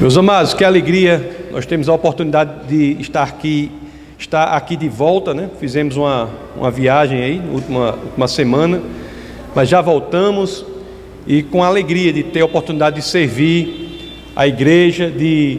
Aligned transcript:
Meus 0.00 0.16
amados, 0.16 0.54
que 0.54 0.62
alegria 0.62 1.48
nós 1.50 1.66
temos 1.66 1.88
a 1.88 1.92
oportunidade 1.92 2.68
de 2.68 3.00
estar 3.00 3.24
aqui, 3.24 3.68
estar 4.16 4.44
aqui 4.44 4.76
de 4.76 4.88
volta, 4.88 5.34
né? 5.34 5.50
Fizemos 5.58 5.96
uma, 5.96 6.30
uma 6.54 6.70
viagem 6.70 7.20
aí, 7.20 7.42
última, 7.52 7.94
última 7.94 8.28
semana, 8.28 8.80
mas 9.56 9.68
já 9.68 9.80
voltamos 9.80 10.64
e 11.26 11.42
com 11.42 11.64
alegria 11.64 12.12
de 12.12 12.22
ter 12.22 12.42
a 12.42 12.44
oportunidade 12.44 12.94
de 12.94 13.02
servir 13.02 14.14
a 14.36 14.46
igreja, 14.46 15.10
de 15.10 15.58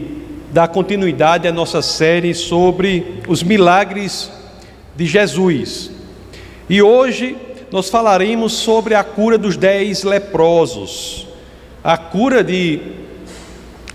dar 0.50 0.68
continuidade 0.68 1.46
à 1.46 1.52
nossa 1.52 1.82
série 1.82 2.32
sobre 2.32 3.20
os 3.28 3.42
milagres 3.42 4.32
de 4.96 5.04
Jesus. 5.04 5.90
E 6.66 6.80
hoje 6.80 7.36
nós 7.70 7.90
falaremos 7.90 8.54
sobre 8.54 8.94
a 8.94 9.04
cura 9.04 9.36
dos 9.36 9.58
dez 9.58 10.02
leprosos, 10.02 11.28
a 11.84 11.98
cura 11.98 12.42
de 12.42 13.09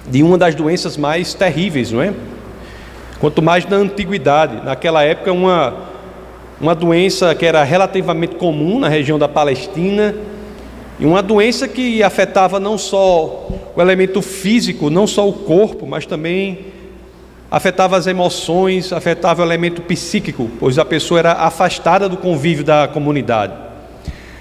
de 0.09 0.23
uma 0.23 0.37
das 0.37 0.55
doenças 0.55 0.97
mais 0.97 1.33
terríveis, 1.33 1.91
não 1.91 2.01
é? 2.01 2.13
Quanto 3.19 3.41
mais 3.41 3.65
na 3.65 3.77
antiguidade, 3.77 4.63
naquela 4.63 5.03
época 5.03 5.31
uma 5.31 5.95
uma 6.59 6.73
doença 6.73 7.35
que 7.35 7.45
era 7.45 7.63
relativamente 7.63 8.35
comum 8.35 8.79
na 8.79 8.87
região 8.87 9.19
da 9.19 9.27
Palestina, 9.27 10.15
e 10.97 11.05
uma 11.05 11.21
doença 11.21 11.67
que 11.67 12.01
afetava 12.01 12.59
não 12.59 12.77
só 12.77 13.49
o 13.75 13.81
elemento 13.81 14.21
físico, 14.21 14.89
não 14.89 15.05
só 15.05 15.27
o 15.27 15.33
corpo, 15.33 15.85
mas 15.85 16.05
também 16.05 16.67
afetava 17.51 17.97
as 17.97 18.07
emoções, 18.07 18.93
afetava 18.93 19.41
o 19.41 19.45
elemento 19.45 19.81
psíquico, 19.81 20.49
pois 20.57 20.79
a 20.79 20.85
pessoa 20.85 21.19
era 21.19 21.33
afastada 21.33 22.07
do 22.07 22.15
convívio 22.15 22.63
da 22.63 22.87
comunidade. 22.87 23.64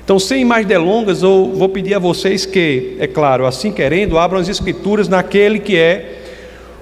Então, 0.05 0.19
sem 0.19 0.45
mais 0.45 0.67
delongas, 0.67 1.23
eu 1.23 1.53
vou 1.55 1.67
pedir 1.67 1.95
a 1.95 1.99
vocês 1.99 2.45
que, 2.45 2.95
é 3.01 3.07
claro, 3.07 3.47
assim 3.47 3.73
querendo, 3.73 4.19
abram 4.19 4.39
as 4.39 4.51
Escrituras 4.51 5.09
naquele 5.09 5.59
que 5.59 5.79
é 5.79 6.21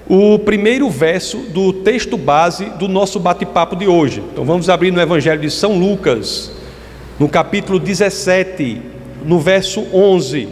o 0.09 0.37
primeiro 0.37 0.89
verso 0.89 1.37
do 1.37 1.71
texto 1.71 2.17
base 2.17 2.65
do 2.71 2.89
nosso 2.89 3.21
bate-papo 3.21 3.77
de 3.77 3.87
hoje. 3.87 4.21
Então, 4.33 4.43
vamos 4.43 4.69
abrir 4.69 4.91
no 4.91 4.99
Evangelho 4.99 5.39
de 5.39 5.49
São 5.49 5.79
Lucas, 5.79 6.51
no 7.17 7.29
capítulo 7.29 7.79
17, 7.79 8.81
no 9.23 9.39
verso 9.39 9.87
11. 9.93 10.49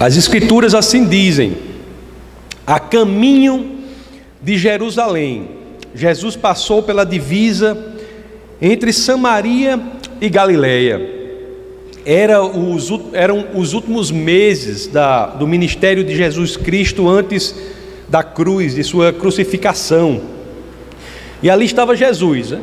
As 0.00 0.16
Escrituras 0.16 0.74
assim 0.74 1.06
dizem: 1.06 1.56
a 2.66 2.80
caminho 2.80 3.84
de 4.42 4.58
Jerusalém 4.58 5.61
Jesus 5.94 6.36
passou 6.36 6.82
pela 6.82 7.04
divisa 7.04 7.76
entre 8.60 8.92
Samaria 8.92 9.80
e 10.20 10.28
Galiléia. 10.28 11.20
Era 12.04 12.42
os, 12.42 12.90
eram 13.12 13.48
os 13.54 13.74
últimos 13.74 14.10
meses 14.10 14.86
da, 14.86 15.26
do 15.26 15.46
ministério 15.46 16.02
de 16.02 16.16
Jesus 16.16 16.56
Cristo 16.56 17.08
antes 17.08 17.54
da 18.08 18.22
cruz, 18.22 18.74
de 18.74 18.82
sua 18.82 19.12
crucificação. 19.12 20.20
E 21.42 21.50
ali 21.50 21.64
estava 21.64 21.94
Jesus, 21.94 22.52
né? 22.52 22.60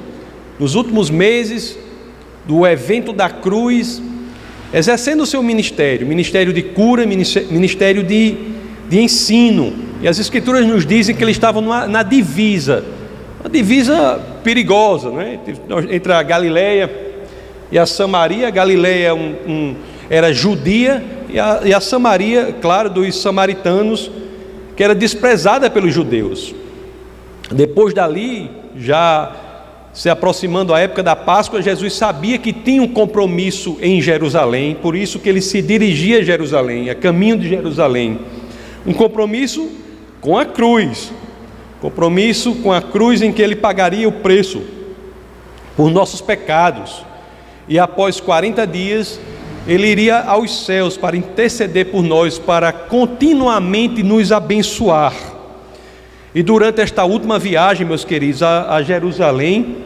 nos 0.58 0.75
últimos 0.75 1.09
meses 1.09 1.77
do 2.45 2.66
evento 2.66 3.14
da 3.14 3.30
cruz, 3.30 4.02
exercendo 4.73 5.21
o 5.21 5.25
seu 5.25 5.41
ministério 5.41 6.05
ministério 6.05 6.52
de 6.52 6.61
cura, 6.61 7.05
ministério 7.05 8.03
de, 8.03 8.36
de 8.89 8.99
ensino. 8.99 9.73
E 10.02 10.08
as 10.08 10.19
Escrituras 10.19 10.66
nos 10.66 10.86
dizem 10.86 11.16
que 11.16 11.23
ele 11.23 11.31
estava 11.31 11.61
na 11.88 12.03
divisa 12.03 12.83
uma 13.40 13.50
divisa 13.50 14.20
perigosa, 14.44 15.09
né? 15.12 15.40
entre 15.90 16.12
a 16.12 16.22
Galileia 16.22 16.90
e 17.72 17.80
a 17.80 17.86
Samaria. 17.86 18.48
A 18.48 18.52
Galileia 18.52 19.16
um, 19.16 19.36
um, 19.48 19.76
era 20.09 20.34
judia 20.34 21.04
e 21.30 21.40
a, 21.40 21.62
e 21.64 21.73
a 21.73 21.80
Samaria, 21.80 22.56
claro, 22.62 22.90
dos 22.90 23.22
samaritanos, 23.22 24.12
que 24.76 24.84
era 24.84 24.94
desprezada 24.94 25.70
pelos 25.70 25.94
judeus. 25.94 26.54
Depois 27.52 27.94
dali, 27.94 28.52
já 28.76 29.36
se 29.94 30.10
aproximando 30.10 30.73
a 30.73 30.80
época 30.80 31.02
da 31.02 31.16
Páscoa, 31.16 31.61
Jesus 31.61 31.94
sabia 31.94 32.38
que 32.38 32.54
tinha 32.54 32.82
um 32.82 32.88
compromisso 32.88 33.78
em 33.82 34.02
Jerusalém, 34.02 34.76
por 34.82 34.95
isso 34.95 35.20
que 35.20 35.28
ele 35.28 35.42
se 35.42 35.61
dirigia 35.61 36.20
a 36.20 36.23
Jerusalém, 36.23 36.89
a 36.89 36.95
caminho 36.95 37.38
de 37.38 37.49
Jerusalém. 37.49 38.20
Um 38.86 38.94
compromisso 38.94 39.70
com 40.22 40.38
a 40.38 40.45
cruz, 40.45 41.11
Compromisso 41.82 42.56
com 42.56 42.73
a 42.73 42.82
cruz 42.82 43.22
em 43.22 43.32
que 43.32 43.42
ele 43.42 43.56
pagaria 43.56 44.08
o 44.08 44.12
preço 44.12 44.62
por 45.78 45.90
nossos 45.90 46.20
pecados. 46.20 47.06
E 47.67 47.80
após 47.80 48.20
40 48.20 48.67
dias, 48.67 49.20
ele 49.67 49.88
iria 49.88 50.20
aos 50.20 50.66
céus 50.66 50.98
para 50.98 51.16
interceder 51.16 51.92
por 51.92 52.04
nós, 52.04 52.38
para 52.38 52.72
continuamente 52.73 54.04
nos 54.04 54.32
abençoar. 54.32 55.14
E 56.34 56.44
durante 56.44 56.82
esta 56.82 57.06
última 57.06 57.40
viagem, 57.40 57.88
meus 57.88 58.04
queridos, 58.04 58.44
a, 58.44 58.76
a 58.76 58.84
Jerusalém, 58.84 59.78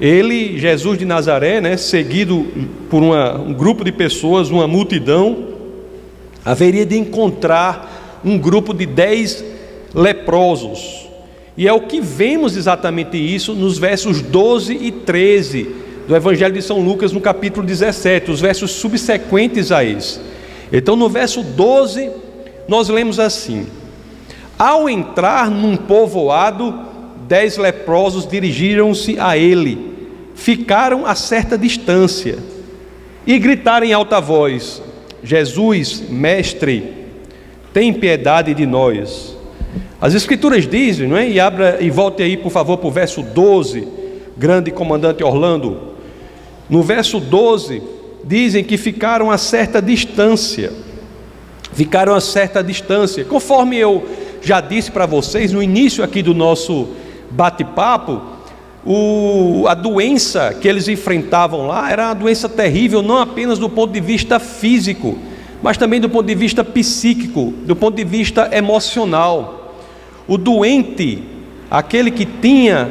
ele, 0.00 0.58
Jesus 0.58 0.98
de 0.98 1.04
Nazaré, 1.04 1.60
né, 1.60 1.76
seguido 1.76 2.46
por 2.90 3.02
uma, 3.02 3.38
um 3.38 3.52
grupo 3.52 3.84
de 3.84 3.92
pessoas, 3.92 4.50
uma 4.50 4.66
multidão, 4.66 5.48
haveria 6.44 6.86
de 6.86 6.96
encontrar 6.96 8.20
um 8.24 8.38
grupo 8.38 8.72
de 8.72 8.86
dez 8.86 9.44
leprosos. 9.94 11.08
E 11.56 11.66
é 11.66 11.72
o 11.72 11.80
que 11.80 12.00
vemos 12.00 12.56
exatamente 12.56 13.16
isso 13.16 13.52
nos 13.54 13.78
versos 13.78 14.22
12 14.22 14.74
e 14.74 14.92
13 14.92 15.74
do 16.06 16.16
Evangelho 16.16 16.54
de 16.54 16.62
São 16.62 16.80
Lucas, 16.80 17.12
no 17.12 17.20
capítulo 17.20 17.66
17, 17.66 18.30
os 18.30 18.40
versos 18.40 18.70
subsequentes 18.70 19.70
a 19.70 19.84
esse. 19.84 20.20
Então, 20.72 20.96
no 20.96 21.08
verso 21.08 21.42
12, 21.42 22.10
nós 22.66 22.88
lemos 22.88 23.18
assim: 23.18 23.66
Ao 24.58 24.88
entrar 24.88 25.50
num 25.50 25.76
povoado, 25.76 26.78
dez 27.26 27.56
leprosos 27.56 28.26
dirigiram-se 28.26 29.18
a 29.18 29.36
ele, 29.36 29.78
ficaram 30.34 31.04
a 31.04 31.14
certa 31.14 31.58
distância 31.58 32.38
e 33.26 33.38
gritaram 33.38 33.86
em 33.86 33.92
alta 33.92 34.20
voz: 34.20 34.82
Jesus, 35.22 36.04
mestre, 36.08 36.94
tem 37.72 37.92
piedade 37.92 38.54
de 38.54 38.64
nós. 38.64 39.37
As 40.00 40.14
escrituras 40.14 40.66
dizem, 40.66 41.08
não 41.08 41.16
é? 41.16 41.28
E 41.28 41.40
abra 41.40 41.78
e 41.80 41.90
volte 41.90 42.22
aí, 42.22 42.36
por 42.36 42.50
favor, 42.50 42.78
para 42.78 42.88
o 42.88 42.90
verso 42.90 43.22
12, 43.22 43.86
grande 44.36 44.70
comandante 44.70 45.24
Orlando. 45.24 45.88
No 46.68 46.82
verso 46.82 47.18
12, 47.18 47.82
dizem 48.24 48.62
que 48.62 48.76
ficaram 48.76 49.30
a 49.30 49.38
certa 49.38 49.82
distância. 49.82 50.72
Ficaram 51.72 52.14
a 52.14 52.20
certa 52.20 52.62
distância. 52.62 53.24
Conforme 53.24 53.76
eu 53.76 54.06
já 54.40 54.60
disse 54.60 54.90
para 54.90 55.06
vocês 55.06 55.52
no 55.52 55.62
início 55.62 56.04
aqui 56.04 56.22
do 56.22 56.34
nosso 56.34 56.88
bate-papo, 57.30 58.22
a 59.66 59.74
doença 59.74 60.54
que 60.54 60.68
eles 60.68 60.88
enfrentavam 60.88 61.66
lá 61.66 61.90
era 61.90 62.06
uma 62.06 62.14
doença 62.14 62.48
terrível, 62.48 63.02
não 63.02 63.18
apenas 63.18 63.58
do 63.58 63.68
ponto 63.68 63.92
de 63.92 64.00
vista 64.00 64.38
físico, 64.38 65.18
mas 65.62 65.76
também 65.76 66.00
do 66.00 66.08
ponto 66.08 66.26
de 66.26 66.34
vista 66.34 66.62
psíquico, 66.62 67.52
do 67.64 67.74
ponto 67.74 67.96
de 67.96 68.04
vista 68.04 68.48
emocional. 68.52 69.74
O 70.26 70.36
doente, 70.36 71.22
aquele 71.70 72.10
que 72.10 72.24
tinha 72.24 72.90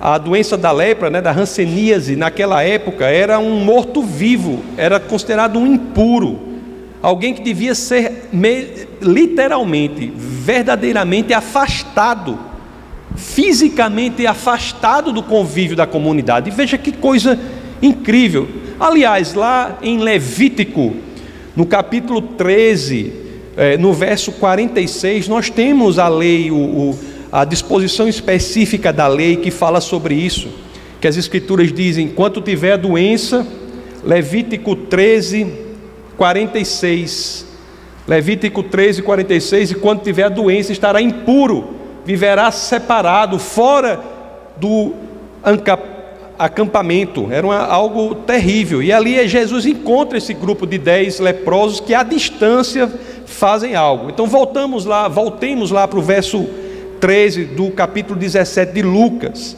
a 0.00 0.18
doença 0.18 0.56
da 0.56 0.72
lepra, 0.72 1.08
né, 1.08 1.20
da 1.22 1.32
ranceníase, 1.32 2.16
naquela 2.16 2.62
época, 2.62 3.06
era 3.06 3.38
um 3.38 3.64
morto-vivo, 3.64 4.62
era 4.76 4.98
considerado 5.00 5.58
um 5.58 5.66
impuro, 5.66 6.40
alguém 7.00 7.32
que 7.32 7.42
devia 7.42 7.74
ser 7.74 8.28
literalmente, 9.00 10.12
verdadeiramente 10.16 11.32
afastado, 11.32 12.38
fisicamente 13.16 14.26
afastado 14.26 15.12
do 15.12 15.22
convívio 15.22 15.76
da 15.76 15.86
comunidade. 15.86 16.50
Veja 16.50 16.76
que 16.76 16.92
coisa 16.92 17.38
incrível. 17.80 18.48
Aliás, 18.80 19.34
lá 19.34 19.78
em 19.82 19.98
Levítico, 19.98 20.96
no 21.56 21.64
capítulo 21.64 22.20
13, 22.20 23.12
é, 23.56 23.76
no 23.76 23.92
verso 23.92 24.32
46, 24.32 25.28
nós 25.28 25.48
temos 25.50 25.98
a 25.98 26.08
lei, 26.08 26.50
o, 26.50 26.56
o, 26.56 26.98
a 27.30 27.44
disposição 27.44 28.08
específica 28.08 28.92
da 28.92 29.06
lei 29.06 29.36
que 29.36 29.50
fala 29.50 29.80
sobre 29.80 30.14
isso, 30.14 30.48
que 31.00 31.06
as 31.06 31.16
Escrituras 31.16 31.72
dizem: 31.72 32.06
enquanto 32.06 32.40
tiver 32.40 32.76
doença, 32.76 33.46
Levítico 34.02 34.76
13, 34.76 35.52
46. 36.16 37.46
Levítico 38.06 38.62
13, 38.62 39.02
46: 39.02 39.70
e 39.70 39.74
quando 39.76 40.02
tiver 40.02 40.28
doença, 40.28 40.72
estará 40.72 41.00
impuro, 41.00 41.74
viverá 42.04 42.50
separado, 42.50 43.38
fora 43.38 44.00
do 44.56 44.92
acampamento, 46.38 47.28
era 47.30 47.46
uma, 47.46 47.58
algo 47.58 48.14
terrível. 48.14 48.82
E 48.82 48.92
ali 48.92 49.26
Jesus 49.28 49.66
encontra 49.66 50.18
esse 50.18 50.34
grupo 50.34 50.66
de 50.66 50.78
dez 50.78 51.18
leprosos 51.20 51.80
que 51.80 51.94
à 51.94 52.02
distância 52.02 52.90
fazem 53.26 53.74
algo. 53.74 54.10
Então 54.10 54.26
voltamos 54.26 54.84
lá, 54.84 55.08
voltemos 55.08 55.70
lá 55.70 55.86
para 55.86 55.98
o 55.98 56.02
verso 56.02 56.46
13 57.00 57.44
do 57.44 57.70
capítulo 57.70 58.18
17 58.18 58.72
de 58.72 58.82
Lucas. 58.82 59.56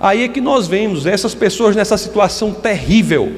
Aí 0.00 0.24
é 0.24 0.28
que 0.28 0.40
nós 0.40 0.66
vemos 0.66 1.06
essas 1.06 1.34
pessoas 1.34 1.74
nessa 1.74 1.96
situação 1.96 2.52
terrível, 2.52 3.32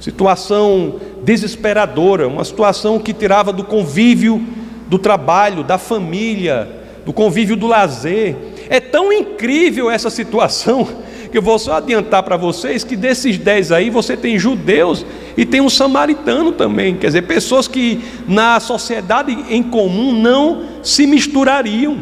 situação 0.00 1.00
desesperadora, 1.22 2.26
uma 2.26 2.44
situação 2.44 2.98
que 2.98 3.12
tirava 3.12 3.52
do 3.52 3.64
convívio 3.64 4.42
do 4.88 4.98
trabalho, 4.98 5.62
da 5.62 5.78
família, 5.78 6.68
do 7.04 7.12
convívio 7.12 7.56
do 7.56 7.66
lazer. 7.66 8.36
É 8.68 8.80
tão 8.80 9.12
incrível 9.12 9.90
essa 9.90 10.10
situação 10.10 10.88
eu 11.38 11.42
vou 11.42 11.58
só 11.58 11.74
adiantar 11.74 12.22
para 12.22 12.36
vocês 12.36 12.82
que 12.82 12.96
desses 12.96 13.38
dez 13.38 13.70
aí 13.70 13.90
você 13.90 14.16
tem 14.16 14.38
judeus 14.38 15.04
e 15.36 15.44
tem 15.44 15.60
um 15.60 15.70
samaritano 15.70 16.52
também, 16.52 16.96
quer 16.96 17.08
dizer, 17.08 17.22
pessoas 17.22 17.68
que 17.68 18.00
na 18.26 18.58
sociedade 18.60 19.36
em 19.48 19.62
comum 19.62 20.12
não 20.12 20.64
se 20.82 21.06
misturariam. 21.06 21.98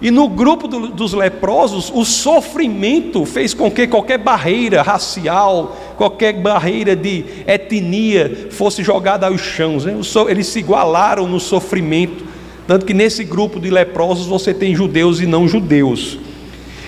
E 0.00 0.12
no 0.12 0.28
grupo 0.28 0.68
do, 0.68 0.88
dos 0.88 1.12
leprosos, 1.12 1.90
o 1.92 2.04
sofrimento 2.04 3.24
fez 3.24 3.52
com 3.52 3.68
que 3.68 3.86
qualquer 3.86 4.18
barreira 4.18 4.80
racial, 4.80 5.76
qualquer 5.96 6.34
barreira 6.34 6.94
de 6.94 7.24
etnia 7.46 8.48
fosse 8.52 8.84
jogada 8.84 9.26
aos 9.26 9.40
chãos. 9.40 9.84
Né? 9.84 9.94
Eles 10.28 10.46
se 10.46 10.60
igualaram 10.60 11.26
no 11.26 11.40
sofrimento. 11.40 12.24
Tanto 12.64 12.86
que 12.86 12.94
nesse 12.94 13.24
grupo 13.24 13.58
de 13.58 13.70
leprosos 13.70 14.26
você 14.26 14.54
tem 14.54 14.72
judeus 14.72 15.20
e 15.20 15.26
não 15.26 15.48
judeus. 15.48 16.18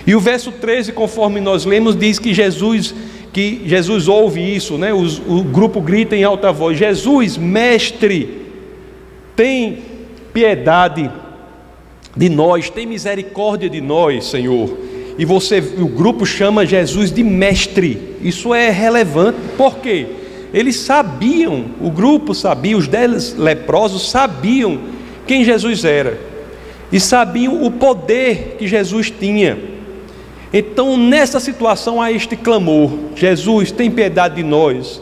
E 0.06 0.14
o 0.14 0.20
verso 0.20 0.52
13, 0.52 0.92
conforme 0.92 1.40
nós 1.40 1.64
lemos, 1.64 1.96
diz 1.96 2.18
que 2.18 2.32
Jesus 2.32 2.94
que 3.32 3.62
Jesus 3.64 4.08
ouve 4.08 4.40
isso, 4.40 4.76
né? 4.76 4.92
o, 4.92 5.04
o 5.04 5.44
grupo 5.44 5.80
grita 5.80 6.16
em 6.16 6.24
alta 6.24 6.50
voz: 6.50 6.76
Jesus, 6.76 7.36
mestre, 7.36 8.42
tem 9.36 9.78
piedade 10.32 11.10
de 12.16 12.28
nós, 12.28 12.68
tem 12.70 12.86
misericórdia 12.86 13.70
de 13.70 13.80
nós, 13.80 14.26
Senhor. 14.26 14.76
E 15.16 15.24
você, 15.24 15.58
o 15.58 15.86
grupo 15.86 16.24
chama 16.24 16.64
Jesus 16.64 17.12
de 17.12 17.22
mestre. 17.22 18.16
Isso 18.22 18.54
é 18.54 18.70
relevante. 18.70 19.38
Por 19.56 19.76
quê? 19.78 20.06
Eles 20.52 20.76
sabiam, 20.76 21.66
o 21.80 21.90
grupo 21.90 22.34
sabia, 22.34 22.76
os 22.76 22.88
dez 22.88 23.36
leprosos 23.36 24.10
sabiam 24.10 24.80
quem 25.26 25.44
Jesus 25.44 25.84
era 25.84 26.18
e 26.90 26.98
sabiam 26.98 27.62
o 27.64 27.70
poder 27.70 28.56
que 28.58 28.66
Jesus 28.66 29.10
tinha. 29.10 29.69
Então, 30.52 30.96
nessa 30.96 31.38
situação 31.38 32.00
há 32.00 32.10
este 32.10 32.36
clamor: 32.36 32.90
Jesus, 33.14 33.70
tem 33.70 33.90
piedade 33.90 34.36
de 34.36 34.42
nós. 34.42 35.00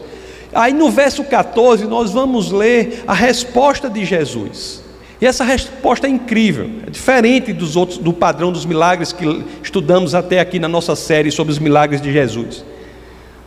Aí 0.52 0.72
no 0.72 0.90
verso 0.90 1.24
14 1.24 1.84
nós 1.84 2.10
vamos 2.10 2.50
ler 2.50 3.04
a 3.06 3.14
resposta 3.14 3.88
de 3.88 4.04
Jesus. 4.04 4.82
E 5.20 5.26
essa 5.26 5.44
resposta 5.44 6.06
é 6.06 6.10
incrível, 6.10 6.70
é 6.86 6.90
diferente 6.90 7.52
dos 7.52 7.74
outros, 7.74 7.98
do 7.98 8.12
padrão 8.12 8.52
dos 8.52 8.64
milagres 8.64 9.12
que 9.12 9.24
estudamos 9.62 10.14
até 10.14 10.38
aqui 10.38 10.60
na 10.60 10.68
nossa 10.68 10.94
série 10.94 11.30
sobre 11.30 11.52
os 11.52 11.58
milagres 11.58 12.00
de 12.00 12.12
Jesus. 12.12 12.64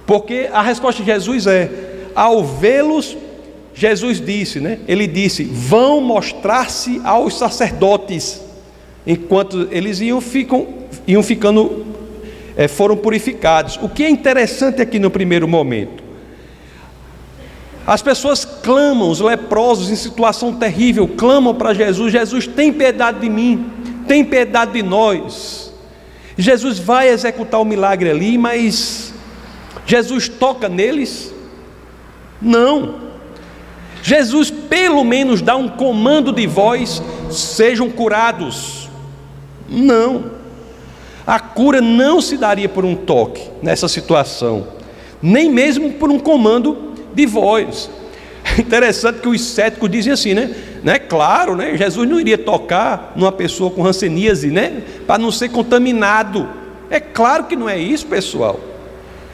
Porque 0.06 0.50
a 0.52 0.62
resposta 0.62 1.02
de 1.02 1.10
Jesus 1.10 1.48
é: 1.48 1.72
ao 2.14 2.44
vê-los, 2.44 3.16
Jesus 3.74 4.20
disse, 4.20 4.60
né? 4.60 4.80
Ele 4.88 5.08
disse: 5.08 5.44
vão 5.46 6.02
mostrar-se 6.02 7.02
aos 7.04 7.38
sacerdotes. 7.38 8.42
Enquanto 9.08 9.68
eles 9.72 10.00
iam, 10.02 10.22
ficam, 10.22 10.68
iam 11.08 11.24
ficando, 11.24 11.86
foram 12.68 12.98
purificados. 12.98 13.78
O 13.82 13.90
que 13.90 14.04
é 14.04 14.10
interessante 14.10 14.82
aqui 14.82 15.00
no 15.00 15.10
primeiro 15.10 15.48
momento 15.48 16.12
as 17.86 18.02
pessoas 18.02 18.46
clamam, 18.46 19.10
os 19.10 19.20
leprosos 19.20 19.90
em 19.90 19.96
situação 19.96 20.54
terrível, 20.54 21.08
clamam 21.08 21.54
para 21.54 21.74
Jesus: 21.74 22.12
Jesus, 22.12 22.48
tem 22.48 22.72
piedade 22.72 23.20
de 23.20 23.30
mim, 23.30 23.72
tem 24.08 24.24
piedade 24.24 24.74
de 24.74 24.84
nós. 24.84 25.74
Jesus 26.38 26.80
vai 26.80 27.10
executar 27.10 27.60
o 27.60 27.66
milagre 27.66 28.10
ali, 28.10 28.38
mas 28.38 29.14
Jesus 29.86 30.30
toca 30.30 30.70
neles? 30.70 31.34
Não. 32.42 33.12
Jesus 34.04 34.50
pelo 34.50 35.04
menos 35.04 35.42
dá 35.42 35.56
um 35.56 35.68
comando 35.68 36.32
de 36.32 36.46
voz: 36.46 37.02
sejam 37.32 37.90
curados. 37.90 38.90
Não. 39.68 40.41
A 41.26 41.40
cura 41.40 41.82
não 41.82 42.20
se 42.20 42.38
daria 42.38 42.68
por 42.68 42.84
um 42.84 42.96
toque 42.96 43.42
nessa 43.62 43.88
situação, 43.88 44.68
nem 45.22 45.52
mesmo 45.52 45.94
por 45.94 46.10
um 46.10 46.20
comando 46.20 46.94
de 47.14 47.26
voz. 47.26 47.90
Interessante 48.58 49.20
que 49.20 49.28
os 49.28 49.42
céticos 49.42 49.90
dizem 49.90 50.14
assim, 50.14 50.34
né? 50.34 50.54
né? 50.84 51.00
Claro, 51.00 51.56
né? 51.56 51.78
Jesus 51.78 52.10
não 52.10 52.20
iria 52.20 52.38
tocar 52.38 53.14
numa 53.16 53.32
pessoa 53.32 53.70
com 53.70 53.82
ranceníase, 53.82 54.48
né? 54.48 54.82
Para 55.06 55.22
não 55.22 55.32
ser 55.32 55.50
contaminado. 55.50 56.48
É 56.90 57.00
claro 57.00 57.46
que 57.46 57.56
não 57.56 57.70
é 57.70 57.78
isso, 57.78 58.06
pessoal. 58.08 58.60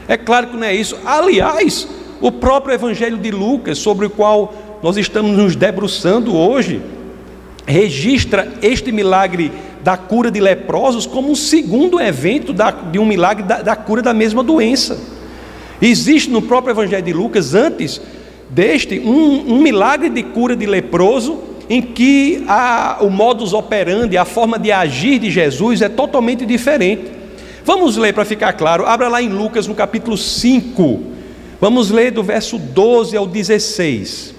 É 0.07 0.17
claro 0.17 0.47
que 0.47 0.55
não 0.55 0.63
é 0.63 0.73
isso. 0.73 0.97
Aliás, 1.05 1.87
o 2.21 2.31
próprio 2.31 2.73
Evangelho 2.73 3.17
de 3.17 3.31
Lucas, 3.31 3.77
sobre 3.77 4.05
o 4.05 4.09
qual 4.09 4.53
nós 4.81 4.97
estamos 4.97 5.35
nos 5.35 5.55
debruçando 5.55 6.35
hoje, 6.35 6.81
registra 7.65 8.53
este 8.61 8.91
milagre 8.91 9.51
da 9.87 9.95
cura 9.95 10.29
de 10.29 10.41
leprosos 10.41 11.05
como 11.05 11.31
um 11.31 11.35
segundo 11.35 11.97
evento 11.97 12.51
da, 12.51 12.71
de 12.71 12.99
um 12.99 13.05
milagre 13.05 13.45
da, 13.45 13.61
da 13.61 13.73
cura 13.73 14.01
da 14.01 14.13
mesma 14.13 14.43
doença. 14.43 14.99
Existe 15.81 16.29
no 16.29 16.41
próprio 16.41 16.73
Evangelho 16.73 17.01
de 17.01 17.13
Lucas, 17.13 17.55
antes 17.55 18.01
deste, 18.49 18.99
um, 18.99 19.53
um 19.53 19.61
milagre 19.61 20.09
de 20.09 20.23
cura 20.23 20.57
de 20.57 20.65
leproso, 20.65 21.39
em 21.69 21.81
que 21.81 22.43
a, 22.49 22.97
o 22.99 23.09
modus 23.09 23.53
operandi, 23.53 24.17
a 24.17 24.25
forma 24.25 24.59
de 24.59 24.73
agir 24.73 25.19
de 25.19 25.31
Jesus 25.31 25.81
é 25.81 25.87
totalmente 25.87 26.45
diferente. 26.45 27.09
Vamos 27.63 27.95
ler 27.95 28.13
para 28.13 28.25
ficar 28.25 28.51
claro, 28.51 28.85
abra 28.85 29.07
lá 29.07 29.21
em 29.21 29.29
Lucas 29.29 29.67
no 29.67 29.73
capítulo 29.73 30.17
5, 30.17 31.01
vamos 31.61 31.91
ler 31.91 32.11
do 32.11 32.23
verso 32.23 32.57
12 32.57 33.15
ao 33.15 33.25
16. 33.25 34.35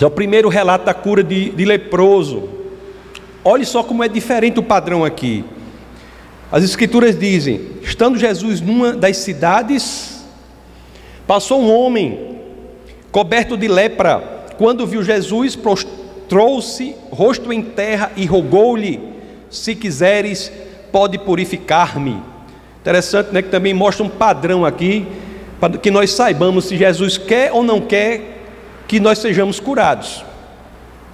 é 0.00 0.06
o 0.06 0.10
primeiro 0.10 0.48
relato 0.48 0.86
da 0.86 0.94
cura 0.94 1.22
de, 1.22 1.50
de 1.50 1.66
leproso. 1.66 2.56
Olhe 3.48 3.64
só 3.64 3.82
como 3.82 4.04
é 4.04 4.08
diferente 4.08 4.60
o 4.60 4.62
padrão 4.62 5.02
aqui. 5.02 5.42
As 6.52 6.62
Escrituras 6.62 7.18
dizem: 7.18 7.62
estando 7.80 8.18
Jesus 8.18 8.60
numa 8.60 8.92
das 8.92 9.16
cidades, 9.16 10.22
passou 11.26 11.62
um 11.62 11.74
homem 11.74 12.40
coberto 13.10 13.56
de 13.56 13.66
lepra. 13.66 14.44
Quando 14.58 14.86
viu 14.86 15.02
Jesus, 15.02 15.56
prostrou-se, 15.56 16.94
rosto 17.10 17.50
em 17.50 17.62
terra, 17.62 18.12
e 18.18 18.26
rogou-lhe: 18.26 19.00
Se 19.48 19.74
quiseres, 19.74 20.52
pode 20.92 21.16
purificar-me. 21.16 22.22
Interessante, 22.82 23.32
né? 23.32 23.40
Que 23.40 23.48
também 23.48 23.72
mostra 23.72 24.04
um 24.04 24.10
padrão 24.10 24.62
aqui, 24.62 25.06
para 25.58 25.78
que 25.78 25.90
nós 25.90 26.10
saibamos 26.10 26.66
se 26.66 26.76
Jesus 26.76 27.16
quer 27.16 27.50
ou 27.50 27.62
não 27.62 27.80
quer 27.80 28.42
que 28.86 29.00
nós 29.00 29.20
sejamos 29.20 29.58
curados. 29.58 30.27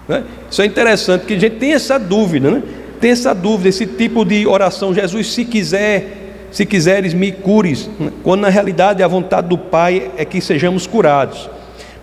Né? 0.08 0.24
Isso 0.50 0.62
é 0.62 0.66
interessante, 0.66 1.24
que 1.24 1.34
a 1.34 1.38
gente 1.38 1.56
tem 1.56 1.72
essa 1.72 1.98
dúvida, 1.98 2.50
né? 2.50 2.62
tem 3.00 3.10
essa 3.10 3.34
dúvida, 3.34 3.68
esse 3.68 3.86
tipo 3.86 4.24
de 4.24 4.46
oração, 4.46 4.94
Jesus, 4.94 5.32
se 5.32 5.44
quiser, 5.44 6.48
se 6.50 6.64
quiseres 6.64 7.12
me 7.12 7.32
cures, 7.32 7.88
quando 8.22 8.42
na 8.42 8.48
realidade 8.48 9.02
a 9.02 9.08
vontade 9.08 9.48
do 9.48 9.58
Pai 9.58 10.10
é 10.16 10.24
que 10.24 10.40
sejamos 10.40 10.86
curados. 10.86 11.50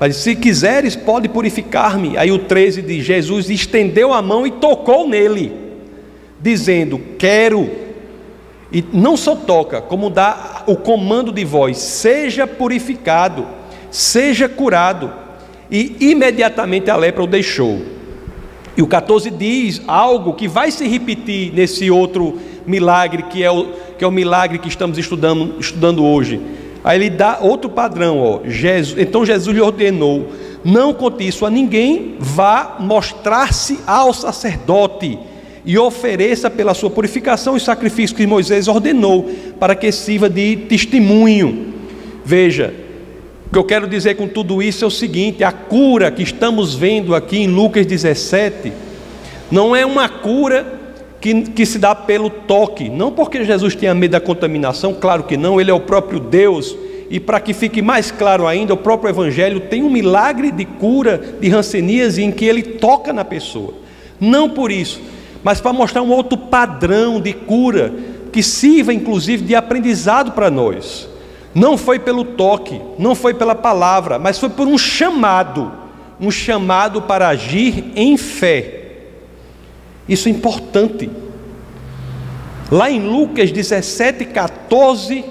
Mas 0.01 0.15
se 0.15 0.35
quiseres, 0.35 0.95
pode 0.95 1.29
purificar-me. 1.29 2.17
Aí 2.17 2.31
o 2.31 2.39
13 2.39 2.81
diz: 2.81 3.05
Jesus 3.05 3.51
estendeu 3.51 4.11
a 4.11 4.19
mão 4.19 4.47
e 4.47 4.51
tocou 4.51 5.07
nele, 5.07 5.53
dizendo: 6.41 6.99
Quero. 7.19 7.69
E 8.71 8.83
não 8.91 9.15
só 9.15 9.35
toca, 9.35 9.79
como 9.79 10.09
dá 10.09 10.63
o 10.65 10.75
comando 10.75 11.31
de 11.31 11.45
voz: 11.45 11.77
seja 11.77 12.47
purificado, 12.47 13.45
seja 13.91 14.49
curado. 14.49 15.20
E 15.71 15.95
imediatamente 15.99 16.89
a 16.89 16.97
lepra 16.97 17.23
o 17.23 17.27
deixou. 17.27 17.81
E 18.75 18.81
o 18.81 18.87
14 18.87 19.29
diz 19.29 19.81
algo 19.87 20.33
que 20.33 20.47
vai 20.47 20.69
se 20.71 20.87
repetir 20.87 21.53
nesse 21.53 21.89
outro 21.89 22.37
milagre, 22.65 23.23
que 23.23 23.43
é 23.43 23.51
o, 23.51 23.67
que 23.97 24.03
é 24.03 24.07
o 24.07 24.11
milagre 24.11 24.59
que 24.59 24.67
estamos 24.67 24.97
estudando, 24.97 25.55
estudando 25.59 26.05
hoje. 26.05 26.41
Aí 26.83 26.97
ele 26.97 27.09
dá 27.09 27.39
outro 27.41 27.69
padrão, 27.69 28.19
ó. 28.19 28.39
Jesus, 28.43 28.99
então 28.99 29.25
Jesus 29.25 29.55
lhe 29.55 29.61
ordenou: 29.61 30.29
não 30.63 30.93
conte 30.93 31.27
isso 31.27 31.45
a 31.45 31.49
ninguém, 31.49 32.15
vá 32.19 32.77
mostrar-se 32.79 33.79
ao 33.85 34.13
sacerdote 34.13 35.17
e 35.65 35.77
ofereça 35.77 36.49
pela 36.49 36.73
sua 36.73 36.89
purificação 36.89 37.55
os 37.55 37.63
sacrifícios 37.63 38.17
que 38.17 38.25
Moisés 38.25 38.67
ordenou, 38.67 39.29
para 39.59 39.75
que 39.75 39.91
sirva 39.91 40.29
de 40.29 40.55
testemunho. 40.57 41.73
Veja, 42.25 42.73
o 43.51 43.53
que 43.53 43.59
eu 43.59 43.65
quero 43.65 43.85
dizer 43.85 44.15
com 44.15 44.29
tudo 44.29 44.63
isso 44.63 44.85
é 44.85 44.87
o 44.87 44.91
seguinte: 44.91 45.43
a 45.43 45.51
cura 45.51 46.09
que 46.09 46.23
estamos 46.23 46.73
vendo 46.73 47.13
aqui 47.13 47.37
em 47.37 47.47
Lucas 47.47 47.85
17 47.85 48.71
não 49.51 49.75
é 49.75 49.85
uma 49.85 50.07
cura 50.07 50.79
que, 51.19 51.41
que 51.41 51.65
se 51.65 51.77
dá 51.77 51.93
pelo 51.93 52.29
toque, 52.29 52.87
não 52.87 53.11
porque 53.11 53.43
Jesus 53.43 53.75
tenha 53.75 53.93
medo 53.93 54.11
da 54.11 54.21
contaminação, 54.21 54.93
claro 54.93 55.23
que 55.23 55.35
não, 55.35 55.59
ele 55.59 55.69
é 55.69 55.73
o 55.73 55.81
próprio 55.81 56.17
Deus. 56.17 56.73
E 57.09 57.19
para 57.19 57.41
que 57.41 57.53
fique 57.53 57.81
mais 57.81 58.09
claro 58.09 58.47
ainda, 58.47 58.73
o 58.73 58.77
próprio 58.77 59.09
Evangelho 59.09 59.59
tem 59.59 59.83
um 59.83 59.89
milagre 59.89 60.49
de 60.49 60.63
cura 60.63 61.21
de 61.41 61.49
ranceníase 61.49 62.23
em 62.23 62.31
que 62.31 62.45
ele 62.45 62.63
toca 62.63 63.11
na 63.11 63.25
pessoa. 63.25 63.73
Não 64.17 64.49
por 64.49 64.71
isso, 64.71 65.01
mas 65.43 65.59
para 65.59 65.73
mostrar 65.73 66.01
um 66.03 66.11
outro 66.11 66.37
padrão 66.37 67.19
de 67.19 67.33
cura 67.33 67.93
que 68.31 68.41
sirva 68.41 68.93
inclusive 68.93 69.43
de 69.43 69.55
aprendizado 69.55 70.31
para 70.31 70.49
nós. 70.49 71.10
Não 71.53 71.77
foi 71.77 71.99
pelo 71.99 72.23
toque, 72.23 72.81
não 72.97 73.13
foi 73.13 73.33
pela 73.33 73.53
palavra, 73.53 74.17
mas 74.17 74.39
foi 74.39 74.49
por 74.49 74.67
um 74.67 74.77
chamado, 74.77 75.71
um 76.19 76.31
chamado 76.31 77.01
para 77.01 77.27
agir 77.27 77.91
em 77.95 78.15
fé. 78.15 78.81
Isso 80.07 80.27
é 80.27 80.31
importante. 80.31 81.09
Lá 82.71 82.89
em 82.89 83.01
Lucas 83.01 83.51
17, 83.51 84.25
14, 84.25 85.25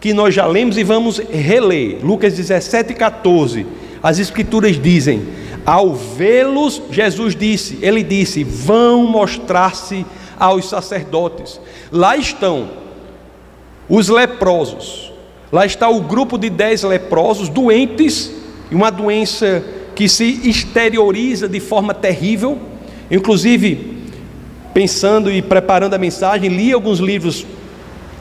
que 0.00 0.14
nós 0.14 0.34
já 0.34 0.46
lemos 0.46 0.78
e 0.78 0.84
vamos 0.84 1.18
reler. 1.18 1.98
Lucas 2.02 2.34
17, 2.34 2.94
14. 2.94 3.66
As 4.02 4.18
Escrituras 4.18 4.80
dizem: 4.80 5.26
Ao 5.66 5.94
vê-los, 5.94 6.80
Jesus 6.90 7.36
disse, 7.36 7.78
ele 7.82 8.02
disse: 8.02 8.42
Vão 8.42 9.06
mostrar-se 9.06 10.06
aos 10.38 10.68
sacerdotes. 10.68 11.60
Lá 11.92 12.16
estão 12.16 12.70
os 13.88 14.08
leprosos. 14.08 15.05
Lá 15.52 15.64
está 15.64 15.88
o 15.88 16.00
grupo 16.00 16.36
de 16.36 16.50
dez 16.50 16.82
leprosos, 16.82 17.48
doentes, 17.48 18.32
uma 18.70 18.90
doença 18.90 19.62
que 19.94 20.08
se 20.08 20.40
exterioriza 20.44 21.48
de 21.48 21.60
forma 21.60 21.94
terrível. 21.94 22.58
Inclusive, 23.10 23.96
pensando 24.74 25.30
e 25.30 25.40
preparando 25.40 25.94
a 25.94 25.98
mensagem, 25.98 26.50
li 26.50 26.72
alguns 26.72 26.98
livros 26.98 27.46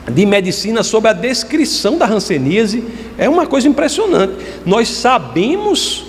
de 0.10 0.26
medicina 0.26 0.84
sobre 0.84 1.10
a 1.10 1.14
descrição 1.14 1.98
da 1.98 2.06
hanseníase. 2.06 2.84
É 3.18 3.28
uma 3.28 3.48
coisa 3.48 3.68
impressionante. 3.68 4.34
Nós 4.66 4.88
sabemos 4.90 6.06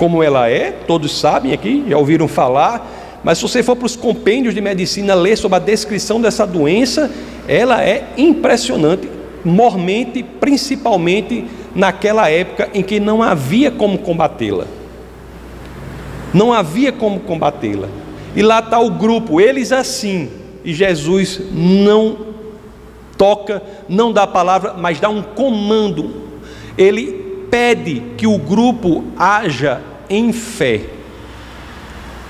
como 0.00 0.22
ela 0.22 0.48
é, 0.48 0.70
todos 0.70 1.20
sabem 1.20 1.52
aqui, 1.52 1.84
já 1.86 1.98
ouviram 1.98 2.26
falar, 2.26 3.20
mas 3.22 3.36
se 3.36 3.42
você 3.42 3.62
for 3.62 3.76
para 3.76 3.84
os 3.84 3.96
compêndios 3.96 4.54
de 4.54 4.60
medicina 4.62 5.14
ler 5.14 5.36
sobre 5.36 5.56
a 5.56 5.60
descrição 5.60 6.18
dessa 6.18 6.46
doença, 6.46 7.10
ela 7.46 7.84
é 7.84 8.06
impressionante, 8.16 9.06
mormente, 9.44 10.22
principalmente 10.22 11.46
naquela 11.74 12.28
época 12.28 12.68
em 12.74 12.82
que 12.82 13.00
não 13.00 13.22
havia 13.22 13.70
como 13.70 13.98
combatê-la. 13.98 14.66
Não 16.32 16.52
havia 16.52 16.92
como 16.92 17.20
combatê-la. 17.20 17.88
E 18.34 18.42
lá 18.42 18.60
está 18.60 18.78
o 18.78 18.90
grupo, 18.90 19.40
eles 19.40 19.72
assim. 19.72 20.30
E 20.64 20.72
Jesus 20.72 21.40
não 21.52 22.26
toca, 23.16 23.62
não 23.88 24.12
dá 24.12 24.26
palavra, 24.26 24.74
mas 24.74 25.00
dá 25.00 25.08
um 25.08 25.22
comando. 25.22 26.28
Ele 26.78 27.46
pede 27.50 28.02
que 28.16 28.26
o 28.26 28.38
grupo 28.38 29.04
haja 29.18 29.82
em 30.08 30.32
fé. 30.32 30.82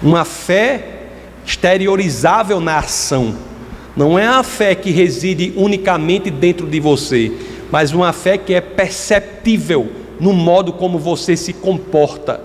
Uma 0.03 0.25
fé 0.25 1.01
exteriorizável 1.45 2.61
na 2.61 2.79
ação. 2.79 3.50
Não 3.97 4.19
é 4.19 4.27
a 4.27 4.43
fé 4.43 4.75
que 4.75 4.91
reside 4.91 5.53
unicamente 5.57 6.31
dentro 6.31 6.67
de 6.67 6.81
você, 6.81 7.33
mas 7.71 7.93
uma 7.93 8.13
fé 8.13 8.39
que 8.39 8.55
é 8.55 8.61
perceptível 8.61 9.89
no 10.19 10.33
modo 10.33 10.73
como 10.73 10.99
você 10.99 11.37
se 11.37 11.53
comporta. 11.53 12.41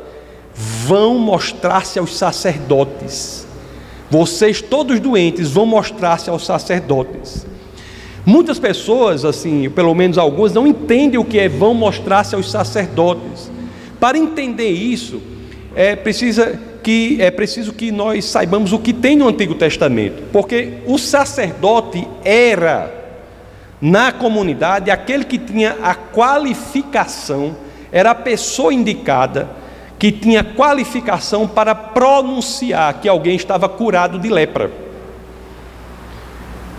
Vão 0.53 1.19
mostrar-se 1.19 1.99
aos 1.99 2.17
sacerdotes 2.17 3.45
vocês 4.09 4.61
todos 4.61 4.99
doentes 4.99 5.51
vão 5.51 5.65
mostrar-se 5.65 6.29
aos 6.29 6.45
sacerdotes. 6.45 7.45
Muitas 8.25 8.57
pessoas, 8.57 9.25
assim, 9.25 9.69
pelo 9.69 9.93
menos 9.93 10.17
algumas, 10.17 10.53
não 10.53 10.65
entendem 10.65 11.19
o 11.19 11.25
que 11.25 11.39
é 11.39 11.49
vão 11.49 11.73
mostrar-se 11.73 12.35
aos 12.35 12.49
sacerdotes. 12.49 13.51
Para 13.99 14.17
entender 14.17 14.69
isso, 14.69 15.21
é, 15.75 15.95
precisa 15.95 16.59
que, 16.85 17.17
é 17.19 17.31
preciso 17.31 17.73
que 17.73 17.91
nós 17.91 18.25
saibamos 18.25 18.71
o 18.71 18.77
que 18.77 18.93
tem 18.93 19.15
no 19.15 19.27
Antigo 19.27 19.55
Testamento, 19.55 20.21
porque 20.31 20.73
o 20.85 20.99
sacerdote 20.99 22.07
era, 22.23 22.93
na 23.81 24.11
comunidade, 24.11 24.91
aquele 24.91 25.23
que 25.23 25.39
tinha 25.39 25.77
a 25.81 25.95
qualificação, 25.95 27.57
era 27.91 28.11
a 28.11 28.15
pessoa 28.15 28.71
indicada 28.71 29.49
que 29.97 30.11
tinha 30.11 30.43
qualificação 30.43 31.47
para 31.47 31.73
pronunciar 31.73 33.01
que 33.01 33.09
alguém 33.09 33.35
estava 33.35 33.67
curado 33.67 34.19
de 34.19 34.29
lepra. 34.29 34.71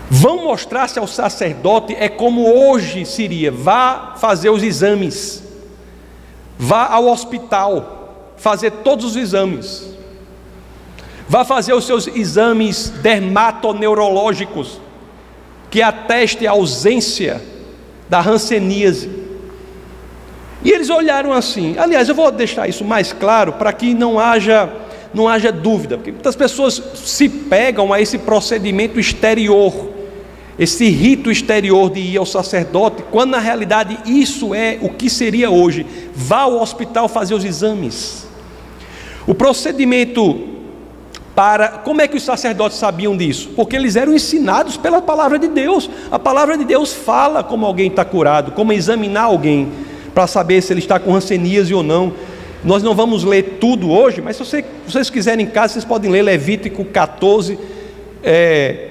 Vão 0.09 0.45
mostrar-se 0.45 0.97
ao 0.97 1.05
sacerdote 1.05 1.93
é 1.99 2.07
como 2.07 2.47
hoje 2.47 3.05
seria: 3.05 3.51
vá 3.51 4.13
fazer 4.15 4.51
os 4.51 4.63
exames, 4.63 5.43
vá 6.57 6.85
ao 6.85 7.07
hospital 7.07 7.97
fazer 8.37 8.71
todos 8.71 9.03
os 9.03 9.15
exames, 9.17 9.96
vá 11.27 11.43
fazer 11.45 11.73
os 11.73 11.85
seus 11.85 12.07
exames 12.07 12.89
dermatoneurológicos 13.01 14.79
que 15.69 15.81
ateste 15.81 16.47
a 16.47 16.51
ausência 16.51 17.41
da 18.09 18.21
hanseníase 18.21 19.27
e 20.63 20.71
eles 20.71 20.89
olharam 20.89 21.31
assim. 21.33 21.75
Aliás, 21.77 22.09
eu 22.09 22.15
vou 22.15 22.31
deixar 22.31 22.67
isso 22.67 22.83
mais 22.83 23.13
claro 23.13 23.53
para 23.53 23.71
que 23.71 23.93
não 23.93 24.19
haja 24.19 24.69
não 25.13 25.27
haja 25.27 25.53
dúvida, 25.53 25.95
porque 25.97 26.11
muitas 26.11 26.35
pessoas 26.35 26.83
se 26.93 27.29
pegam 27.29 27.93
a 27.93 27.99
esse 27.99 28.17
procedimento 28.17 28.99
exterior, 28.99 29.89
esse 30.59 30.89
rito 30.89 31.31
exterior 31.31 31.89
de 31.89 32.01
ir 32.01 32.17
ao 32.17 32.25
sacerdote, 32.25 33.03
quando 33.09 33.31
na 33.31 33.39
realidade 33.39 33.97
isso 34.05 34.53
é 34.53 34.77
o 34.81 34.89
que 34.89 35.09
seria 35.09 35.49
hoje. 35.49 35.85
Vá 36.13 36.41
ao 36.41 36.61
hospital 36.61 37.07
fazer 37.07 37.33
os 37.33 37.45
exames. 37.45 38.27
O 39.25 39.33
procedimento 39.33 40.56
para. 41.37 41.67
Como 41.67 42.01
é 42.01 42.07
que 42.07 42.17
os 42.17 42.23
sacerdotes 42.23 42.79
sabiam 42.79 43.15
disso? 43.15 43.51
Porque 43.55 43.75
eles 43.75 43.95
eram 43.95 44.11
ensinados 44.11 44.75
pela 44.75 44.99
palavra 45.03 45.37
de 45.37 45.47
Deus. 45.47 45.87
A 46.09 46.17
palavra 46.17 46.57
de 46.57 46.65
Deus 46.65 46.91
fala 46.91 47.43
como 47.43 47.63
alguém 47.63 47.89
está 47.89 48.03
curado, 48.03 48.53
como 48.53 48.73
examinar 48.73 49.25
alguém 49.25 49.71
para 50.15 50.25
saber 50.25 50.63
se 50.63 50.73
ele 50.73 50.79
está 50.79 50.97
com 50.97 51.15
hanseníase 51.15 51.75
ou 51.75 51.83
não. 51.83 52.11
Nós 52.63 52.81
não 52.81 52.95
vamos 52.95 53.23
ler 53.23 53.57
tudo 53.61 53.91
hoje, 53.91 54.19
mas 54.19 54.35
se 54.35 54.43
você, 54.43 54.65
vocês 54.87 55.11
quiserem 55.11 55.45
em 55.45 55.49
casa, 55.49 55.73
vocês 55.73 55.85
podem 55.85 56.09
ler 56.09 56.23
Levítico 56.23 56.83
14, 56.83 57.59
é, 58.23 58.87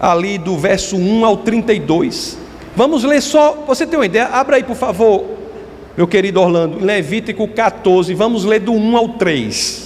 ali 0.00 0.38
do 0.38 0.56
verso 0.56 0.96
1 0.96 1.22
ao 1.22 1.36
32. 1.36 2.38
Vamos 2.74 3.04
ler 3.04 3.20
só, 3.20 3.62
você 3.66 3.86
tem 3.86 3.98
uma 3.98 4.06
ideia? 4.06 4.28
Abra 4.28 4.56
aí, 4.56 4.64
por 4.64 4.74
favor, 4.74 5.26
meu 5.98 6.08
querido 6.08 6.40
Orlando, 6.40 6.82
Levítico 6.82 7.46
14, 7.46 8.14
vamos 8.14 8.46
ler 8.46 8.60
do 8.60 8.72
1 8.72 8.96
ao 8.96 9.08
3. 9.10 9.83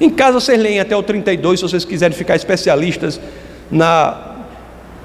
Em 0.00 0.10
casa 0.10 0.40
vocês 0.40 0.60
leem 0.60 0.80
até 0.80 0.94
o 0.94 1.02
32, 1.02 1.60
se 1.60 1.68
vocês 1.68 1.84
quiserem 1.84 2.16
ficar 2.16 2.36
especialistas 2.36 3.20
na 3.70 4.36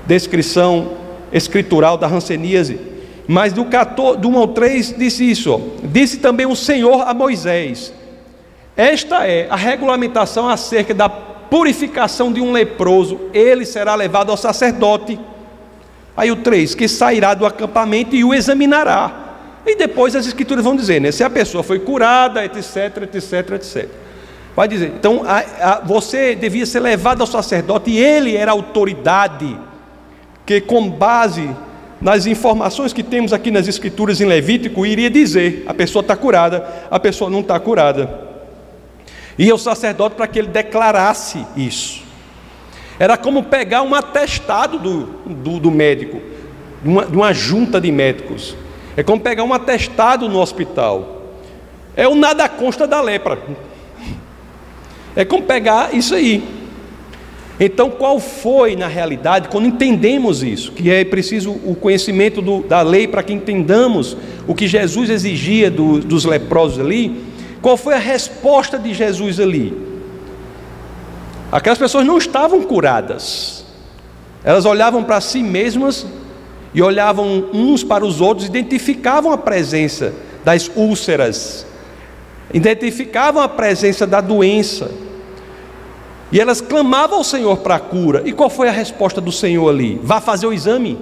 descrição 0.06 0.98
escritural 1.32 1.98
da 1.98 2.08
hanseníase. 2.08 2.80
Mas 3.28 3.54
do, 3.54 3.66
14, 3.66 4.20
do 4.20 4.30
1 4.30 4.38
ao 4.38 4.48
3 4.50 4.96
disse 4.98 5.30
isso: 5.30 5.62
disse 5.84 6.18
também 6.18 6.46
o 6.46 6.56
Senhor 6.56 7.08
a 7.08 7.14
Moisés: 7.14 7.94
Esta 8.76 9.26
é 9.26 9.48
a 9.50 9.56
regulamentação 9.56 10.50
acerca 10.50 10.94
da 10.94 11.08
purificação 11.08 12.32
de 12.32 12.42
um 12.42 12.52
leproso, 12.52 13.20
ele 13.34 13.66
será 13.66 13.96
levado 13.96 14.32
ao 14.32 14.38
sacerdote. 14.38 15.18
Aí 16.18 16.32
o 16.32 16.38
3: 16.38 16.76
que 16.76 16.88
sairá 16.88 17.34
do 17.34 17.46
acampamento 17.46 18.16
e 18.16 18.24
o 18.24 18.34
examinará. 18.34 19.20
E 19.66 19.76
depois 19.76 20.16
as 20.16 20.26
escrituras 20.26 20.64
vão 20.64 20.76
dizer, 20.76 21.00
né? 21.00 21.12
Se 21.12 21.24
a 21.24 21.30
pessoa 21.30 21.64
foi 21.64 21.80
curada, 21.80 22.44
etc, 22.44 23.04
etc, 23.04 23.52
etc. 23.52 23.90
Vai 24.62 24.68
dizer, 24.68 24.94
então 24.96 25.24
a, 25.26 25.40
a, 25.40 25.80
você 25.80 26.36
devia 26.36 26.68
ser 26.68 26.82
levado 26.82 27.22
ao 27.22 27.26
sacerdote 27.26 27.90
e 27.90 27.98
ele 27.98 28.38
era 28.38 28.52
autoridade 28.52 29.58
que 30.46 30.62
com 30.62 30.88
base 30.88 31.50
nas 32.00 32.28
informações 32.28 32.94
que 32.94 33.02
temos 33.02 33.34
aqui 33.34 33.50
nas 33.50 33.68
Escrituras 33.68 34.22
em 34.22 34.26
Levítico, 34.26 34.86
iria 34.86 35.10
dizer: 35.10 35.64
a 35.66 35.74
pessoa 35.74 36.02
está 36.02 36.16
curada, 36.16 36.64
a 36.92 37.00
pessoa 37.00 37.28
não 37.28 37.40
está 37.40 37.60
curada. 37.60 38.28
E 39.36 39.52
o 39.52 39.58
sacerdote 39.58 40.14
para 40.14 40.28
que 40.28 40.38
ele 40.38 40.50
declarasse 40.50 41.44
isso. 41.58 42.04
Era 43.00 43.18
como 43.18 43.42
pegar 43.42 43.82
um 43.82 43.96
atestado 43.96 44.78
do, 44.78 45.06
do, 45.26 45.60
do 45.60 45.72
médico, 45.72 46.22
de 46.84 46.88
uma, 46.88 47.06
de 47.08 47.18
uma 47.18 47.34
junta 47.34 47.82
de 47.82 47.92
médicos. 47.92 48.56
É 48.96 49.02
como 49.02 49.20
pegar 49.20 49.44
um 49.44 49.56
atestado 49.56 50.30
no 50.30 50.40
hospital. 50.40 51.32
É 51.96 52.08
o 52.08 52.14
nada 52.14 52.48
consta 52.48 52.86
da 52.86 53.02
lepra. 53.02 53.40
É 55.16 55.26
como 55.26 55.44
pegar 55.44 55.94
isso 55.94 56.16
aí. 56.16 56.44
Então, 57.60 57.92
qual 57.92 58.20
foi 58.20 58.76
na 58.76 58.88
realidade, 58.88 59.48
quando 59.50 59.68
entendemos 59.68 60.42
isso, 60.42 60.72
que 60.72 60.90
é 60.90 61.06
preciso 61.06 61.52
o 61.52 61.76
conhecimento 61.76 62.42
do, 62.42 62.64
da 62.64 62.82
lei 62.82 63.08
para 63.08 63.22
que 63.22 63.32
entendamos 63.32 64.18
o 64.48 64.56
que 64.56 64.68
Jesus 64.68 65.12
exigia 65.12 65.70
do, 65.70 66.00
dos 66.00 66.26
leprosos 66.26 66.80
ali, 66.80 67.24
qual 67.62 67.78
foi 67.78 67.94
a 67.94 68.00
resposta 68.00 68.80
de 68.80 68.94
Jesus 68.96 69.40
ali? 69.40 69.78
Aquelas 71.52 71.78
pessoas 71.78 72.04
não 72.04 72.18
estavam 72.18 72.64
curadas, 72.64 73.64
elas 74.44 74.66
olhavam 74.66 75.04
para 75.04 75.22
si 75.22 75.44
mesmas 75.44 76.08
e 76.74 76.82
olhavam 76.82 77.50
uns 77.54 77.84
para 77.84 78.04
os 78.04 78.22
outros, 78.22 78.48
identificavam 78.48 79.32
a 79.32 79.38
presença 79.38 80.14
das 80.44 80.72
úlceras, 80.76 81.68
identificavam 82.54 83.42
a 83.42 83.48
presença 83.48 84.06
da 84.06 84.22
doença. 84.22 84.92
E 86.32 86.40
elas 86.40 86.62
clamavam 86.62 87.18
ao 87.18 87.24
Senhor 87.24 87.58
para 87.58 87.76
a 87.76 87.80
cura. 87.80 88.24
E 88.26 88.32
qual 88.32 88.50
foi 88.50 88.70
a 88.70 88.72
resposta 88.72 89.20
do 89.20 89.32
Senhor 89.32 89.70
ali? 89.70 90.00
Vá 90.02 90.22
fazer 90.22 90.48
o 90.48 90.54
exame. 90.54 90.98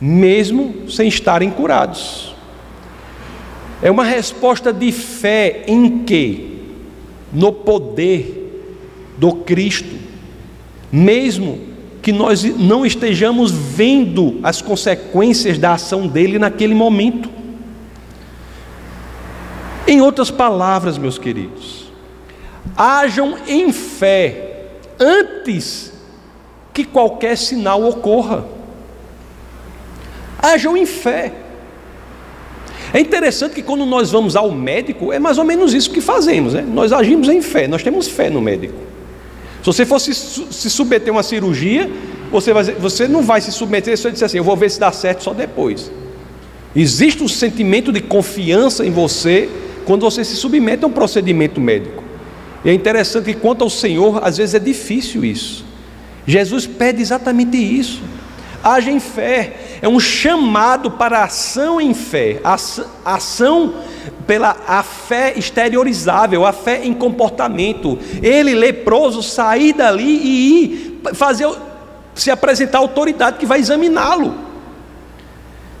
mesmo 0.00 0.88
sem 0.88 1.08
estarem 1.08 1.50
curados. 1.50 2.34
É 3.82 3.90
uma 3.90 4.04
resposta 4.04 4.72
de 4.72 4.90
fé 4.92 5.64
em 5.66 6.04
que? 6.04 6.58
No 7.32 7.52
poder 7.52 8.64
do 9.18 9.32
Cristo, 9.32 9.96
mesmo 10.90 11.60
que 12.00 12.12
nós 12.12 12.42
não 12.42 12.86
estejamos 12.86 13.50
vendo 13.50 14.38
as 14.42 14.62
consequências 14.62 15.58
da 15.58 15.74
ação 15.74 16.06
dele 16.06 16.38
naquele 16.38 16.74
momento. 16.74 17.28
Em 19.88 20.02
outras 20.02 20.30
palavras, 20.30 20.98
meus 20.98 21.16
queridos, 21.16 21.90
hajam 22.76 23.38
em 23.48 23.72
fé 23.72 24.66
antes 25.00 25.94
que 26.74 26.84
qualquer 26.84 27.38
sinal 27.38 27.82
ocorra. 27.82 28.44
Hajam 30.38 30.76
em 30.76 30.84
fé. 30.84 31.32
É 32.92 33.00
interessante 33.00 33.54
que 33.54 33.62
quando 33.62 33.86
nós 33.86 34.10
vamos 34.10 34.36
ao 34.36 34.50
médico, 34.50 35.10
é 35.10 35.18
mais 35.18 35.38
ou 35.38 35.44
menos 35.44 35.72
isso 35.72 35.90
que 35.90 36.02
fazemos, 36.02 36.52
né? 36.52 36.60
Nós 36.60 36.92
agimos 36.92 37.26
em 37.30 37.40
fé, 37.40 37.66
nós 37.66 37.82
temos 37.82 38.08
fé 38.08 38.28
no 38.28 38.42
médico. 38.42 38.78
Se 39.60 39.66
você 39.66 39.86
fosse 39.86 40.14
se 40.14 40.68
submeter 40.68 41.08
a 41.08 41.12
uma 41.12 41.22
cirurgia, 41.22 41.90
você, 42.30 42.52
vai, 42.52 42.64
você 42.64 43.08
não 43.08 43.22
vai 43.22 43.40
se 43.40 43.50
submeter 43.50 43.96
se 43.96 44.02
você 44.02 44.10
disser 44.10 44.26
assim, 44.26 44.36
eu 44.36 44.44
vou 44.44 44.54
ver 44.54 44.70
se 44.70 44.78
dá 44.78 44.92
certo 44.92 45.24
só 45.24 45.32
depois. 45.32 45.90
Existe 46.76 47.22
um 47.22 47.28
sentimento 47.28 47.90
de 47.90 48.02
confiança 48.02 48.84
em 48.84 48.90
você 48.90 49.48
quando 49.88 50.02
você 50.02 50.22
se 50.22 50.36
submete 50.36 50.84
a 50.84 50.86
um 50.86 50.90
procedimento 50.90 51.58
médico. 51.58 52.04
E 52.62 52.68
é 52.68 52.74
interessante 52.74 53.32
que 53.32 53.40
quanto 53.40 53.64
ao 53.64 53.70
Senhor, 53.70 54.22
às 54.22 54.36
vezes 54.36 54.54
é 54.54 54.58
difícil 54.58 55.24
isso. 55.24 55.64
Jesus 56.26 56.66
pede 56.66 57.00
exatamente 57.00 57.56
isso. 57.56 58.02
Haja 58.62 58.90
em 58.90 59.00
fé, 59.00 59.78
é 59.80 59.88
um 59.88 59.98
chamado 59.98 60.90
para 60.90 61.24
ação 61.24 61.80
em 61.80 61.94
fé, 61.94 62.38
ação 63.02 63.76
pela 64.26 64.58
a 64.66 64.82
fé 64.82 65.32
exteriorizável, 65.34 66.44
a 66.44 66.52
fé 66.52 66.84
em 66.84 66.92
comportamento. 66.92 67.98
Ele, 68.22 68.54
leproso, 68.54 69.22
sair 69.22 69.72
dali 69.72 70.04
e 70.04 70.64
ir 70.64 71.00
fazer, 71.14 71.48
se 72.14 72.30
apresentar 72.30 72.76
à 72.76 72.80
autoridade 72.82 73.38
que 73.38 73.46
vai 73.46 73.58
examiná-lo. 73.58 74.34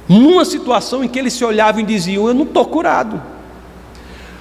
Numa 0.08 0.46
situação 0.46 1.04
em 1.04 1.08
que 1.08 1.18
ele 1.18 1.28
se 1.28 1.44
olhava 1.44 1.78
e 1.78 1.84
dizia: 1.84 2.16
Eu 2.16 2.32
não 2.32 2.44
estou 2.44 2.64
curado. 2.64 3.36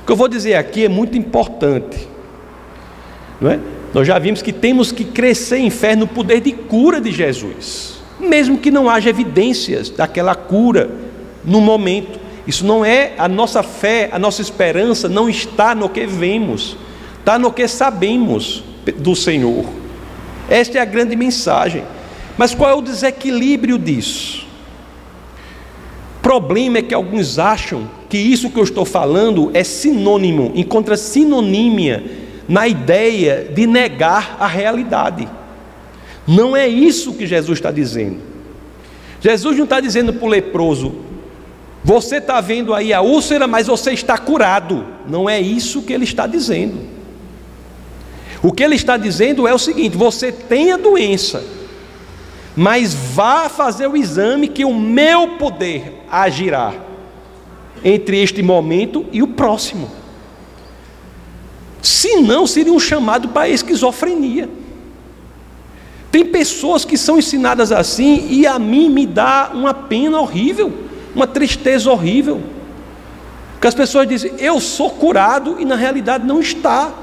Que 0.07 0.13
eu 0.13 0.15
vou 0.15 0.29
dizer 0.29 0.55
aqui 0.55 0.85
é 0.85 0.89
muito 0.89 1.17
importante, 1.17 2.07
não 3.41 3.51
é? 3.51 3.59
Nós 3.93 4.07
já 4.07 4.17
vimos 4.17 4.41
que 4.41 4.53
temos 4.53 4.89
que 4.89 5.03
crescer 5.03 5.57
em 5.57 5.69
fé 5.69 5.97
no 5.97 6.07
poder 6.07 6.39
de 6.39 6.53
cura 6.53 7.01
de 7.01 7.11
Jesus, 7.11 7.99
mesmo 8.17 8.57
que 8.57 8.71
não 8.71 8.89
haja 8.89 9.09
evidências 9.09 9.89
daquela 9.89 10.33
cura 10.33 10.89
no 11.43 11.59
momento. 11.59 12.21
Isso 12.47 12.65
não 12.65 12.85
é 12.85 13.15
a 13.17 13.27
nossa 13.27 13.61
fé, 13.61 14.07
a 14.13 14.17
nossa 14.17 14.41
esperança 14.41 15.09
não 15.09 15.27
está 15.29 15.75
no 15.75 15.89
que 15.89 16.05
vemos, 16.05 16.77
está 17.19 17.37
no 17.37 17.51
que 17.51 17.67
sabemos 17.67 18.63
do 18.97 19.13
Senhor. 19.13 19.65
Esta 20.49 20.77
é 20.77 20.81
a 20.81 20.85
grande 20.85 21.17
mensagem. 21.17 21.83
Mas 22.37 22.55
qual 22.55 22.69
é 22.69 22.73
o 22.73 22.81
desequilíbrio 22.81 23.77
disso? 23.77 24.47
O 26.19 26.21
problema 26.21 26.77
é 26.77 26.81
que 26.81 26.93
alguns 26.93 27.37
acham 27.37 27.96
que 28.09 28.17
isso 28.17 28.49
que 28.49 28.57
eu 28.57 28.63
estou 28.63 28.85
falando 28.85 29.51
é 29.53 29.63
sinônimo, 29.63 30.51
encontra 30.55 30.95
sinonímia 30.95 32.03
na 32.47 32.67
ideia 32.67 33.51
de 33.53 33.67
negar 33.67 34.37
a 34.39 34.47
realidade. 34.47 35.27
Não 36.25 36.55
é 36.55 36.67
isso 36.67 37.13
que 37.13 37.27
Jesus 37.27 37.57
está 37.57 37.71
dizendo. 37.71 38.19
Jesus 39.19 39.57
não 39.57 39.65
está 39.65 39.79
dizendo 39.79 40.13
para 40.13 40.25
o 40.25 40.29
leproso, 40.29 40.95
você 41.83 42.17
está 42.17 42.39
vendo 42.39 42.73
aí 42.73 42.93
a 42.93 43.01
úlcera, 43.01 43.47
mas 43.47 43.67
você 43.67 43.91
está 43.91 44.17
curado. 44.17 44.85
Não 45.07 45.29
é 45.29 45.39
isso 45.39 45.81
que 45.81 45.93
ele 45.93 46.03
está 46.03 46.27
dizendo. 46.27 46.77
O 48.41 48.51
que 48.51 48.63
ele 48.63 48.75
está 48.75 48.97
dizendo 48.97 49.47
é 49.47 49.53
o 49.53 49.59
seguinte: 49.59 49.97
você 49.97 50.31
tem 50.31 50.71
a 50.71 50.77
doença, 50.77 51.43
mas 52.55 52.93
vá 52.93 53.49
fazer 53.49 53.87
o 53.87 53.97
exame 53.97 54.47
que 54.47 54.63
o 54.63 54.73
meu 54.73 55.37
poder 55.37 56.03
agirá 56.09 56.86
entre 57.83 58.21
este 58.21 58.41
momento 58.41 59.05
e 59.11 59.21
o 59.21 59.27
próximo. 59.27 59.89
Se 61.81 62.17
não, 62.17 62.45
seria 62.45 62.73
um 62.73 62.79
chamado 62.79 63.29
para 63.29 63.49
esquizofrenia. 63.49 64.49
Tem 66.11 66.25
pessoas 66.25 66.83
que 66.85 66.97
são 66.97 67.17
ensinadas 67.17 67.71
assim 67.71 68.27
e 68.29 68.47
a 68.47 68.57
mim 68.57 68.89
me 68.89 69.05
dá 69.05 69.51
uma 69.53 69.73
pena 69.73 70.19
horrível 70.19 70.87
uma 71.17 71.25
tristeza 71.25 71.91
horrível. 71.91 72.41
Que 73.59 73.65
as 73.65 73.73
pessoas 73.73 74.07
dizem, 74.07 74.33
eu 74.37 74.61
sou 74.61 74.91
curado 74.91 75.57
e 75.59 75.65
na 75.65 75.75
realidade 75.75 76.25
não 76.25 76.39
está. 76.39 76.93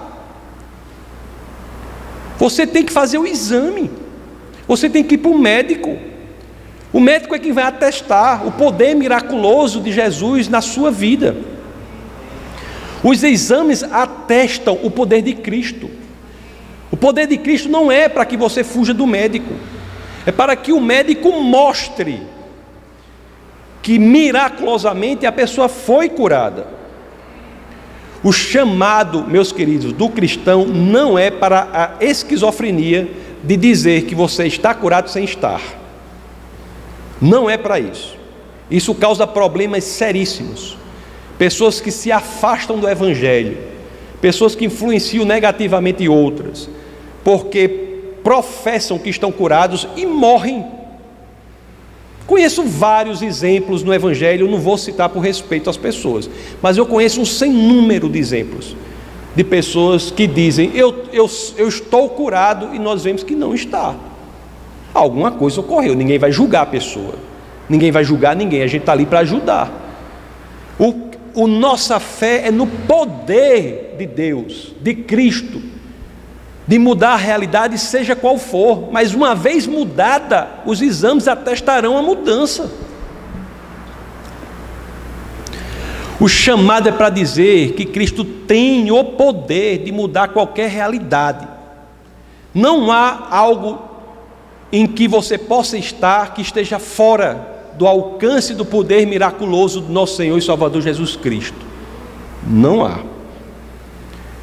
Você 2.38 2.64
tem 2.64 2.84
que 2.84 2.92
fazer 2.92 3.18
o 3.18 3.26
exame, 3.26 3.90
você 4.68 4.88
tem 4.88 5.02
que 5.02 5.16
ir 5.16 5.18
para 5.18 5.30
o 5.32 5.38
médico. 5.38 5.98
O 6.94 7.00
médico 7.00 7.34
é 7.34 7.40
quem 7.40 7.50
vai 7.50 7.64
atestar 7.64 8.46
o 8.46 8.52
poder 8.52 8.94
miraculoso 8.94 9.80
de 9.80 9.90
Jesus 9.90 10.46
na 10.46 10.60
sua 10.60 10.92
vida. 10.92 11.34
Os 13.02 13.24
exames 13.24 13.82
atestam 13.82 14.78
o 14.80 14.88
poder 14.88 15.20
de 15.20 15.34
Cristo. 15.34 15.90
O 16.92 16.96
poder 16.96 17.26
de 17.26 17.36
Cristo 17.36 17.68
não 17.68 17.90
é 17.90 18.08
para 18.08 18.24
que 18.24 18.36
você 18.36 18.62
fuja 18.62 18.94
do 18.94 19.08
médico, 19.08 19.54
é 20.24 20.30
para 20.30 20.54
que 20.54 20.72
o 20.72 20.80
médico 20.80 21.32
mostre 21.32 22.22
que 23.82 23.98
miraculosamente 23.98 25.26
a 25.26 25.32
pessoa 25.32 25.68
foi 25.68 26.08
curada. 26.08 26.68
O 28.22 28.30
chamado, 28.30 29.24
meus 29.24 29.50
queridos, 29.50 29.92
do 29.92 30.08
cristão 30.08 30.64
não 30.64 31.18
é 31.18 31.28
para 31.28 31.96
a 32.00 32.04
esquizofrenia 32.04 33.10
de 33.42 33.56
dizer 33.56 34.04
que 34.04 34.14
você 34.14 34.46
está 34.46 34.72
curado 34.72 35.10
sem 35.10 35.24
estar. 35.24 35.60
Não 37.24 37.48
é 37.48 37.56
para 37.56 37.80
isso. 37.80 38.16
Isso 38.70 38.94
causa 38.94 39.26
problemas 39.26 39.84
seríssimos. 39.84 40.76
Pessoas 41.38 41.80
que 41.80 41.90
se 41.90 42.12
afastam 42.12 42.78
do 42.78 42.88
Evangelho, 42.88 43.56
pessoas 44.20 44.54
que 44.54 44.66
influenciam 44.66 45.24
negativamente 45.24 46.06
outras, 46.06 46.68
porque 47.24 47.68
professam 48.22 48.98
que 48.98 49.08
estão 49.08 49.32
curados 49.32 49.88
e 49.96 50.04
morrem 50.04 50.64
Conheço 52.26 52.62
vários 52.62 53.20
exemplos 53.20 53.82
no 53.82 53.92
Evangelho, 53.92 54.50
não 54.50 54.58
vou 54.58 54.78
citar 54.78 55.10
por 55.10 55.20
respeito 55.20 55.68
às 55.68 55.76
pessoas, 55.76 56.28
mas 56.62 56.78
eu 56.78 56.86
conheço 56.86 57.20
um 57.20 57.24
sem 57.24 57.52
número 57.52 58.08
de 58.08 58.18
exemplos 58.18 58.74
de 59.36 59.44
pessoas 59.44 60.10
que 60.10 60.26
dizem: 60.26 60.70
eu, 60.74 61.04
eu, 61.12 61.30
eu 61.58 61.68
estou 61.68 62.08
curado, 62.08 62.74
e 62.74 62.78
nós 62.78 63.04
vemos 63.04 63.22
que 63.22 63.34
não 63.34 63.54
está. 63.54 63.94
Alguma 64.94 65.32
coisa 65.32 65.60
ocorreu, 65.60 65.96
ninguém 65.96 66.20
vai 66.20 66.30
julgar 66.30 66.62
a 66.62 66.66
pessoa, 66.66 67.16
ninguém 67.68 67.90
vai 67.90 68.04
julgar 68.04 68.36
ninguém, 68.36 68.62
a 68.62 68.68
gente 68.68 68.82
está 68.82 68.92
ali 68.92 69.04
para 69.04 69.18
ajudar. 69.18 69.72
O, 70.78 70.94
o 71.34 71.48
nossa 71.48 71.98
fé 71.98 72.46
é 72.46 72.50
no 72.52 72.64
poder 72.64 73.96
de 73.98 74.06
Deus, 74.06 74.72
de 74.80 74.94
Cristo, 74.94 75.60
de 76.66 76.78
mudar 76.78 77.14
a 77.14 77.16
realidade, 77.16 77.76
seja 77.76 78.14
qual 78.14 78.38
for, 78.38 78.92
mas 78.92 79.12
uma 79.14 79.34
vez 79.34 79.66
mudada, 79.66 80.48
os 80.64 80.80
exames 80.80 81.26
atestarão 81.26 81.98
a 81.98 82.02
mudança. 82.02 82.70
O 86.20 86.28
chamado 86.28 86.88
é 86.88 86.92
para 86.92 87.10
dizer 87.10 87.72
que 87.72 87.84
Cristo 87.84 88.24
tem 88.24 88.92
o 88.92 89.02
poder 89.02 89.78
de 89.78 89.90
mudar 89.90 90.28
qualquer 90.28 90.70
realidade. 90.70 91.46
Não 92.54 92.92
há 92.92 93.26
algo 93.30 93.93
em 94.74 94.88
que 94.88 95.06
você 95.06 95.38
possa 95.38 95.78
estar 95.78 96.34
que 96.34 96.42
esteja 96.42 96.80
fora 96.80 97.46
do 97.78 97.86
alcance 97.86 98.54
do 98.54 98.64
poder 98.64 99.06
miraculoso 99.06 99.80
do 99.80 99.92
nosso 99.92 100.16
Senhor 100.16 100.36
e 100.36 100.42
Salvador 100.42 100.82
Jesus 100.82 101.14
Cristo. 101.14 101.56
Não 102.44 102.84
há. 102.84 102.98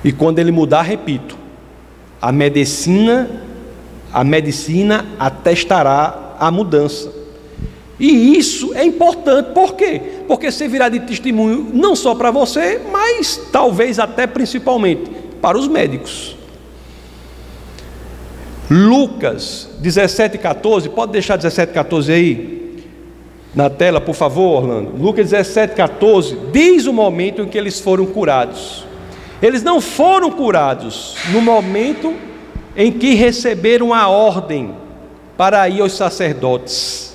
E 0.02 0.14
quando 0.14 0.40
ele 0.40 0.50
mudar, 0.50 0.84
repito, 0.84 1.38
a 2.22 2.32
medicina, 2.32 3.30
a 4.14 4.24
medicina 4.24 5.06
atestará 5.20 6.36
a 6.40 6.50
mudança. 6.50 7.12
E 8.00 8.38
isso 8.38 8.74
é 8.74 8.86
importante, 8.86 9.52
por 9.54 9.74
quê? 9.74 10.02
Porque 10.30 10.50
servirá 10.50 10.88
de 10.88 11.02
testemunho 11.02 11.72
não 11.74 11.94
só 11.94 12.16
para 12.16 12.32
você, 12.32 12.80
mas 12.90 13.36
talvez 13.52 14.00
até 14.00 14.26
principalmente 14.26 15.12
para 15.42 15.58
os 15.58 15.68
médicos. 15.68 16.38
Lucas 18.74 19.68
17, 19.80 20.38
14, 20.38 20.88
pode 20.88 21.12
deixar 21.12 21.36
17, 21.36 21.74
14 21.74 22.10
aí 22.10 22.86
na 23.54 23.70
tela, 23.70 24.00
por 24.00 24.16
favor, 24.16 24.64
Orlando. 24.64 24.96
Lucas 24.98 25.32
17, 25.32 25.76
14, 25.76 26.38
diz 26.54 26.86
o 26.86 26.94
momento 26.94 27.42
em 27.42 27.50
que 27.50 27.58
eles 27.58 27.82
foram 27.82 28.06
curados. 28.06 28.86
Eles 29.42 29.62
não 29.62 29.82
foram 29.82 30.32
curados 30.32 31.18
no 31.34 31.42
momento 31.42 32.14
em 32.74 32.94
que 32.94 33.14
receberam 33.14 33.94
a 33.94 34.08
ordem 34.08 34.74
para 35.36 35.68
ir 35.68 35.82
aos 35.82 35.92
sacerdotes. 35.92 37.14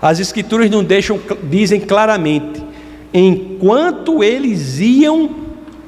As 0.00 0.20
escrituras 0.20 0.70
não 0.70 0.84
deixam, 0.84 1.18
dizem 1.42 1.80
claramente, 1.80 2.62
enquanto 3.12 4.22
eles 4.22 4.78
iam, 4.78 5.28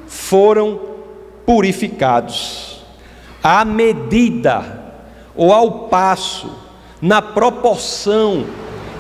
foram 0.09 0.81
purificados. 1.45 2.85
À 3.40 3.64
medida 3.64 4.86
ou 5.37 5.53
ao 5.53 5.70
passo, 5.88 6.51
na 7.01 7.20
proporção 7.20 8.46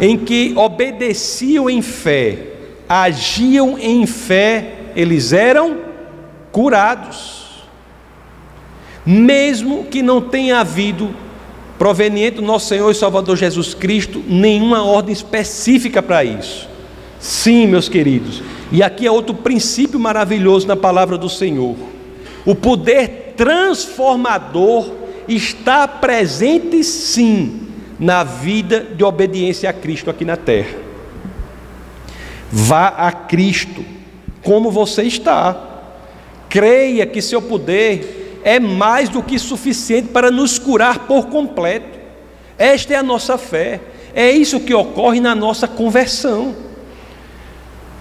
em 0.00 0.16
que 0.16 0.52
obedeciam 0.56 1.70
em 1.70 1.80
fé, 1.80 2.38
agiam 2.88 3.78
em 3.78 4.06
fé, 4.06 4.74
eles 4.94 5.32
eram 5.32 5.78
curados. 6.52 7.46
Mesmo 9.04 9.84
que 9.84 10.02
não 10.02 10.20
tenha 10.20 10.60
havido, 10.60 11.14
proveniente 11.78 12.36
do 12.36 12.42
nosso 12.42 12.68
Senhor 12.68 12.90
e 12.90 12.94
Salvador 12.94 13.36
Jesus 13.36 13.74
Cristo, 13.74 14.22
nenhuma 14.26 14.84
ordem 14.84 15.12
específica 15.12 16.02
para 16.02 16.24
isso. 16.24 16.68
Sim, 17.18 17.66
meus 17.66 17.88
queridos, 17.88 18.42
e 18.70 18.82
aqui 18.82 19.06
é 19.06 19.10
outro 19.10 19.34
princípio 19.34 19.98
maravilhoso 19.98 20.66
na 20.66 20.76
palavra 20.76 21.16
do 21.16 21.28
Senhor. 21.28 21.76
O 22.44 22.54
poder 22.54 23.34
transformador 23.36 24.90
está 25.28 25.86
presente 25.88 26.82
sim 26.84 27.68
na 27.98 28.22
vida 28.22 28.80
de 28.80 29.02
obediência 29.02 29.68
a 29.70 29.72
Cristo 29.72 30.10
aqui 30.10 30.24
na 30.24 30.36
terra. 30.36 30.78
Vá 32.50 32.88
a 32.88 33.10
Cristo 33.10 33.84
como 34.42 34.70
você 34.70 35.02
está. 35.02 35.56
Creia 36.48 37.06
que 37.06 37.20
seu 37.20 37.42
poder 37.42 38.40
é 38.44 38.60
mais 38.60 39.08
do 39.08 39.22
que 39.22 39.38
suficiente 39.38 40.08
para 40.08 40.30
nos 40.30 40.58
curar 40.58 41.00
por 41.00 41.26
completo. 41.26 41.98
Esta 42.56 42.94
é 42.94 42.96
a 42.96 43.02
nossa 43.02 43.36
fé. 43.36 43.80
É 44.14 44.30
isso 44.30 44.60
que 44.60 44.72
ocorre 44.72 45.20
na 45.20 45.34
nossa 45.34 45.66
conversão. 45.66 46.54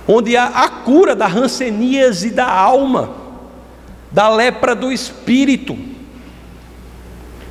Onde 0.08 0.38
há 0.38 0.46
a 0.46 0.70
cura 0.70 1.16
da 1.16 1.26
ranceníase 1.26 2.30
da 2.30 2.48
alma, 2.48 3.12
da 4.12 4.30
lepra 4.30 4.76
do 4.76 4.92
espírito 4.92 5.95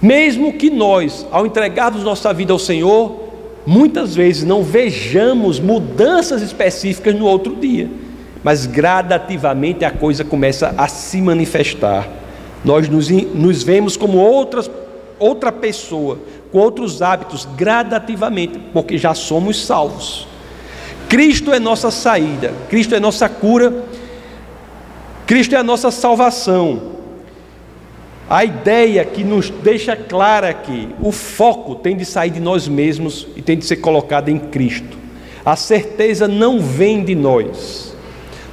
mesmo 0.04 0.52
que 0.52 0.68
nós, 0.68 1.26
ao 1.30 1.46
entregarmos 1.46 2.04
nossa 2.04 2.30
vida 2.30 2.52
ao 2.52 2.58
Senhor, 2.58 3.24
muitas 3.64 4.14
vezes 4.14 4.44
não 4.44 4.62
vejamos 4.62 5.58
mudanças 5.58 6.42
específicas 6.42 7.14
no 7.14 7.24
outro 7.24 7.56
dia, 7.56 7.88
mas 8.42 8.66
gradativamente 8.66 9.82
a 9.82 9.90
coisa 9.90 10.22
começa 10.22 10.74
a 10.76 10.86
se 10.88 11.22
manifestar. 11.22 12.06
Nós 12.62 12.86
nos, 12.86 13.08
nos 13.08 13.62
vemos 13.62 13.96
como 13.96 14.18
outras, 14.18 14.70
outra 15.18 15.50
pessoa, 15.50 16.18
com 16.52 16.58
outros 16.58 17.00
hábitos, 17.00 17.48
gradativamente, 17.56 18.60
porque 18.74 18.98
já 18.98 19.14
somos 19.14 19.64
salvos. 19.64 20.28
Cristo 21.08 21.50
é 21.50 21.58
nossa 21.58 21.90
saída, 21.90 22.52
Cristo 22.68 22.94
é 22.94 23.00
nossa 23.00 23.26
cura, 23.26 23.72
Cristo 25.26 25.54
é 25.54 25.58
a 25.58 25.64
nossa 25.64 25.90
salvação. 25.90 26.92
A 28.28 28.44
ideia 28.44 29.04
que 29.04 29.22
nos 29.22 29.50
deixa 29.50 29.94
clara 29.94 30.48
aqui, 30.48 30.88
o 31.00 31.12
foco 31.12 31.74
tem 31.74 31.96
de 31.96 32.04
sair 32.04 32.30
de 32.30 32.40
nós 32.40 32.66
mesmos 32.66 33.26
e 33.36 33.42
tem 33.42 33.58
de 33.58 33.66
ser 33.66 33.76
colocado 33.76 34.30
em 34.30 34.38
Cristo. 34.38 34.96
A 35.44 35.56
certeza 35.56 36.26
não 36.26 36.58
vem 36.58 37.04
de 37.04 37.14
nós, 37.14 37.94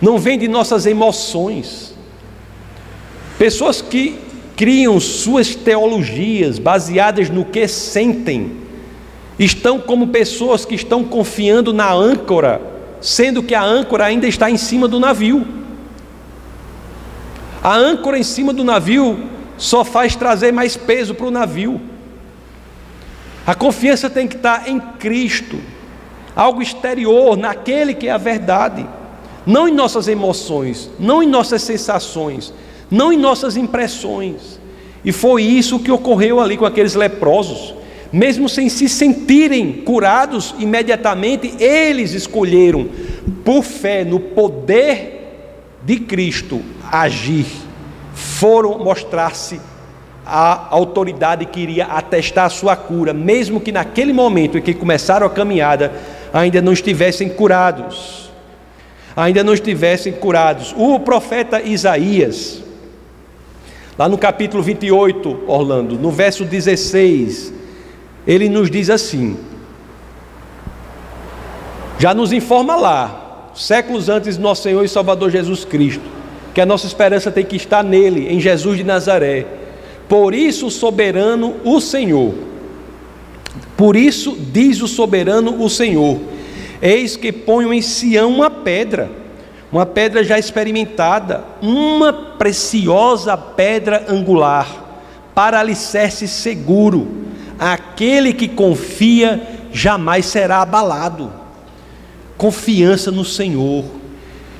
não 0.01 0.17
vem 0.17 0.37
de 0.37 0.47
nossas 0.47 0.85
emoções. 0.85 1.95
Pessoas 3.39 3.81
que 3.81 4.19
criam 4.57 4.99
suas 4.99 5.55
teologias 5.55 6.59
baseadas 6.59 7.29
no 7.29 7.45
que 7.45 7.65
sentem, 7.67 8.57
estão 9.39 9.79
como 9.79 10.09
pessoas 10.09 10.65
que 10.65 10.75
estão 10.75 11.03
confiando 11.03 11.71
na 11.73 11.91
âncora, 11.91 12.61
sendo 12.99 13.41
que 13.41 13.55
a 13.55 13.63
âncora 13.63 14.05
ainda 14.05 14.27
está 14.27 14.51
em 14.51 14.57
cima 14.57 14.87
do 14.87 14.99
navio. 14.99 15.47
A 17.63 17.75
âncora 17.75 18.19
em 18.19 18.23
cima 18.23 18.53
do 18.53 18.63
navio 18.63 19.31
só 19.61 19.85
faz 19.85 20.15
trazer 20.15 20.51
mais 20.51 20.75
peso 20.75 21.13
para 21.13 21.27
o 21.27 21.31
navio. 21.31 21.79
A 23.45 23.53
confiança 23.53 24.09
tem 24.09 24.27
que 24.27 24.35
estar 24.35 24.67
em 24.67 24.79
Cristo, 24.79 25.59
algo 26.35 26.63
exterior, 26.63 27.37
naquele 27.37 27.93
que 27.93 28.07
é 28.07 28.11
a 28.11 28.17
verdade, 28.17 28.83
não 29.45 29.67
em 29.67 29.71
nossas 29.71 30.07
emoções, 30.07 30.89
não 30.99 31.21
em 31.21 31.27
nossas 31.27 31.61
sensações, 31.61 32.51
não 32.89 33.13
em 33.13 33.17
nossas 33.17 33.55
impressões. 33.55 34.59
E 35.05 35.11
foi 35.11 35.43
isso 35.43 35.79
que 35.79 35.91
ocorreu 35.91 36.39
ali 36.39 36.57
com 36.57 36.65
aqueles 36.65 36.95
leprosos. 36.95 37.75
Mesmo 38.11 38.49
sem 38.49 38.67
se 38.67 38.89
sentirem 38.89 39.73
curados 39.73 40.55
imediatamente, 40.57 41.53
eles 41.63 42.13
escolheram, 42.13 42.89
por 43.45 43.61
fé 43.61 44.03
no 44.03 44.19
poder 44.19 45.19
de 45.83 45.99
Cristo, 45.99 46.61
agir 46.91 47.45
foram 48.13 48.77
mostrar-se 48.79 49.59
a 50.25 50.67
autoridade 50.69 51.45
que 51.45 51.59
iria 51.59 51.85
atestar 51.85 52.45
a 52.45 52.49
sua 52.49 52.75
cura, 52.75 53.13
mesmo 53.13 53.59
que 53.59 53.71
naquele 53.71 54.13
momento 54.13 54.57
em 54.57 54.61
que 54.61 54.73
começaram 54.73 55.25
a 55.25 55.29
caminhada 55.29 55.91
ainda 56.33 56.61
não 56.61 56.73
estivessem 56.73 57.29
curados. 57.29 58.29
Ainda 59.15 59.43
não 59.43 59.53
estivessem 59.53 60.13
curados. 60.13 60.73
O 60.77 60.99
profeta 60.99 61.61
Isaías, 61.61 62.63
lá 63.97 64.07
no 64.07 64.17
capítulo 64.17 64.63
28, 64.63 65.43
Orlando, 65.47 65.97
no 65.97 66.11
verso 66.11 66.45
16, 66.45 67.53
ele 68.25 68.47
nos 68.47 68.71
diz 68.71 68.89
assim: 68.89 69.37
já 71.99 72.13
nos 72.13 72.31
informa 72.31 72.75
lá, 72.75 73.51
séculos 73.53 74.09
antes 74.09 74.37
de 74.37 74.41
nosso 74.41 74.63
Senhor 74.63 74.83
e 74.83 74.87
Salvador 74.87 75.29
Jesus 75.29 75.65
Cristo, 75.65 76.20
que 76.53 76.61
a 76.61 76.65
nossa 76.65 76.87
esperança 76.87 77.31
tem 77.31 77.45
que 77.45 77.55
estar 77.55 77.83
nele, 77.83 78.27
em 78.29 78.39
Jesus 78.39 78.77
de 78.77 78.83
Nazaré. 78.83 79.45
Por 80.07 80.33
isso, 80.33 80.67
o 80.67 80.71
soberano, 80.71 81.55
o 81.63 81.79
Senhor. 81.79 82.33
Por 83.77 83.95
isso, 83.95 84.37
diz 84.51 84.81
o 84.81 84.87
soberano, 84.87 85.63
o 85.63 85.69
Senhor: 85.69 86.19
Eis 86.81 87.15
que 87.15 87.31
ponho 87.31 87.73
em 87.73 87.81
Sião 87.81 88.29
uma 88.29 88.49
pedra, 88.49 89.09
uma 89.71 89.85
pedra 89.85 90.23
já 90.23 90.37
experimentada, 90.37 91.43
uma 91.61 92.11
preciosa 92.11 93.37
pedra 93.37 94.05
angular, 94.09 94.67
para 95.33 95.59
alicerce 95.59 96.27
seguro. 96.27 97.21
Aquele 97.57 98.33
que 98.33 98.47
confia 98.47 99.41
jamais 99.71 100.25
será 100.25 100.61
abalado. 100.61 101.31
Confiança 102.37 103.11
no 103.11 103.23
Senhor. 103.23 104.00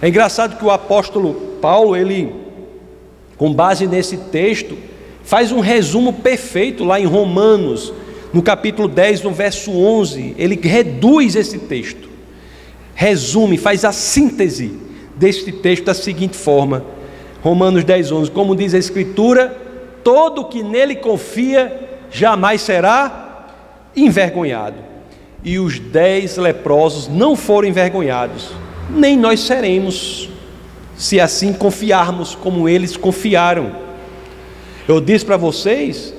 É 0.02 0.08
engraçado 0.08 0.58
que 0.58 0.66
o 0.66 0.72
apóstolo 0.72 1.34
Paulo, 1.62 1.96
ele, 1.96 2.34
com 3.38 3.54
base 3.54 3.86
nesse 3.86 4.18
texto, 4.18 4.76
faz 5.24 5.52
um 5.52 5.60
resumo 5.60 6.12
perfeito 6.14 6.84
lá 6.84 7.00
em 7.00 7.06
Romanos, 7.06 7.94
no 8.34 8.42
capítulo 8.42 8.88
10, 8.88 9.22
no 9.22 9.32
verso 9.32 9.72
11. 9.72 10.36
Ele 10.38 10.60
reduz 10.62 11.36
esse 11.36 11.60
texto, 11.60 12.10
resume, 12.96 13.58
faz 13.58 13.86
a 13.86 13.92
síntese 13.92 14.74
deste 15.16 15.52
texto 15.52 15.86
da 15.86 15.94
seguinte 15.94 16.36
forma: 16.36 16.84
Romanos 17.44 17.84
10, 17.84 18.12
11. 18.12 18.32
Como 18.32 18.56
diz 18.56 18.74
a 18.74 18.80
Escritura, 18.80 19.56
todo 20.04 20.46
que 20.46 20.64
nele 20.64 20.96
confia 20.96 21.90
jamais 22.10 22.62
será 22.62 23.48
envergonhado. 23.96 24.78
E 25.44 25.60
os 25.60 25.80
dez 25.80 26.38
leprosos 26.38 27.08
não 27.08 27.36
foram 27.36 27.68
envergonhados, 27.68 28.52
nem 28.90 29.18
nós 29.18 29.42
seremos 29.42 30.30
se 30.98 31.20
assim 31.20 31.54
confiarmos 31.54 32.36
como 32.36 32.68
eles 32.68 32.96
confiaram. 32.96 33.72
Eu 34.88 35.00
disse 35.02 35.26
para 35.26 35.38
vocês 35.38 36.14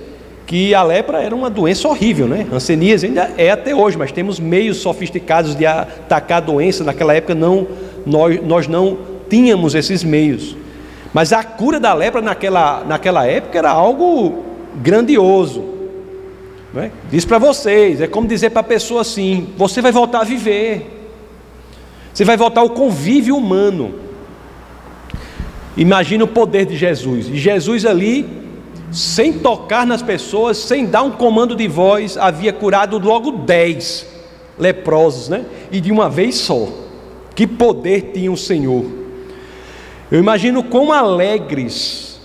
que 0.46 0.74
a 0.74 0.82
lepra 0.82 1.22
era 1.22 1.34
uma 1.34 1.48
doença 1.48 1.88
horrível, 1.88 2.26
né? 2.26 2.46
Hanseníase 2.52 3.06
ainda 3.06 3.32
é 3.38 3.50
até 3.50 3.74
hoje, 3.74 3.96
mas 3.96 4.12
temos 4.12 4.40
meios 4.40 4.78
sofisticados 4.78 5.54
de 5.54 5.64
atacar 5.64 6.38
a 6.38 6.40
doença. 6.44 6.84
Naquela 6.84 7.14
época 7.14 7.34
não, 7.34 7.66
nós, 8.04 8.42
nós 8.44 8.68
não 8.68 8.98
tínhamos 9.30 9.74
esses 9.74 10.02
meios. 10.04 10.56
Mas 11.12 11.32
a 11.32 11.44
cura 11.44 11.78
da 11.78 11.94
lepra 11.94 12.20
naquela, 12.20 12.84
naquela 12.84 13.26
época 13.26 13.58
era 13.58 13.70
algo 13.70 14.44
grandioso. 14.76 15.62
Né? 16.72 16.90
Diz 17.10 17.24
para 17.24 17.38
vocês, 17.38 18.00
é 18.00 18.06
como 18.06 18.26
dizer 18.26 18.50
para 18.50 18.60
a 18.60 18.64
pessoa 18.64 19.02
assim: 19.02 19.48
você 19.56 19.80
vai 19.80 19.92
voltar 19.92 20.20
a 20.20 20.24
viver, 20.24 21.01
você 22.12 22.24
vai 22.24 22.36
voltar 22.36 22.60
ao 22.60 22.70
convívio 22.70 23.36
humano. 23.36 23.94
Imagina 25.76 26.24
o 26.24 26.28
poder 26.28 26.66
de 26.66 26.76
Jesus. 26.76 27.28
E 27.28 27.36
Jesus 27.36 27.86
ali, 27.86 28.28
sem 28.90 29.32
tocar 29.32 29.86
nas 29.86 30.02
pessoas, 30.02 30.58
sem 30.58 30.84
dar 30.84 31.02
um 31.02 31.10
comando 31.10 31.56
de 31.56 31.66
voz, 31.66 32.16
havia 32.16 32.52
curado 32.52 32.98
logo 32.98 33.32
dez 33.32 34.06
leprosos, 34.58 35.28
né? 35.28 35.46
E 35.70 35.80
de 35.80 35.90
uma 35.90 36.10
vez 36.10 36.36
só. 36.36 36.68
Que 37.34 37.46
poder 37.46 38.12
tinha 38.12 38.30
o 38.30 38.36
Senhor. 38.36 38.84
Eu 40.10 40.18
imagino 40.18 40.62
quão 40.62 40.92
alegres 40.92 42.20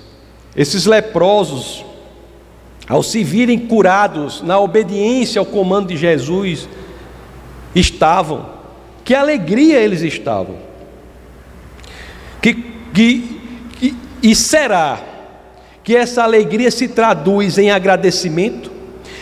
esses 0.53 0.85
leprosos, 0.85 1.85
ao 2.89 3.01
se 3.01 3.23
virem 3.23 3.59
curados 3.59 4.41
na 4.41 4.59
obediência 4.59 5.39
ao 5.39 5.45
comando 5.45 5.87
de 5.89 5.95
Jesus, 5.95 6.67
estavam, 7.73 8.56
que 9.07 9.15
alegria 9.15 9.79
eles 9.79 10.01
estavam. 10.01 10.57
Que, 12.41 12.53
que, 12.93 13.39
que, 13.79 13.95
e 14.21 14.35
será 14.35 14.99
que 15.81 15.95
essa 15.95 16.23
alegria 16.23 16.69
se 16.69 16.89
traduz 16.89 17.57
em 17.57 17.71
agradecimento? 17.71 18.69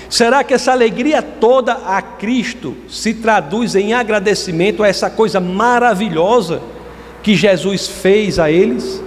Será 0.09 0.43
que 0.43 0.55
essa 0.55 0.71
alegria 0.71 1.21
toda 1.21 1.73
a 1.73 2.01
Cristo 2.01 2.75
se 2.89 3.13
traduz 3.13 3.75
em 3.75 3.93
agradecimento 3.93 4.81
a 4.81 4.87
essa 4.87 5.07
coisa 5.07 5.39
maravilhosa 5.39 6.63
que 7.21 7.35
Jesus 7.35 7.85
fez 7.85 8.39
a 8.39 8.49
eles? 8.49 9.03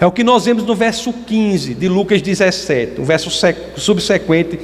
É 0.00 0.06
o 0.06 0.12
que 0.12 0.24
nós 0.24 0.46
vemos 0.46 0.64
no 0.64 0.74
verso 0.74 1.12
15 1.12 1.74
de 1.74 1.86
Lucas 1.86 2.22
17, 2.22 2.98
o 2.98 3.04
verso 3.04 3.28
subsequente 3.76 4.58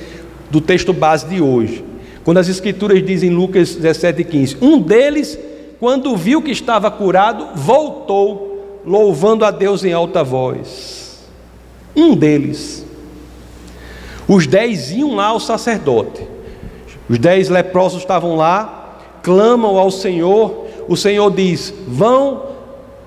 do 0.51 0.63
texto 0.63 0.95
base 0.95 1.27
de 1.27 1.43
hoje. 1.43 1.85
Quando 2.25 2.39
as 2.39 2.49
Escrituras 2.49 3.05
dizem 3.05 3.29
em 3.29 3.35
Lucas 3.35 3.75
17 3.75 4.23
e 4.23 4.25
15: 4.25 4.57
Um 4.63 4.81
deles, 4.81 5.39
quando 5.81 6.15
viu 6.15 6.43
que 6.43 6.51
estava 6.51 6.91
curado, 6.91 7.49
voltou, 7.55 8.83
louvando 8.85 9.47
a 9.47 9.51
Deus 9.51 9.83
em 9.83 9.95
alta 9.95 10.23
voz. 10.23 11.27
Um 11.97 12.15
deles. 12.15 12.85
Os 14.29 14.47
dez 14.47 14.91
iam 14.91 15.15
lá 15.15 15.29
ao 15.29 15.41
sacerdote. 15.41 16.29
Os 17.09 17.19
dez 17.19 17.49
leprosos 17.49 18.03
estavam 18.03 18.37
lá, 18.37 18.99
clamam 19.23 19.79
ao 19.79 19.91
Senhor. 19.91 20.67
O 20.87 20.99
Senhor 20.99 21.31
diz: 21.31 21.73
Vão 21.89 22.43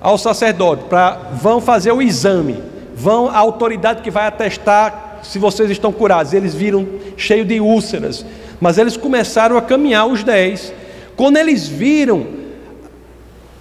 ao 0.01 0.17
sacerdote, 0.17 0.85
para 0.89 1.11
vão 1.33 1.61
fazer 1.61 1.91
o 1.91 2.01
exame, 2.01 2.61
vão 2.95 3.29
à 3.29 3.37
autoridade 3.37 4.01
que 4.01 4.09
vai 4.09 4.25
atestar 4.25 5.19
se 5.21 5.37
vocês 5.37 5.69
estão 5.69 5.93
curados. 5.93 6.33
Eles 6.33 6.55
viram 6.55 6.87
cheio 7.15 7.45
de 7.45 7.59
úlceras, 7.59 8.25
mas 8.59 8.79
eles 8.79 8.97
começaram 8.97 9.57
a 9.57 9.61
caminhar 9.61 10.07
os 10.07 10.23
dez. 10.23 10.73
Quando 11.15 11.37
eles 11.37 11.67
viram, 11.67 12.42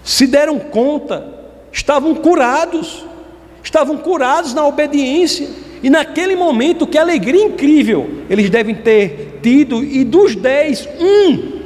se 0.03 0.27
deram 0.27 0.59
conta, 0.59 1.27
estavam 1.71 2.15
curados, 2.15 3.05
estavam 3.63 3.99
curados 3.99 4.53
na 4.55 4.67
obediência. 4.67 5.49
E 5.83 5.91
naquele 5.91 6.37
momento, 6.37 6.87
que 6.87 6.99
alegria 6.99 7.45
incrível 7.45 8.09
eles 8.31 8.49
devem 8.51 8.75
ter 8.75 9.41
tido, 9.43 9.83
e 9.83 10.05
dos 10.05 10.37
dez, 10.37 10.89
um, 11.01 11.61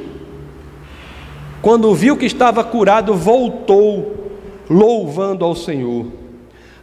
quando 1.61 1.93
viu 1.93 2.17
que 2.17 2.25
estava 2.25 2.63
curado, 2.63 3.13
voltou 3.13 4.31
louvando 4.69 5.45
ao 5.45 5.55
Senhor. 5.55 6.07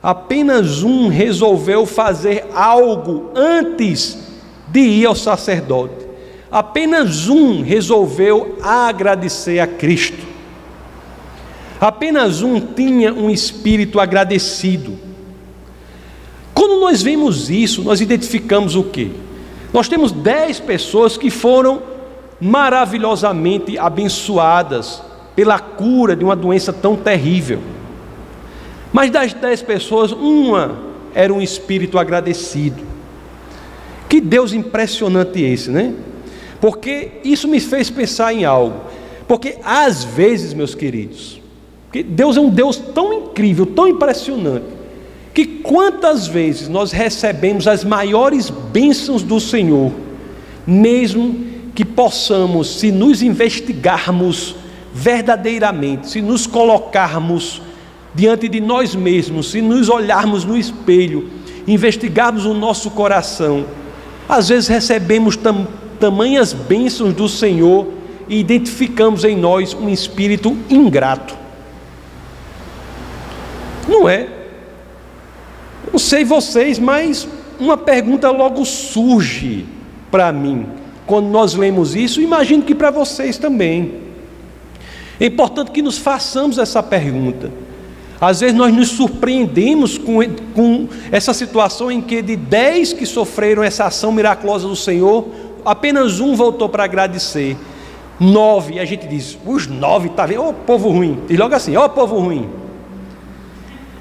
Apenas 0.03 0.83
um 0.83 1.09
resolveu 1.09 1.87
fazer 1.87 2.45
algo 2.55 3.31
antes 3.35 4.19
de 4.69 4.81
ir 4.81 5.07
ao 5.07 5.14
sacerdote. 5.14 6.05
Apenas 6.51 7.29
um 7.29 7.62
resolveu 7.62 8.59
agradecer 8.62 9.59
a 9.61 9.67
Cristo. 9.67 10.34
Apenas 11.85 12.40
um 12.40 12.59
tinha 12.59 13.12
um 13.12 13.29
espírito 13.29 14.01
agradecido. 14.01 14.97
Quando 16.55 16.81
nós 16.81 17.03
vemos 17.03 17.51
isso, 17.51 17.83
nós 17.83 18.01
identificamos 18.01 18.75
o 18.75 18.85
que? 18.85 19.12
Nós 19.70 19.87
temos 19.87 20.11
dez 20.11 20.59
pessoas 20.59 21.18
que 21.18 21.29
foram 21.29 21.83
maravilhosamente 22.40 23.77
abençoadas 23.77 25.03
pela 25.37 25.59
cura 25.59 26.16
de 26.16 26.25
uma 26.25 26.35
doença 26.35 26.73
tão 26.73 26.97
terrível. 26.97 27.61
Mas 28.90 29.11
das 29.11 29.35
dez 29.35 29.61
pessoas, 29.61 30.11
uma 30.11 30.79
era 31.14 31.35
um 31.35 31.42
espírito 31.42 31.99
agradecido. 31.99 32.83
Que 34.09 34.23
Deus 34.23 34.55
impressionante 34.55 35.42
esse, 35.42 35.70
né? 35.70 35.92
Porque 36.62 37.20
isso 37.23 37.47
me 37.47 37.61
fez 37.61 37.90
pensar 37.90 38.33
em 38.33 38.47
algo. 38.47 38.81
Porque 39.29 39.59
às 39.62 40.03
vezes, 40.03 40.55
meus 40.55 40.75
queridos, 40.75 41.43
que 41.94 42.02
Deus 42.02 42.37
é 42.37 42.40
um 42.40 42.48
Deus 42.48 42.76
tão 42.76 43.12
incrível, 43.12 43.64
tão 43.64 43.87
impressionante, 43.87 44.64
que 45.33 45.46
quantas 45.46 46.26
vezes 46.26 46.68
nós 46.68 46.90
recebemos 46.90 47.68
as 47.68 47.85
maiores 47.85 48.50
bênçãos 48.50 49.22
do 49.22 49.38
Senhor, 49.38 49.92
mesmo 50.66 51.37
que 51.72 51.85
possamos, 51.85 52.80
se 52.80 52.90
nos 52.90 53.22
investigarmos 53.22 54.57
verdadeiramente, 54.92 56.09
se 56.09 56.20
nos 56.20 56.48
colocarmos 56.48 57.62
diante 58.12 58.48
de 58.48 58.61
nós 58.61 58.96
mesmos, 58.96 59.52
se 59.52 59.62
nos 59.62 59.88
olharmos 59.88 60.44
no 60.44 60.57
espelho, 60.57 61.30
investigarmos 61.64 62.44
o 62.44 62.54
nosso 62.54 62.90
coração, 62.90 63.66
às 64.28 64.48
vezes 64.48 64.66
recebemos 64.66 65.37
tam, 65.37 65.68
tamanhas 66.00 66.52
bênçãos 66.52 67.14
do 67.14 67.28
Senhor 67.28 67.87
e 68.28 68.40
identificamos 68.40 69.22
em 69.22 69.37
nós 69.37 69.74
um 69.74 69.88
espírito 69.88 70.57
ingrato. 70.68 71.43
Não 74.05 74.11
é? 74.11 74.29
Não 75.90 75.99
sei 75.99 76.25
vocês, 76.27 76.79
mas 76.79 77.27
uma 77.59 77.75
pergunta 77.75 78.31
logo 78.31 78.62
surge 78.67 79.64
para 80.11 80.31
mim 80.31 80.67
quando 81.07 81.29
nós 81.29 81.55
lemos 81.55 81.95
isso, 81.95 82.21
imagino 82.21 82.62
que 82.62 82.75
para 82.75 82.90
vocês 82.90 83.38
também. 83.38 83.95
É 85.19 85.27
importante 85.27 85.71
que 85.71 85.81
nos 85.81 85.97
façamos 85.97 86.59
essa 86.59 86.83
pergunta. 86.83 87.51
Às 88.21 88.40
vezes 88.40 88.55
nós 88.55 88.75
nos 88.75 88.88
surpreendemos 88.88 89.97
com, 89.97 90.19
com 90.55 90.88
essa 91.11 91.33
situação 91.33 91.90
em 91.90 92.01
que 92.03 92.21
de 92.21 92.37
dez 92.37 92.93
que 92.93 93.07
sofreram 93.07 93.62
essa 93.62 93.85
ação 93.87 94.12
miraculosa 94.12 94.69
do 94.69 94.77
Senhor, 94.77 95.27
apenas 95.64 96.21
um 96.21 96.35
voltou 96.35 96.69
para 96.69 96.85
agradecer. 96.85 97.57
Nove, 98.21 98.79
a 98.79 98.85
gente 98.85 99.07
diz, 99.07 99.38
os 99.47 99.67
nove, 99.67 100.09
está 100.09 100.27
vendo? 100.27 100.43
Ô 100.43 100.49
oh, 100.51 100.53
povo 100.53 100.90
ruim. 100.90 101.21
E 101.29 101.37
logo 101.37 101.55
assim, 101.55 101.75
ó 101.77 101.87
oh, 101.87 101.88
povo 101.88 102.19
ruim. 102.19 102.63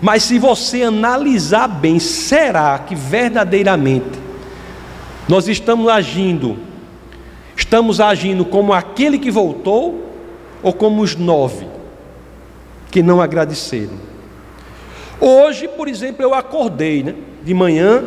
Mas 0.04 0.24
se 0.24 0.38
você 0.38 0.84
analisar 0.84 1.66
bem, 1.66 1.98
será 1.98 2.78
que 2.78 2.94
verdadeiramente 2.94 4.20
nós 5.30 5.48
estamos 5.48 5.88
agindo, 5.88 6.58
estamos 7.56 8.02
agindo 8.02 8.44
como 8.44 8.74
aquele 8.74 9.18
que 9.18 9.32
voltou 9.32 10.14
ou 10.62 10.74
como 10.74 11.02
os 11.02 11.16
nove 11.16 11.66
que 12.92 13.02
não 13.02 13.22
agradeceram? 13.22 13.94
Hoje, 15.22 15.70
por 15.70 15.88
exemplo, 15.88 16.22
eu 16.22 16.34
acordei 16.34 17.02
né, 17.02 17.16
de 17.42 17.54
manhã 17.54 18.04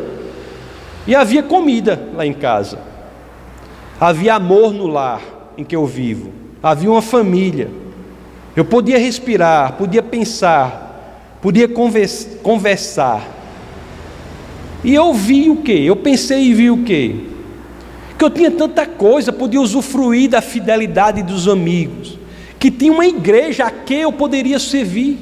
e 1.07 1.15
havia 1.15 1.41
comida 1.41 2.09
lá 2.13 2.27
em 2.27 2.33
casa, 2.33 2.77
havia 3.99 4.35
amor 4.35 4.71
no 4.71 4.85
lar 4.85 5.21
em 5.57 5.63
que 5.63 5.75
eu 5.75 5.87
vivo, 5.87 6.31
havia 6.61 6.91
uma 6.91 7.01
família, 7.01 7.71
eu 8.55 8.63
podia 8.63 8.99
respirar, 8.99 9.73
podia 9.73 10.03
pensar, 10.03 10.86
podia 11.41 11.67
conversar. 11.67 13.35
E 14.83 14.93
eu 14.93 15.13
vi 15.13 15.49
o 15.49 15.57
que? 15.57 15.85
Eu 15.85 15.95
pensei 15.95 16.43
e 16.43 16.53
vi 16.53 16.69
o 16.69 16.83
que? 16.83 17.27
Que 18.17 18.23
eu 18.23 18.29
tinha 18.29 18.49
tanta 18.49 18.85
coisa, 18.85 19.31
podia 19.31 19.61
usufruir 19.61 20.29
da 20.29 20.41
fidelidade 20.41 21.21
dos 21.21 21.47
amigos, 21.47 22.17
que 22.59 22.71
tinha 22.71 22.91
uma 22.91 23.05
igreja 23.05 23.65
a 23.65 23.71
que 23.71 23.95
eu 23.95 24.11
poderia 24.11 24.59
servir. 24.59 25.19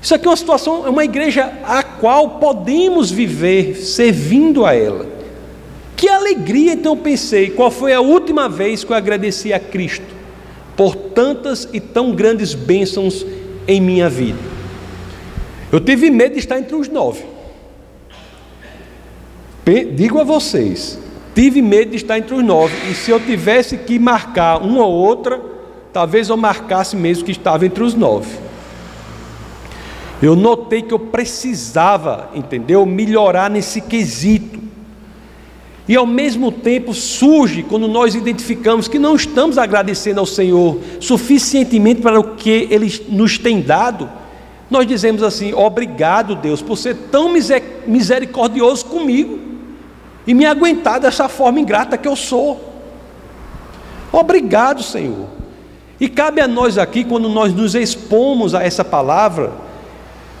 Isso 0.00 0.14
aqui 0.14 0.26
é 0.26 0.30
uma 0.30 0.36
situação, 0.36 0.86
é 0.86 0.90
uma 0.90 1.04
igreja 1.04 1.52
a 1.64 1.82
qual 1.82 2.38
podemos 2.38 3.10
viver 3.10 3.74
servindo 3.76 4.64
a 4.64 4.74
ela. 4.74 5.06
Que 5.96 6.08
alegria 6.08 6.74
então 6.74 6.92
eu 6.92 6.96
pensei, 6.96 7.50
qual 7.50 7.72
foi 7.72 7.92
a 7.92 8.00
última 8.00 8.48
vez 8.48 8.84
que 8.84 8.92
eu 8.92 8.96
agradeci 8.96 9.52
a 9.52 9.58
Cristo 9.58 10.06
por 10.76 10.94
tantas 10.94 11.68
e 11.72 11.80
tão 11.80 12.12
grandes 12.12 12.54
bênçãos 12.54 13.26
em 13.66 13.80
minha 13.80 14.08
vida? 14.08 14.57
Eu 15.70 15.80
tive 15.80 16.10
medo 16.10 16.32
de 16.32 16.38
estar 16.38 16.58
entre 16.58 16.74
os 16.74 16.88
nove. 16.88 17.22
Digo 19.94 20.18
a 20.18 20.24
vocês, 20.24 20.98
tive 21.34 21.60
medo 21.60 21.90
de 21.90 21.96
estar 21.96 22.18
entre 22.18 22.34
os 22.34 22.42
nove. 22.42 22.74
E 22.90 22.94
se 22.94 23.10
eu 23.10 23.20
tivesse 23.20 23.76
que 23.76 23.98
marcar 23.98 24.62
uma 24.62 24.86
ou 24.86 24.92
outra, 24.92 25.40
talvez 25.92 26.30
eu 26.30 26.36
marcasse 26.38 26.96
mesmo 26.96 27.24
que 27.24 27.32
estava 27.32 27.66
entre 27.66 27.82
os 27.82 27.94
nove. 27.94 28.34
Eu 30.22 30.34
notei 30.34 30.80
que 30.80 30.92
eu 30.92 30.98
precisava, 30.98 32.30
entendeu? 32.34 32.86
Melhorar 32.86 33.50
nesse 33.50 33.82
quesito. 33.82 34.58
E 35.86 35.94
ao 35.94 36.06
mesmo 36.06 36.50
tempo 36.50 36.94
surge 36.94 37.62
quando 37.62 37.86
nós 37.86 38.14
identificamos 38.14 38.88
que 38.88 38.98
não 38.98 39.14
estamos 39.14 39.58
agradecendo 39.58 40.20
ao 40.20 40.26
Senhor 40.26 40.78
suficientemente 40.98 42.00
para 42.00 42.18
o 42.18 42.36
que 42.36 42.68
Ele 42.70 42.90
nos 43.08 43.36
tem 43.38 43.60
dado 43.60 44.08
nós 44.70 44.86
dizemos 44.86 45.22
assim: 45.22 45.52
obrigado, 45.54 46.34
Deus, 46.34 46.60
por 46.60 46.76
ser 46.76 46.94
tão 47.10 47.32
misericordioso 47.86 48.84
comigo 48.86 49.38
e 50.26 50.34
me 50.34 50.44
aguentar 50.44 51.00
dessa 51.00 51.28
forma 51.28 51.60
ingrata 51.60 51.96
que 51.96 52.06
eu 52.06 52.16
sou. 52.16 52.68
Obrigado, 54.12 54.82
Senhor. 54.82 55.26
E 56.00 56.08
cabe 56.08 56.40
a 56.40 56.46
nós 56.46 56.78
aqui, 56.78 57.02
quando 57.02 57.28
nós 57.28 57.52
nos 57.52 57.74
expomos 57.74 58.54
a 58.54 58.62
essa 58.62 58.84
palavra, 58.84 59.52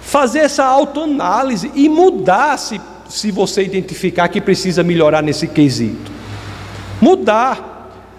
fazer 0.00 0.40
essa 0.40 0.64
autoanálise 0.64 1.72
e 1.74 1.88
mudar 1.88 2.56
se, 2.58 2.80
se 3.08 3.30
você 3.30 3.62
identificar 3.64 4.28
que 4.28 4.40
precisa 4.40 4.82
melhorar 4.82 5.22
nesse 5.22 5.46
quesito. 5.46 6.12
Mudar. 7.00 7.76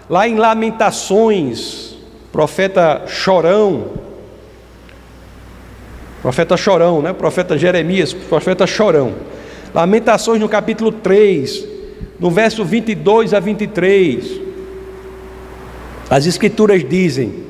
Lá 0.08 0.26
em 0.26 0.34
Lamentações, 0.34 1.94
profeta 2.32 3.04
Chorão, 3.06 3.92
profeta 6.22 6.56
Chorão, 6.56 7.00
né? 7.00 7.12
profeta 7.12 7.56
Jeremias, 7.56 8.12
profeta 8.12 8.66
Chorão. 8.66 9.14
Lamentações 9.74 10.40
no 10.40 10.48
capítulo 10.48 10.90
3, 10.90 11.64
no 12.18 12.30
verso 12.30 12.64
22 12.64 13.32
a 13.32 13.40
23. 13.40 14.40
As 16.10 16.26
Escrituras 16.26 16.86
dizem: 16.86 17.44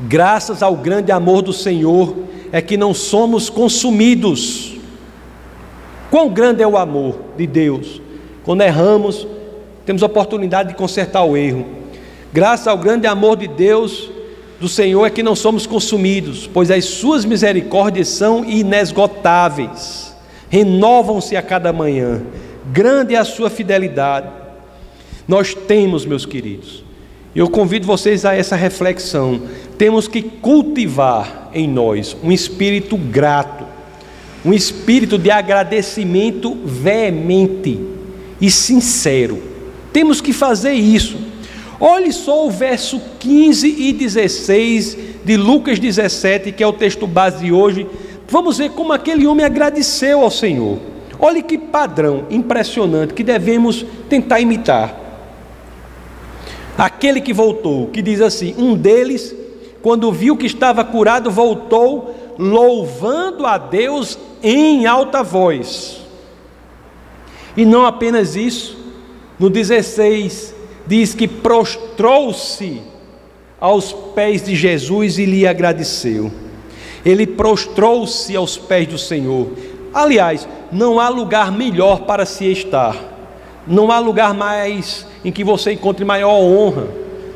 graças 0.00 0.62
ao 0.62 0.74
grande 0.74 1.12
amor 1.12 1.42
do 1.42 1.52
Senhor, 1.52 2.16
é 2.50 2.62
que 2.62 2.76
não 2.76 2.94
somos 2.94 3.50
consumidos. 3.50 4.76
Quão 6.10 6.30
grande 6.30 6.62
é 6.62 6.66
o 6.66 6.78
amor 6.78 7.18
de 7.36 7.46
Deus! 7.46 8.00
Quando 8.42 8.62
erramos, 8.62 9.26
temos 9.84 10.02
a 10.02 10.06
oportunidade 10.06 10.70
de 10.70 10.74
consertar 10.74 11.22
o 11.24 11.36
erro. 11.36 11.66
Graças 12.32 12.66
ao 12.66 12.78
grande 12.78 13.06
amor 13.06 13.36
de 13.36 13.46
Deus, 13.46 14.10
do 14.60 14.68
Senhor, 14.68 15.06
é 15.06 15.10
que 15.10 15.22
não 15.22 15.36
somos 15.36 15.66
consumidos, 15.66 16.48
pois 16.52 16.70
as 16.70 16.84
suas 16.84 17.24
misericórdias 17.24 18.08
são 18.08 18.44
inesgotáveis, 18.44 20.14
renovam-se 20.48 21.36
a 21.36 21.42
cada 21.42 21.72
manhã. 21.72 22.22
Grande 22.72 23.14
é 23.14 23.18
a 23.18 23.24
sua 23.24 23.48
fidelidade. 23.48 24.28
Nós 25.26 25.54
temos, 25.54 26.04
meus 26.04 26.26
queridos, 26.26 26.82
eu 27.34 27.48
convido 27.48 27.86
vocês 27.86 28.24
a 28.24 28.34
essa 28.34 28.56
reflexão. 28.56 29.42
Temos 29.76 30.08
que 30.08 30.22
cultivar 30.22 31.50
em 31.54 31.68
nós 31.68 32.16
um 32.22 32.32
espírito 32.32 32.96
grato, 32.96 33.64
um 34.44 34.52
espírito 34.52 35.16
de 35.16 35.30
agradecimento 35.30 36.56
veemente 36.64 37.78
e 38.40 38.50
sincero. 38.50 39.40
Temos 39.92 40.20
que 40.20 40.32
fazer 40.32 40.72
isso. 40.72 41.27
Olhe 41.80 42.12
só 42.12 42.46
o 42.46 42.50
verso 42.50 43.00
15 43.20 43.68
e 43.68 43.92
16 43.92 44.98
de 45.24 45.36
Lucas 45.36 45.78
17, 45.78 46.50
que 46.50 46.62
é 46.62 46.66
o 46.66 46.72
texto 46.72 47.06
base 47.06 47.44
de 47.44 47.52
hoje. 47.52 47.86
Vamos 48.28 48.58
ver 48.58 48.70
como 48.70 48.92
aquele 48.92 49.26
homem 49.26 49.46
agradeceu 49.46 50.22
ao 50.22 50.30
Senhor. 50.30 50.78
Olhe 51.20 51.42
que 51.42 51.56
padrão 51.56 52.26
impressionante 52.30 53.14
que 53.14 53.22
devemos 53.22 53.86
tentar 54.08 54.40
imitar. 54.40 54.94
Aquele 56.76 57.20
que 57.20 57.32
voltou, 57.32 57.88
que 57.88 58.02
diz 58.02 58.20
assim: 58.20 58.54
um 58.58 58.74
deles, 58.74 59.34
quando 59.80 60.12
viu 60.12 60.36
que 60.36 60.46
estava 60.46 60.84
curado, 60.84 61.30
voltou 61.30 62.34
louvando 62.38 63.46
a 63.46 63.56
Deus 63.56 64.18
em 64.42 64.86
alta 64.86 65.22
voz. 65.22 66.00
E 67.56 67.64
não 67.64 67.84
apenas 67.86 68.36
isso, 68.36 68.76
no 69.38 69.48
16 69.48 70.57
diz 70.88 71.14
que 71.14 71.28
prostrou-se 71.28 72.80
aos 73.60 73.92
pés 73.92 74.42
de 74.42 74.56
Jesus 74.56 75.18
e 75.18 75.26
lhe 75.26 75.46
agradeceu. 75.46 76.32
Ele 77.04 77.26
prostrou-se 77.26 78.34
aos 78.34 78.56
pés 78.56 78.88
do 78.88 78.96
Senhor. 78.96 79.50
Aliás, 79.92 80.48
não 80.72 80.98
há 80.98 81.10
lugar 81.10 81.52
melhor 81.52 82.00
para 82.00 82.24
se 82.24 82.50
estar. 82.50 82.96
Não 83.66 83.92
há 83.92 83.98
lugar 83.98 84.32
mais 84.32 85.06
em 85.22 85.30
que 85.30 85.44
você 85.44 85.72
encontre 85.72 86.04
maior 86.04 86.40
honra, 86.40 86.88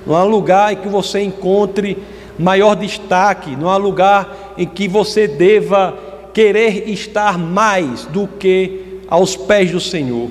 não 0.06 0.16
há 0.16 0.24
lugar 0.24 0.72
em 0.72 0.76
que 0.76 0.88
você 0.88 1.20
encontre 1.20 1.98
maior 2.38 2.74
destaque, 2.74 3.54
não 3.54 3.68
há 3.68 3.76
lugar 3.76 4.54
em 4.56 4.66
que 4.66 4.88
você 4.88 5.28
deva 5.28 5.94
querer 6.32 6.88
estar 6.88 7.36
mais 7.36 8.06
do 8.06 8.26
que 8.26 9.00
aos 9.08 9.36
pés 9.36 9.70
do 9.70 9.80
Senhor. 9.80 10.30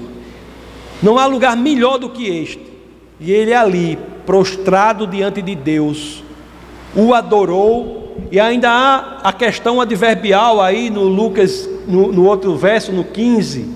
Não 1.03 1.19
há 1.19 1.27
lugar 1.27 1.55
melhor 1.55 1.99
do 1.99 2.09
que 2.09 2.27
este. 2.27 2.70
E 3.21 3.31
ele 3.31 3.53
ali, 3.53 3.99
prostrado 4.25 5.05
diante 5.05 5.43
de 5.43 5.53
Deus, 5.53 6.23
o 6.95 7.13
adorou, 7.13 8.17
e 8.31 8.39
ainda 8.39 8.67
há 8.67 9.19
a 9.23 9.31
questão 9.31 9.79
adverbial 9.79 10.59
aí 10.59 10.89
no 10.89 11.03
Lucas, 11.03 11.69
no, 11.87 12.11
no 12.11 12.25
outro 12.25 12.57
verso, 12.57 12.91
no 12.91 13.03
15, 13.03 13.69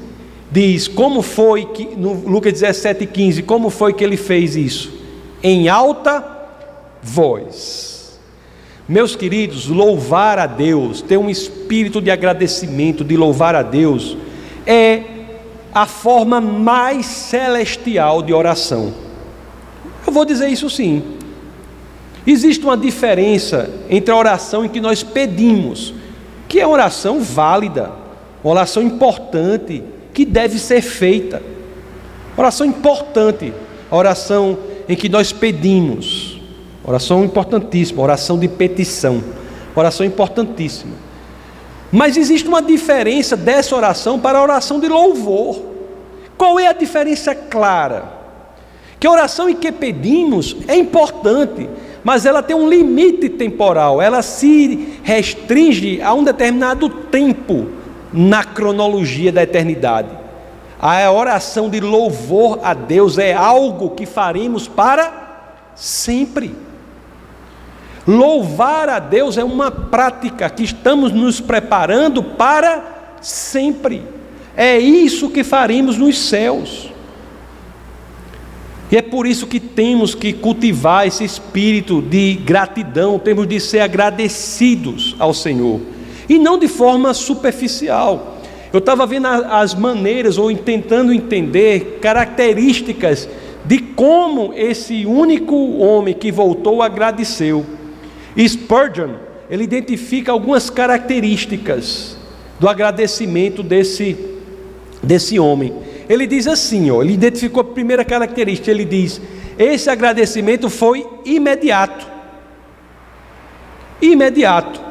diz 0.52 0.88
como 0.88 1.22
foi 1.22 1.66
que, 1.66 1.86
no 1.96 2.14
Lucas 2.28 2.54
17, 2.54 3.06
15, 3.06 3.44
como 3.44 3.70
foi 3.70 3.94
que 3.94 4.04
ele 4.04 4.18
fez 4.18 4.56
isso? 4.56 4.92
Em 5.44 5.70
alta 5.70 6.26
voz. 7.04 8.20
Meus 8.90 9.16
queridos, 9.16 9.68
louvar 9.68 10.40
a 10.40 10.48
Deus, 10.48 11.04
ter 11.04 11.18
um 11.18 11.30
espírito 11.30 12.02
de 12.02 12.10
agradecimento, 12.10 13.04
de 13.04 13.16
louvar 13.16 13.54
a 13.54 13.62
Deus, 13.62 14.18
é 14.66 15.04
a 15.72 15.86
forma 15.86 16.42
mais 16.42 17.06
celestial 17.06 18.24
de 18.24 18.34
oração. 18.34 19.05
Vou 20.16 20.24
dizer 20.24 20.48
isso 20.48 20.70
sim. 20.70 21.04
Existe 22.26 22.64
uma 22.64 22.78
diferença 22.78 23.70
entre 23.90 24.14
a 24.14 24.16
oração 24.16 24.64
em 24.64 24.70
que 24.70 24.80
nós 24.80 25.04
pedimos, 25.04 25.94
que 26.48 26.62
é 26.62 26.66
uma 26.66 26.72
oração 26.72 27.20
válida, 27.20 27.92
uma 28.42 28.54
oração 28.54 28.82
importante, 28.82 29.84
que 30.14 30.24
deve 30.24 30.58
ser 30.58 30.82
feita. 30.82 31.44
Oração 32.38 32.66
importante, 32.66 33.54
a 33.92 33.98
oração 33.98 34.58
em 34.88 34.96
que 34.96 35.10
nós 35.10 35.34
pedimos, 35.34 36.40
oração 36.86 37.26
importantíssima, 37.26 38.02
oração 38.02 38.40
de 38.40 38.48
petição, 38.48 39.22
oração 39.76 40.06
importantíssima. 40.06 40.94
Mas 41.92 42.16
existe 42.16 42.48
uma 42.48 42.62
diferença 42.62 43.36
dessa 43.36 43.76
oração 43.76 44.18
para 44.18 44.40
a 44.40 44.44
oração 44.44 44.80
de 44.80 44.88
louvor. 44.88 45.62
Qual 46.38 46.58
é 46.58 46.68
a 46.68 46.74
diferença 46.74 47.36
clara? 47.36 48.15
Que 49.00 49.08
oração 49.08 49.50
em 49.50 49.56
que 49.56 49.72
pedimos 49.72 50.56
é 50.68 50.76
importante, 50.76 51.70
mas 52.04 52.26
ela 52.26 52.42
tem 52.42 52.56
um 52.56 52.70
limite 52.70 53.30
temporal, 53.30 54.02
ela 54.02 54.22
se 54.22 55.00
restringe 55.04 56.02
a 56.02 56.14
um 56.14 56.24
determinado 56.24 56.88
tempo 56.88 57.68
na 58.14 58.44
cronologia 58.44 59.32
da 59.32 59.44
eternidade. 59.44 60.10
A 60.80 61.12
oração 61.12 61.70
de 61.70 61.80
louvor 61.80 62.60
a 62.64 62.74
Deus 62.74 63.18
é 63.18 63.34
algo 63.34 63.92
que 63.92 64.06
faremos 64.06 64.68
para 64.68 65.26
sempre. 65.74 66.56
Louvar 68.08 68.88
a 68.88 69.00
Deus 69.00 69.38
é 69.38 69.44
uma 69.44 69.72
prática 69.72 70.50
que 70.50 70.64
estamos 70.64 71.12
nos 71.12 71.42
preparando 71.42 72.22
para 72.22 72.84
sempre. 73.20 74.04
É 74.56 74.78
isso 74.78 75.30
que 75.32 75.44
faremos 75.44 75.98
nos 75.98 76.30
céus. 76.30 76.94
E 78.96 78.98
é 78.98 79.02
por 79.02 79.28
isso 79.28 79.46
que 79.46 79.60
temos 79.60 80.16
que 80.16 80.32
cultivar 80.32 81.06
esse 81.06 81.26
espírito 81.26 82.02
de 82.02 82.36
gratidão, 82.36 83.20
temos 83.20 83.46
de 83.46 83.60
ser 83.60 83.82
agradecidos 83.82 85.18
ao 85.20 85.34
Senhor 85.34 85.82
e 86.30 86.40
não 86.40 86.58
de 86.58 86.70
forma 86.70 87.14
superficial. 87.14 88.38
Eu 88.72 88.80
estava 88.80 89.06
vendo 89.06 89.28
as 89.28 89.76
maneiras 89.76 90.38
ou 90.38 90.56
tentando 90.56 91.12
entender 91.12 92.00
características 92.02 93.28
de 93.66 93.80
como 93.80 94.54
esse 94.54 95.06
único 95.06 95.76
homem 95.76 96.14
que 96.14 96.32
voltou 96.32 96.82
agradeceu. 96.82 97.66
Spurgeon, 98.48 99.16
ele 99.50 99.66
identifica 99.66 100.32
algumas 100.32 100.70
características 100.70 102.16
do 102.58 102.70
agradecimento 102.70 103.62
desse, 103.62 104.16
desse 105.04 105.38
homem. 105.38 105.74
Ele 106.08 106.28
diz 106.28 106.48
assim, 106.48 106.92
ó, 106.92 107.02
ele 107.02 107.14
identificou 107.14 107.62
a 107.62 107.64
primeira 107.64 108.06
característica, 108.06 108.70
ele 108.70 108.86
diz: 108.86 109.20
esse 109.58 109.90
agradecimento 109.90 110.70
foi 110.70 111.06
imediato. 111.24 112.06
Imediato. 114.02 114.82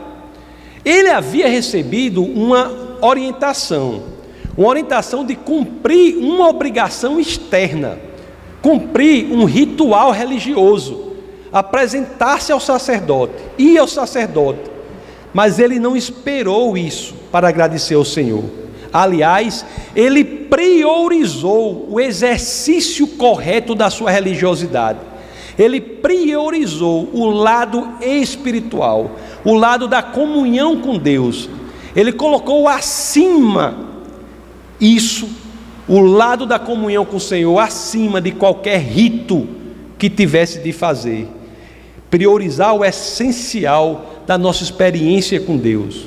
Ele 0.84 1.08
havia 1.08 1.48
recebido 1.48 2.22
uma 2.22 2.98
orientação, 3.00 4.04
uma 4.56 4.68
orientação 4.68 5.24
de 5.24 5.34
cumprir 5.34 6.16
uma 6.16 6.48
obrigação 6.48 7.20
externa, 7.20 7.98
cumprir 8.60 9.30
um 9.32 9.44
ritual 9.44 10.10
religioso, 10.10 11.12
apresentar-se 11.52 12.50
ao 12.50 12.60
sacerdote, 12.60 13.34
ir 13.58 13.78
ao 13.78 13.86
sacerdote. 13.86 14.72
Mas 15.32 15.58
ele 15.58 15.78
não 15.78 15.96
esperou 15.96 16.76
isso 16.76 17.14
para 17.30 17.48
agradecer 17.48 17.94
ao 17.94 18.04
Senhor. 18.04 18.63
Aliás, 18.94 19.66
ele 19.96 20.22
priorizou 20.22 21.88
o 21.90 21.98
exercício 21.98 23.08
correto 23.08 23.74
da 23.74 23.90
sua 23.90 24.08
religiosidade. 24.08 25.00
Ele 25.58 25.80
priorizou 25.80 27.10
o 27.12 27.26
lado 27.26 27.88
espiritual, 28.00 29.16
o 29.44 29.52
lado 29.54 29.88
da 29.88 30.00
comunhão 30.00 30.80
com 30.80 30.96
Deus. 30.96 31.50
Ele 31.96 32.12
colocou 32.12 32.68
acima 32.68 33.74
isso, 34.80 35.28
o 35.88 35.98
lado 35.98 36.46
da 36.46 36.60
comunhão 36.60 37.04
com 37.04 37.16
o 37.16 37.20
Senhor, 37.20 37.58
acima 37.58 38.20
de 38.20 38.30
qualquer 38.30 38.78
rito 38.78 39.48
que 39.98 40.08
tivesse 40.08 40.60
de 40.60 40.72
fazer. 40.72 41.26
Priorizar 42.08 42.72
o 42.76 42.84
essencial 42.84 44.22
da 44.24 44.38
nossa 44.38 44.62
experiência 44.62 45.40
com 45.40 45.56
Deus. 45.56 46.06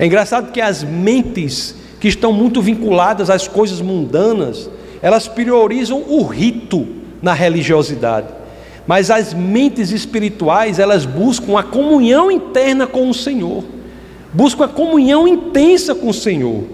É 0.00 0.04
engraçado 0.04 0.50
que 0.50 0.60
as 0.60 0.82
mentes 0.82 1.83
que 2.04 2.08
estão 2.08 2.34
muito 2.34 2.60
vinculadas 2.60 3.30
às 3.30 3.48
coisas 3.48 3.80
mundanas, 3.80 4.68
elas 5.00 5.26
priorizam 5.26 6.04
o 6.06 6.22
rito 6.22 6.86
na 7.22 7.32
religiosidade. 7.32 8.26
Mas 8.86 9.10
as 9.10 9.32
mentes 9.32 9.90
espirituais, 9.90 10.78
elas 10.78 11.06
buscam 11.06 11.58
a 11.58 11.62
comunhão 11.62 12.30
interna 12.30 12.86
com 12.86 13.08
o 13.08 13.14
Senhor, 13.14 13.64
buscam 14.34 14.66
a 14.66 14.68
comunhão 14.68 15.26
intensa 15.26 15.94
com 15.94 16.10
o 16.10 16.12
Senhor. 16.12 16.64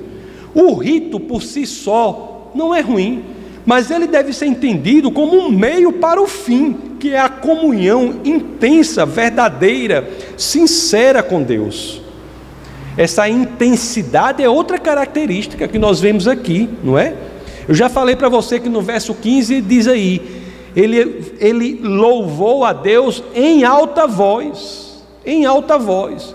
O 0.53 0.75
rito 0.75 1.21
por 1.21 1.45
si 1.45 1.65
só 1.65 2.51
não 2.53 2.75
é 2.75 2.81
ruim, 2.81 3.23
mas 3.65 3.89
ele 3.89 4.09
deve 4.09 4.33
ser 4.33 4.47
entendido 4.47 5.13
como 5.13 5.39
um 5.39 5.49
meio 5.49 5.93
para 5.93 6.21
o 6.21 6.27
fim, 6.27 6.77
que 6.99 7.11
é 7.11 7.21
a 7.21 7.29
comunhão 7.29 8.17
intensa, 8.25 9.07
verdadeira, 9.07 10.11
sincera 10.37 11.23
com 11.23 11.41
Deus. 11.41 12.03
Essa 12.97 13.29
intensidade 13.29 14.43
é 14.43 14.49
outra 14.49 14.79
característica 14.79 15.69
que 15.69 15.79
nós 15.79 16.01
vemos 16.01 16.27
aqui, 16.27 16.69
não 16.83 16.99
é? 16.99 17.15
Eu 17.69 17.75
já 17.75 17.89
falei 17.89 18.17
para 18.17 18.29
você 18.29 18.59
que 18.59 18.69
no 18.69 18.83
verso 18.83 19.15
15 19.15 19.61
diz 19.61 19.87
aí: 19.87 20.21
ele, 20.75 21.35
ele 21.39 21.81
louvou 21.83 22.65
a 22.65 22.73
Deus 22.73 23.23
em 23.35 23.65
alta 23.65 24.07
voz. 24.07 25.05
Em 25.25 25.45
alta 25.45 25.79
voz. 25.79 26.35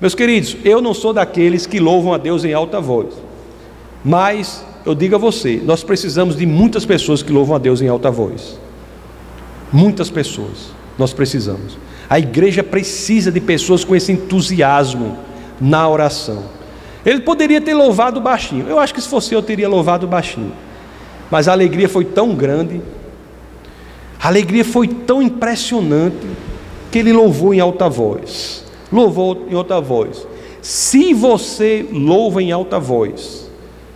Meus 0.00 0.14
queridos, 0.14 0.56
eu 0.64 0.82
não 0.82 0.92
sou 0.92 1.12
daqueles 1.12 1.66
que 1.66 1.80
louvam 1.80 2.12
a 2.12 2.18
Deus 2.18 2.44
em 2.44 2.52
alta 2.52 2.80
voz, 2.80 3.14
mas 4.04 4.64
eu 4.84 4.94
digo 4.94 5.14
a 5.14 5.18
você: 5.18 5.60
nós 5.64 5.82
precisamos 5.82 6.36
de 6.36 6.44
muitas 6.44 6.84
pessoas 6.84 7.22
que 7.22 7.32
louvam 7.32 7.56
a 7.56 7.58
Deus 7.58 7.80
em 7.80 7.88
alta 7.88 8.10
voz. 8.10 8.58
Muitas 9.72 10.10
pessoas, 10.10 10.70
nós 10.98 11.12
precisamos. 11.12 11.78
A 12.08 12.18
igreja 12.18 12.62
precisa 12.62 13.32
de 13.32 13.40
pessoas 13.40 13.84
com 13.84 13.96
esse 13.96 14.12
entusiasmo 14.12 15.16
na 15.60 15.88
oração. 15.88 16.44
Ele 17.04 17.20
poderia 17.20 17.60
ter 17.60 17.74
louvado 17.74 18.20
baixinho. 18.20 18.66
Eu 18.68 18.78
acho 18.78 18.92
que 18.92 19.00
se 19.00 19.08
fosse 19.08 19.34
eu, 19.34 19.42
teria 19.42 19.68
louvado 19.68 20.06
baixinho. 20.06 20.52
Mas 21.30 21.48
a 21.48 21.52
alegria 21.52 21.88
foi 21.88 22.04
tão 22.04 22.34
grande, 22.34 22.80
a 24.20 24.28
alegria 24.28 24.64
foi 24.64 24.88
tão 24.88 25.22
impressionante, 25.22 26.26
que 26.90 26.98
ele 26.98 27.12
louvou 27.12 27.52
em 27.52 27.60
alta 27.60 27.88
voz. 27.88 28.64
Louvou 28.90 29.46
em 29.50 29.54
alta 29.54 29.80
voz. 29.80 30.26
Se 30.62 31.12
você 31.12 31.86
louva 31.92 32.42
em 32.42 32.50
alta 32.52 32.78
voz, 32.78 33.50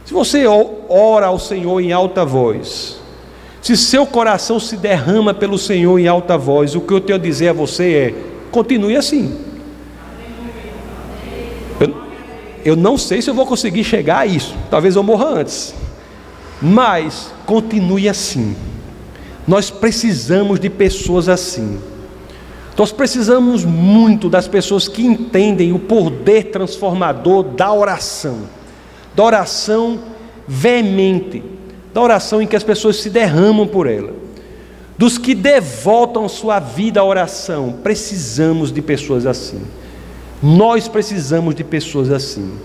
se 0.04 0.12
você 0.12 0.44
ora 0.46 1.26
ao 1.26 1.38
Senhor 1.38 1.80
em 1.80 1.92
alta 1.92 2.24
voz, 2.24 3.00
se 3.62 3.76
seu 3.76 4.06
coração 4.06 4.58
se 4.58 4.76
derrama 4.76 5.34
pelo 5.34 5.58
Senhor 5.58 5.98
em 5.98 6.08
alta 6.08 6.36
voz, 6.36 6.74
o 6.74 6.80
que 6.80 6.92
eu 6.92 7.00
tenho 7.00 7.18
a 7.18 7.22
dizer 7.22 7.48
a 7.48 7.52
você 7.52 7.92
é: 7.92 8.14
continue 8.50 8.96
assim. 8.96 9.36
Eu, 11.78 11.94
eu 12.64 12.76
não 12.76 12.98
sei 12.98 13.22
se 13.22 13.30
eu 13.30 13.34
vou 13.34 13.46
conseguir 13.46 13.84
chegar 13.84 14.18
a 14.20 14.26
isso, 14.26 14.54
talvez 14.70 14.96
eu 14.96 15.02
morra 15.02 15.26
antes. 15.26 15.74
Mas 16.60 17.32
continue 17.46 18.08
assim. 18.08 18.54
Nós 19.46 19.70
precisamos 19.70 20.60
de 20.60 20.68
pessoas 20.68 21.28
assim. 21.28 21.80
Nós 22.76 22.92
precisamos 22.92 23.64
muito 23.64 24.30
das 24.30 24.48
pessoas 24.48 24.88
que 24.88 25.04
entendem 25.04 25.72
o 25.72 25.78
poder 25.78 26.44
transformador 26.44 27.42
da 27.42 27.72
oração, 27.72 28.40
da 29.14 29.22
oração 29.22 30.00
veemente, 30.48 31.42
da 31.92 32.00
oração 32.00 32.40
em 32.40 32.46
que 32.46 32.56
as 32.56 32.62
pessoas 32.62 32.96
se 32.96 33.10
derramam 33.10 33.66
por 33.66 33.86
ela, 33.86 34.14
dos 34.96 35.18
que 35.18 35.34
devotam 35.34 36.28
sua 36.28 36.58
vida 36.58 37.00
à 37.00 37.04
oração. 37.04 37.74
Precisamos 37.82 38.72
de 38.72 38.80
pessoas 38.80 39.26
assim. 39.26 39.60
Nós 40.42 40.88
precisamos 40.88 41.54
de 41.54 41.64
pessoas 41.64 42.10
assim. 42.10 42.58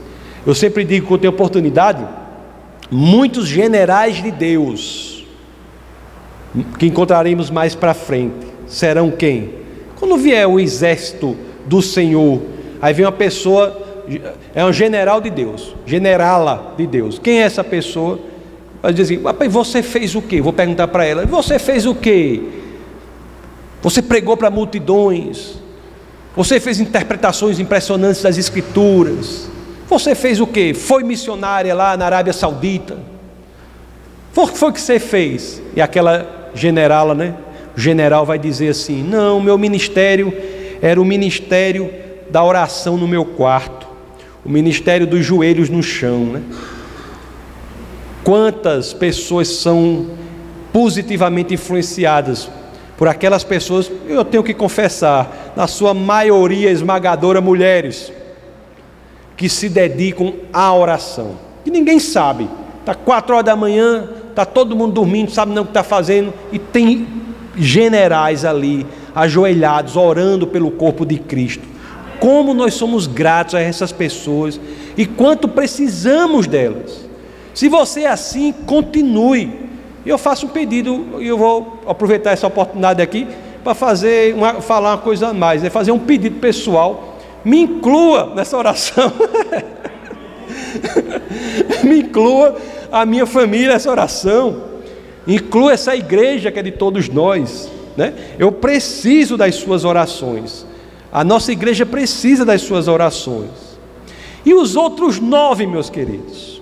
Eu 0.45 0.55
sempre 0.55 0.84
digo 0.84 1.07
que 1.07 1.13
eu 1.13 1.17
tenho 1.17 1.34
oportunidade 1.34 2.05
muitos 2.89 3.47
generais 3.47 4.21
de 4.21 4.32
Deus, 4.32 5.26
que 6.78 6.86
encontraremos 6.86 7.49
mais 7.49 7.76
para 7.76 7.93
frente, 7.93 8.45
serão 8.67 9.11
quem? 9.11 9.55
Quando 9.97 10.17
vier 10.17 10.47
o 10.47 10.59
exército 10.59 11.36
do 11.65 11.82
Senhor, 11.82 12.41
aí 12.82 12.93
vem 12.93 13.05
uma 13.05 13.11
pessoa, 13.11 14.03
é 14.53 14.63
um 14.63 14.71
general 14.71 15.19
de 15.19 15.30
Deus, 15.30 15.76
generala 15.86 16.73
de 16.78 16.86
Deus. 16.86 17.19
Quem 17.19 17.41
é 17.41 17.43
essa 17.43 17.63
pessoa? 17.63 18.19
Vai 18.82 18.93
dizer 18.93 19.15
assim, 19.15 19.49
você 19.49 19.82
fez 19.82 20.15
o 20.15 20.21
quê? 20.21 20.41
Vou 20.41 20.53
perguntar 20.53 20.88
para 20.88 21.05
ela, 21.05 21.26
você 21.26 21.57
fez 21.57 21.86
o 21.86 21.95
quê? 21.95 22.41
Você 23.82 24.01
pregou 24.01 24.38
para 24.38 24.49
multidões, 24.49 25.59
você 26.36 26.59
fez 26.59 26.79
interpretações 26.79 27.59
impressionantes 27.59 28.21
das 28.21 28.38
Escrituras, 28.38 29.47
você 29.88 30.13
fez 30.13 30.39
o 30.41 30.47
quê? 30.47 30.73
Foi 30.73 31.03
missionária 31.03 31.73
lá 31.73 31.95
na 31.95 32.05
Arábia 32.05 32.33
Saudita? 32.33 32.97
O 34.36 34.47
que 34.47 34.57
foi 34.57 34.73
que 34.73 34.81
você 34.81 34.99
fez? 34.99 35.61
E 35.75 35.81
aquela 35.81 36.49
generala, 36.53 37.15
né? 37.15 37.36
O 37.75 37.79
general 37.79 38.25
vai 38.25 38.38
dizer 38.38 38.69
assim: 38.69 39.01
Não, 39.01 39.39
meu 39.39 39.57
ministério 39.57 40.33
era 40.81 41.01
o 41.01 41.05
ministério 41.05 41.89
da 42.29 42.43
oração 42.43 42.97
no 42.97 43.07
meu 43.07 43.23
quarto, 43.23 43.88
o 44.43 44.49
ministério 44.49 45.07
dos 45.07 45.23
joelhos 45.23 45.69
no 45.69 45.81
chão, 45.81 46.25
né? 46.25 46.41
Quantas 48.23 48.91
pessoas 48.91 49.47
são 49.47 50.07
positivamente 50.73 51.53
influenciadas 51.53 52.49
por 52.98 53.08
aquelas 53.08 53.43
pessoas, 53.43 53.91
eu 54.08 54.24
tenho 54.24 54.43
que 54.43 54.54
confessar, 54.54 55.54
na 55.56 55.68
sua 55.68 55.93
maioria 55.93 56.72
esmagadora, 56.72 57.41
mulheres 57.41 58.12
que 59.36 59.50
se 59.50 59.68
dedicam 59.68 60.34
à 60.54 60.74
oração. 60.74 61.38
E 61.66 61.72
ninguém 61.72 62.00
sabe. 62.00 62.50
Está 62.80 62.96
quatro 62.96 63.34
horas 63.34 63.46
da 63.46 63.56
manhã, 63.56 64.10
está 64.30 64.46
todo 64.46 64.76
mundo 64.76 64.93
dormindo, 64.93 65.32
sabe 65.32 65.54
não 65.54 65.64
o 65.64 65.66
que 65.66 65.72
está 65.72 65.84
fazendo, 65.84 66.34
e 66.52 66.60
tem 66.60 67.08
generais 67.58 68.46
ali, 68.46 68.86
ajoelhados, 69.14 69.96
orando 69.96 70.48
pelo 70.48 70.72
corpo 70.72 71.06
de 71.06 71.18
Cristo. 71.18 71.68
Como 72.20 72.54
nós 72.54 72.76
somos 72.76 73.08
gratos 73.08 73.56
a 73.56 73.60
essas 73.60 73.91
pessoas 73.91 74.60
e 74.96 75.06
quanto 75.06 75.48
precisamos 75.48 76.48
delas. 76.48 77.06
Se 77.54 77.68
você 77.68 78.02
é 78.02 78.08
assim, 78.08 78.54
continue. 78.66 79.64
E 80.06 80.10
eu 80.10 80.18
faço 80.18 80.45
um 80.45 80.49
pedido, 80.49 81.20
e 81.20 81.28
eu 81.28 81.38
vou 81.38 81.80
aproveitar 81.88 82.32
essa 82.32 82.47
oportunidade 82.47 83.01
aqui 83.01 83.28
para 83.64 83.74
fazer 83.74 84.36
uma, 84.36 84.62
falar 84.62 84.91
uma 84.91 84.97
coisa 84.99 85.30
a 85.30 85.34
mais, 85.34 85.64
é 85.64 85.70
fazer 85.70 85.91
um 85.91 85.99
pedido 85.99 86.39
pessoal 86.39 87.16
me 87.45 87.62
inclua 87.62 88.34
nessa 88.36 88.58
oração. 88.58 89.14
me 91.86 91.99
inclua 91.99 92.56
a 92.91 93.06
minha 93.06 93.28
família 93.28 93.74
nessa 93.74 93.91
oração. 93.91 94.64
Inclua 95.28 95.74
essa 95.74 95.95
igreja 95.95 96.51
que 96.51 96.58
é 96.58 96.64
de 96.64 96.72
todos 96.72 97.08
nós. 97.08 97.72
Né? 97.95 98.16
Eu 98.39 98.51
preciso 98.51 99.38
das 99.38 99.56
suas 99.56 99.86
orações. 99.86 100.66
A 101.12 101.24
nossa 101.24 101.51
igreja 101.51 101.86
precisa 101.86 102.43
das 102.43 102.64
suas 102.64 102.88
orações. 102.88 103.51
E 104.43 104.53
os 104.56 104.76
outros 104.76 105.20
nove, 105.20 105.68
meus 105.68 105.89
queridos? 105.89 106.55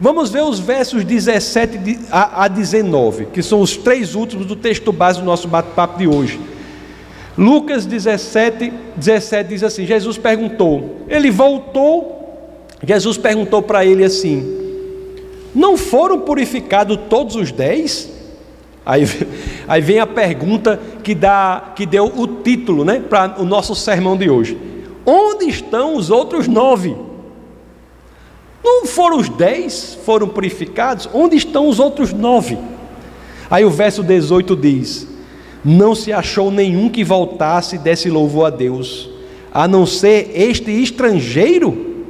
Vamos 0.00 0.30
ver 0.30 0.44
os 0.44 0.60
versos 0.60 1.02
17 1.04 2.06
a 2.12 2.46
19, 2.46 3.26
que 3.26 3.42
são 3.42 3.60
os 3.60 3.76
três 3.76 4.14
últimos 4.14 4.46
do 4.46 4.54
texto 4.54 4.92
base 4.92 5.18
do 5.18 5.24
nosso 5.24 5.48
bate-papo 5.48 5.98
de 5.98 6.06
hoje. 6.06 6.38
Lucas 7.36 7.84
17, 7.84 8.72
17 8.94 9.48
diz 9.48 9.64
assim: 9.64 9.84
Jesus 9.84 10.16
perguntou, 10.16 11.02
ele 11.08 11.32
voltou, 11.32 12.18
Jesus 12.84 13.18
perguntou 13.18 13.60
para 13.60 13.84
ele 13.84 14.04
assim: 14.04 14.44
Não 15.52 15.76
foram 15.76 16.20
purificados 16.20 16.96
todos 17.10 17.34
os 17.34 17.50
dez? 17.50 18.08
Aí, 18.86 19.04
aí 19.66 19.80
vem 19.80 19.98
a 19.98 20.06
pergunta 20.06 20.80
que, 21.02 21.12
dá, 21.12 21.72
que 21.74 21.84
deu 21.84 22.06
o 22.06 22.26
título 22.26 22.84
né, 22.84 23.00
para 23.00 23.40
o 23.40 23.44
nosso 23.44 23.74
sermão 23.74 24.16
de 24.16 24.30
hoje: 24.30 24.56
Onde 25.04 25.48
estão 25.48 25.96
os 25.96 26.08
outros 26.08 26.46
nove? 26.46 27.07
Não 28.62 28.86
foram 28.86 29.18
os 29.18 29.28
dez 29.28 29.98
foram 30.04 30.28
purificados? 30.28 31.08
Onde 31.12 31.36
estão 31.36 31.68
os 31.68 31.78
outros 31.78 32.12
nove? 32.12 32.58
Aí 33.50 33.64
o 33.64 33.70
verso 33.70 34.02
18 34.02 34.56
diz: 34.56 35.08
não 35.64 35.94
se 35.94 36.12
achou 36.12 36.50
nenhum 36.50 36.88
que 36.88 37.02
voltasse 37.02 37.76
e 37.76 37.78
desse 37.78 38.08
louvor 38.08 38.46
a 38.46 38.50
Deus, 38.50 39.10
a 39.52 39.66
não 39.66 39.84
ser 39.84 40.30
este 40.34 40.70
estrangeiro? 40.70 42.04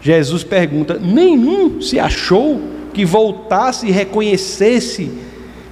Jesus 0.00 0.44
pergunta: 0.44 0.98
nenhum 0.98 1.80
se 1.80 1.98
achou 1.98 2.60
que 2.92 3.04
voltasse 3.04 3.86
e 3.86 3.90
reconhecesse 3.90 5.10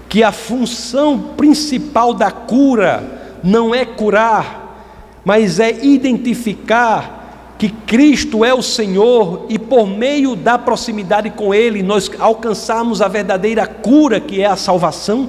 que 0.09 0.23
a 0.23 0.33
função 0.33 1.19
principal 1.37 2.13
da 2.15 2.31
cura 2.31 3.39
não 3.43 3.75
é 3.75 3.85
curar, 3.85 5.21
mas 5.25 5.61
é 5.61 5.85
identificar 5.85 7.18
que 7.59 7.69
Cristo 7.69 8.45
é 8.45 8.55
o 8.55 8.63
Senhor 8.63 9.47
e 9.49 9.59
por 9.59 9.87
meio 9.87 10.37
da 10.37 10.57
proximidade 10.57 11.29
com 11.31 11.53
Ele 11.53 11.83
nós 11.83 12.11
alcançamos 12.19 13.03
a 13.03 13.09
verdadeira 13.09 13.67
cura 13.67 14.21
que 14.21 14.41
é 14.41 14.47
a 14.47 14.57
salvação? 14.57 15.29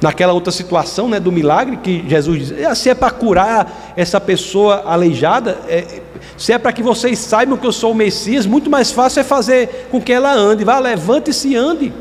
naquela 0.00 0.32
outra 0.32 0.52
situação 0.52 1.08
né, 1.08 1.18
do 1.18 1.32
milagre 1.32 1.78
que 1.78 2.04
Jesus 2.08 2.48
diz: 2.48 2.64
ah, 2.66 2.74
se 2.74 2.90
é 2.90 2.94
para 2.94 3.10
curar 3.10 3.94
essa 3.96 4.20
pessoa 4.20 4.82
aleijada, 4.86 5.58
é, 5.68 6.02
se 6.36 6.52
é 6.52 6.58
para 6.58 6.72
que 6.72 6.82
vocês 6.82 7.18
saibam 7.18 7.56
que 7.56 7.66
eu 7.66 7.72
sou 7.72 7.92
o 7.92 7.94
Messias, 7.94 8.46
muito 8.46 8.70
mais 8.70 8.92
fácil 8.92 9.20
é 9.20 9.24
fazer 9.24 9.88
com 9.90 10.00
que 10.00 10.12
ela 10.12 10.32
ande. 10.32 10.64
Vá, 10.64 10.78
levante-se 10.78 11.48
e 11.48 11.56
ande. 11.56 11.92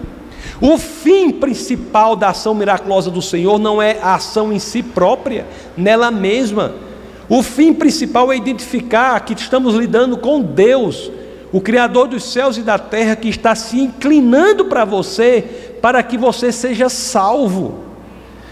O 0.62 0.78
fim 0.78 1.32
principal 1.32 2.16
da 2.16 2.30
ação 2.30 2.54
miraculosa 2.54 3.12
do 3.12 3.22
Senhor 3.22 3.60
não 3.60 3.82
é 3.82 3.98
a 4.02 4.16
ação 4.16 4.54
em 4.54 4.60
si 4.60 4.82
própria, 4.82 5.46
nela 5.76 6.12
mesma. 6.12 6.85
O 7.28 7.42
fim 7.42 7.74
principal 7.74 8.32
é 8.32 8.38
identificar 8.38 9.20
que 9.22 9.34
estamos 9.34 9.74
lidando 9.76 10.18
com 10.18 10.42
Deus, 10.42 11.12
o 11.52 11.60
Criador 11.60 12.08
dos 12.08 12.24
céus 12.24 12.58
e 12.58 12.62
da 12.62 12.78
terra, 12.78 13.16
que 13.16 13.30
está 13.30 13.56
se 13.56 13.80
inclinando 13.80 14.66
para 14.66 14.86
você, 14.86 15.78
para 15.82 16.02
que 16.04 16.18
você 16.18 16.52
seja 16.52 16.88
salvo, 16.88 17.80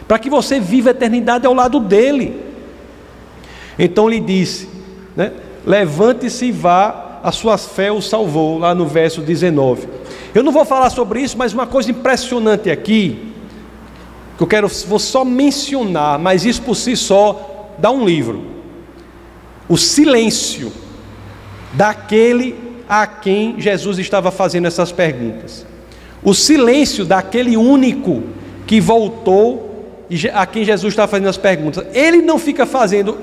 para 0.08 0.18
que 0.18 0.30
você 0.30 0.60
viva 0.60 0.90
a 0.90 0.92
eternidade 0.92 1.46
ao 1.46 1.54
lado 1.54 1.80
dele. 1.80 2.42
Então 3.78 4.10
lhe 4.10 4.20
disse: 4.20 4.68
né, 5.16 5.34
levante-se 5.66 6.46
e 6.46 6.52
vá, 6.52 7.20
a 7.24 7.32
sua 7.32 7.58
fé 7.58 7.92
o 7.92 8.02
salvou, 8.02 8.58
lá 8.58 8.74
no 8.74 8.88
verso 8.88 9.22
19. 9.22 9.88
Eu 10.34 10.44
não 10.44 10.52
vou 10.52 10.66
falar 10.66 10.90
sobre 10.90 11.22
isso, 11.22 11.38
mas 11.38 11.54
uma 11.54 11.68
coisa 11.68 11.92
impressionante 11.92 12.72
aqui, 12.72 13.32
que 14.36 14.44
eu 14.44 14.48
quero, 14.48 14.68
vou 14.88 15.00
só 15.00 15.24
mencionar, 15.24 16.18
mas 16.18 16.44
isso 16.44 16.62
por 16.64 16.76
si 16.76 16.96
só 16.96 17.70
dá 17.78 17.92
um 17.92 18.04
livro. 18.04 18.63
O 19.68 19.78
silêncio 19.78 20.72
daquele 21.74 22.56
a 22.88 23.08
quem 23.08 23.60
Jesus 23.60 23.98
estava 23.98 24.32
fazendo 24.32 24.68
essas 24.68 24.92
perguntas. 24.92 25.66
O 26.22 26.34
silêncio 26.34 27.06
daquele 27.06 27.58
único 27.58 28.24
que 28.66 28.80
voltou 28.80 30.06
e 30.10 30.30
a 30.30 30.46
quem 30.46 30.64
Jesus 30.64 30.94
estava 30.94 31.10
fazendo 31.10 31.30
as 31.30 31.38
perguntas. 31.38 31.86
Ele 31.94 32.22
não 32.22 32.38
fica 32.38 32.66
fazendo, 32.66 33.18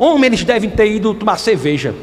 Homem, 0.00 0.28
eles 0.28 0.42
devem 0.42 0.70
ter 0.70 0.90
ido 0.90 1.12
tomar 1.12 1.38
cerveja. 1.38 1.94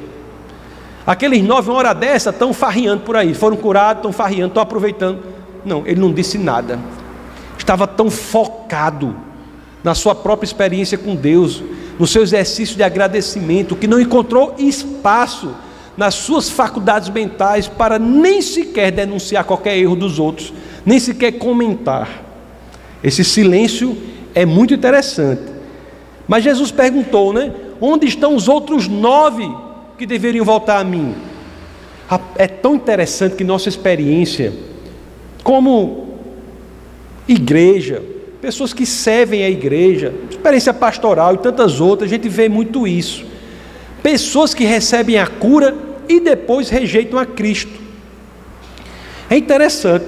Aqueles 1.03 1.41
nove, 1.41 1.71
uma 1.71 1.79
hora 1.79 1.93
dessa, 1.93 2.29
estão 2.29 2.53
farriando 2.53 3.01
por 3.01 3.15
aí. 3.15 3.33
Foram 3.33 3.57
curados, 3.57 4.01
estão 4.01 4.13
farriando, 4.13 4.49
estão 4.49 4.61
aproveitando. 4.61 5.23
Não, 5.65 5.81
ele 5.87 5.99
não 5.99 6.13
disse 6.13 6.37
nada. 6.37 6.79
Estava 7.57 7.87
tão 7.87 8.11
focado 8.11 9.15
na 9.83 9.95
sua 9.95 10.13
própria 10.13 10.45
experiência 10.45 10.95
com 10.95 11.15
Deus, 11.15 11.63
no 11.99 12.05
seu 12.05 12.21
exercício 12.21 12.75
de 12.75 12.83
agradecimento, 12.83 13.75
que 13.75 13.87
não 13.87 13.99
encontrou 13.99 14.55
espaço 14.57 15.53
nas 15.95 16.13
suas 16.13 16.49
faculdades 16.49 17.09
mentais 17.09 17.67
para 17.67 17.97
nem 17.97 18.41
sequer 18.41 18.91
denunciar 18.91 19.43
qualquer 19.43 19.77
erro 19.77 19.95
dos 19.95 20.19
outros, 20.19 20.53
nem 20.85 20.99
sequer 20.99 21.33
comentar. 21.33 22.23
Esse 23.03 23.23
silêncio 23.23 23.97
é 24.35 24.45
muito 24.45 24.73
interessante. 24.73 25.41
Mas 26.27 26.43
Jesus 26.43 26.71
perguntou, 26.71 27.33
né? 27.33 27.51
Onde 27.81 28.05
estão 28.05 28.35
os 28.35 28.47
outros 28.47 28.87
nove 28.87 29.49
que 29.97 30.05
deveriam 30.05 30.45
voltar 30.45 30.79
a 30.79 30.83
mim? 30.83 31.15
É 32.37 32.47
tão 32.47 32.75
interessante 32.75 33.35
que 33.35 33.43
nossa 33.43 33.67
experiência, 33.67 34.53
como 35.43 36.19
igreja, 37.27 38.01
pessoas 38.41 38.73
que 38.73 38.85
servem 38.85 39.43
a 39.43 39.49
igreja, 39.49 40.13
experiência 40.29 40.73
pastoral 40.73 41.33
e 41.33 41.37
tantas 41.37 41.81
outras, 41.81 42.09
a 42.09 42.13
gente 42.13 42.29
vê 42.29 42.47
muito 42.47 42.87
isso. 42.87 43.25
Pessoas 44.03 44.53
que 44.53 44.63
recebem 44.63 45.17
a 45.17 45.27
cura 45.27 45.75
e 46.07 46.19
depois 46.19 46.69
rejeitam 46.69 47.19
a 47.19 47.25
Cristo. 47.25 47.71
É 49.29 49.37
interessante. 49.37 50.05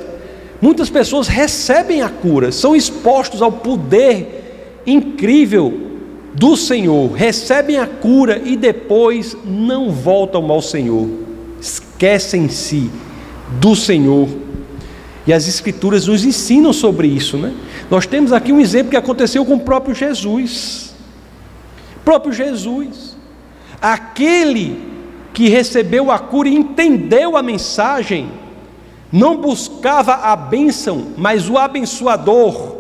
Muitas 0.62 0.90
pessoas 0.90 1.28
recebem 1.28 2.02
a 2.02 2.10
cura, 2.10 2.52
são 2.52 2.76
expostos 2.76 3.42
ao 3.42 3.52
poder 3.52 4.82
incrível 4.86 5.90
do 6.34 6.56
Senhor, 6.58 7.12
recebem 7.14 7.78
a 7.78 7.88
cura 7.88 8.42
e 8.44 8.56
depois 8.58 9.38
não 9.46 9.90
voltam 9.90 10.50
ao 10.52 10.62
Senhor, 10.62 11.08
esquecem-se 11.62 12.90
do 13.60 13.76
Senhor. 13.76 14.28
E 15.30 15.34
as 15.34 15.48
Escrituras 15.48 16.08
nos 16.08 16.26
ensinam 16.26 16.74
sobre 16.74 17.08
isso, 17.08 17.38
né? 17.38 17.54
Nós 17.88 18.08
temos 18.08 18.34
aqui 18.34 18.52
um 18.52 18.60
exemplo 18.60 18.90
que 18.90 18.98
aconteceu 18.98 19.46
com 19.46 19.54
o 19.54 19.60
próprio 19.60 19.94
Jesus. 19.94 20.92
O 21.98 22.00
próprio 22.00 22.34
Jesus, 22.34 23.16
aquele 23.80 24.82
que 25.32 25.48
recebeu 25.48 26.10
a 26.10 26.18
cura 26.18 26.50
e 26.50 26.56
entendeu 26.56 27.38
a 27.38 27.44
mensagem, 27.44 28.32
não 29.12 29.38
buscava 29.38 30.16
a 30.16 30.36
bênção, 30.36 31.10
mas 31.16 31.48
o 31.48 31.60
abençoador. 31.60 32.78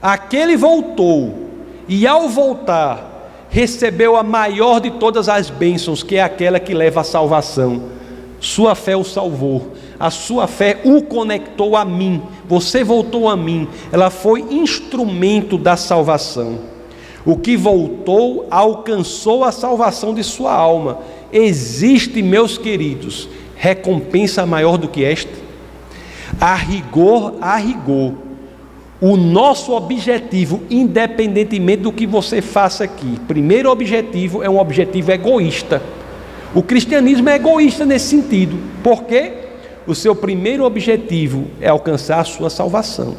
Aquele 0.00 0.56
voltou 0.56 1.50
e 1.86 2.06
ao 2.06 2.26
voltar, 2.26 3.36
recebeu 3.50 4.16
a 4.16 4.22
maior 4.22 4.80
de 4.80 4.92
todas 4.92 5.28
as 5.28 5.50
bênçãos, 5.50 6.02
que 6.02 6.16
é 6.16 6.22
aquela 6.22 6.58
que 6.58 6.72
leva 6.72 7.02
à 7.02 7.04
salvação. 7.04 7.99
Sua 8.40 8.74
fé 8.74 8.96
o 8.96 9.04
salvou, 9.04 9.72
a 9.98 10.10
sua 10.10 10.46
fé 10.46 10.80
o 10.82 11.02
conectou 11.02 11.76
a 11.76 11.84
mim, 11.84 12.22
você 12.48 12.82
voltou 12.82 13.28
a 13.28 13.36
mim, 13.36 13.68
ela 13.92 14.08
foi 14.08 14.40
instrumento 14.50 15.58
da 15.58 15.76
salvação. 15.76 16.58
O 17.24 17.36
que 17.36 17.54
voltou 17.54 18.46
alcançou 18.50 19.44
a 19.44 19.52
salvação 19.52 20.14
de 20.14 20.24
sua 20.24 20.54
alma. 20.54 21.00
Existe, 21.30 22.22
meus 22.22 22.56
queridos, 22.56 23.28
recompensa 23.54 24.46
maior 24.46 24.78
do 24.78 24.88
que 24.88 25.04
esta? 25.04 25.32
A 26.40 26.54
rigor, 26.54 27.34
a 27.42 27.56
rigor, 27.56 28.14
o 29.02 29.18
nosso 29.18 29.72
objetivo, 29.72 30.62
independentemente 30.70 31.82
do 31.82 31.92
que 31.92 32.06
você 32.06 32.40
faça 32.40 32.84
aqui, 32.84 33.18
primeiro 33.28 33.70
objetivo 33.70 34.42
é 34.42 34.48
um 34.48 34.58
objetivo 34.58 35.12
egoísta. 35.12 35.82
O 36.54 36.62
cristianismo 36.62 37.28
é 37.28 37.36
egoísta 37.36 37.84
nesse 37.84 38.08
sentido, 38.08 38.58
porque 38.82 39.32
o 39.86 39.94
seu 39.94 40.14
primeiro 40.14 40.64
objetivo 40.64 41.46
é 41.60 41.68
alcançar 41.68 42.20
a 42.20 42.24
sua 42.24 42.50
salvação. 42.50 43.16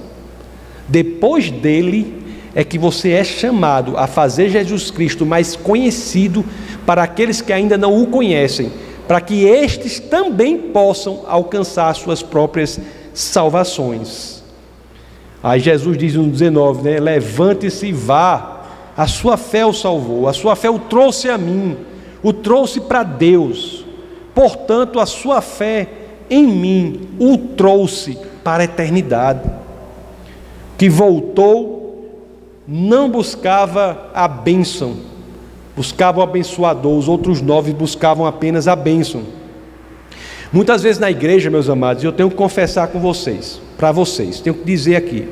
Depois 0.87 1.49
dele 1.49 2.21
é 2.53 2.63
que 2.63 2.77
você 2.77 3.11
é 3.11 3.23
chamado 3.23 3.97
a 3.97 4.07
fazer 4.07 4.49
Jesus 4.49 4.91
Cristo 4.91 5.25
mais 5.25 5.55
conhecido 5.55 6.43
para 6.85 7.03
aqueles 7.03 7.41
que 7.41 7.53
ainda 7.53 7.77
não 7.77 8.01
o 8.01 8.07
conhecem, 8.07 8.71
para 9.07 9.21
que 9.21 9.45
estes 9.45 9.99
também 9.99 10.57
possam 10.57 11.21
alcançar 11.27 11.93
suas 11.95 12.21
próprias 12.21 12.79
salvações. 13.13 14.43
Aí 15.41 15.59
Jesus 15.59 15.97
diz 15.97 16.15
no 16.15 16.27
19, 16.27 16.83
né? 16.83 16.99
Levante-se 16.99 17.87
e 17.87 17.93
vá. 17.93 18.59
A 18.95 19.07
sua 19.07 19.37
fé 19.37 19.65
o 19.65 19.73
salvou, 19.73 20.27
a 20.27 20.33
sua 20.33 20.55
fé 20.55 20.69
o 20.69 20.77
trouxe 20.77 21.29
a 21.29 21.37
mim, 21.37 21.77
o 22.23 22.31
trouxe 22.31 22.81
para 22.81 23.03
Deus. 23.03 23.85
Portanto, 24.33 24.99
a 24.99 25.05
sua 25.05 25.41
fé 25.41 25.87
em 26.29 26.47
mim 26.47 27.09
o 27.19 27.37
trouxe 27.37 28.17
para 28.43 28.63
a 28.63 28.65
eternidade. 28.65 29.49
Que 30.77 30.89
voltou, 30.89 32.09
não 32.67 33.09
buscava 33.09 34.09
a 34.13 34.27
bênção, 34.27 34.97
buscava 35.75 36.19
o 36.19 36.23
abençoador, 36.23 36.97
os 36.97 37.07
outros 37.07 37.41
nove 37.41 37.73
buscavam 37.73 38.25
apenas 38.25 38.67
a 38.67 38.75
bênção. 38.75 39.23
Muitas 40.51 40.83
vezes 40.83 40.99
na 40.99 41.09
igreja, 41.09 41.49
meus 41.49 41.69
amados, 41.69 42.03
eu 42.03 42.11
tenho 42.11 42.29
que 42.29 42.35
confessar 42.35 42.87
com 42.87 42.99
vocês, 42.99 43.61
para 43.77 43.91
vocês, 43.91 44.39
tenho 44.41 44.55
que 44.55 44.65
dizer 44.65 44.95
aqui. 44.95 45.27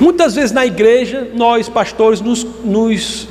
Muitas 0.00 0.34
vezes 0.34 0.52
na 0.52 0.64
igreja, 0.64 1.28
nós 1.34 1.68
pastores 1.68 2.20
nos, 2.20 2.44
nos 2.64 3.28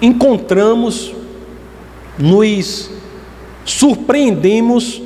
encontramos, 0.00 1.14
nos 2.18 2.90
surpreendemos 3.64 5.02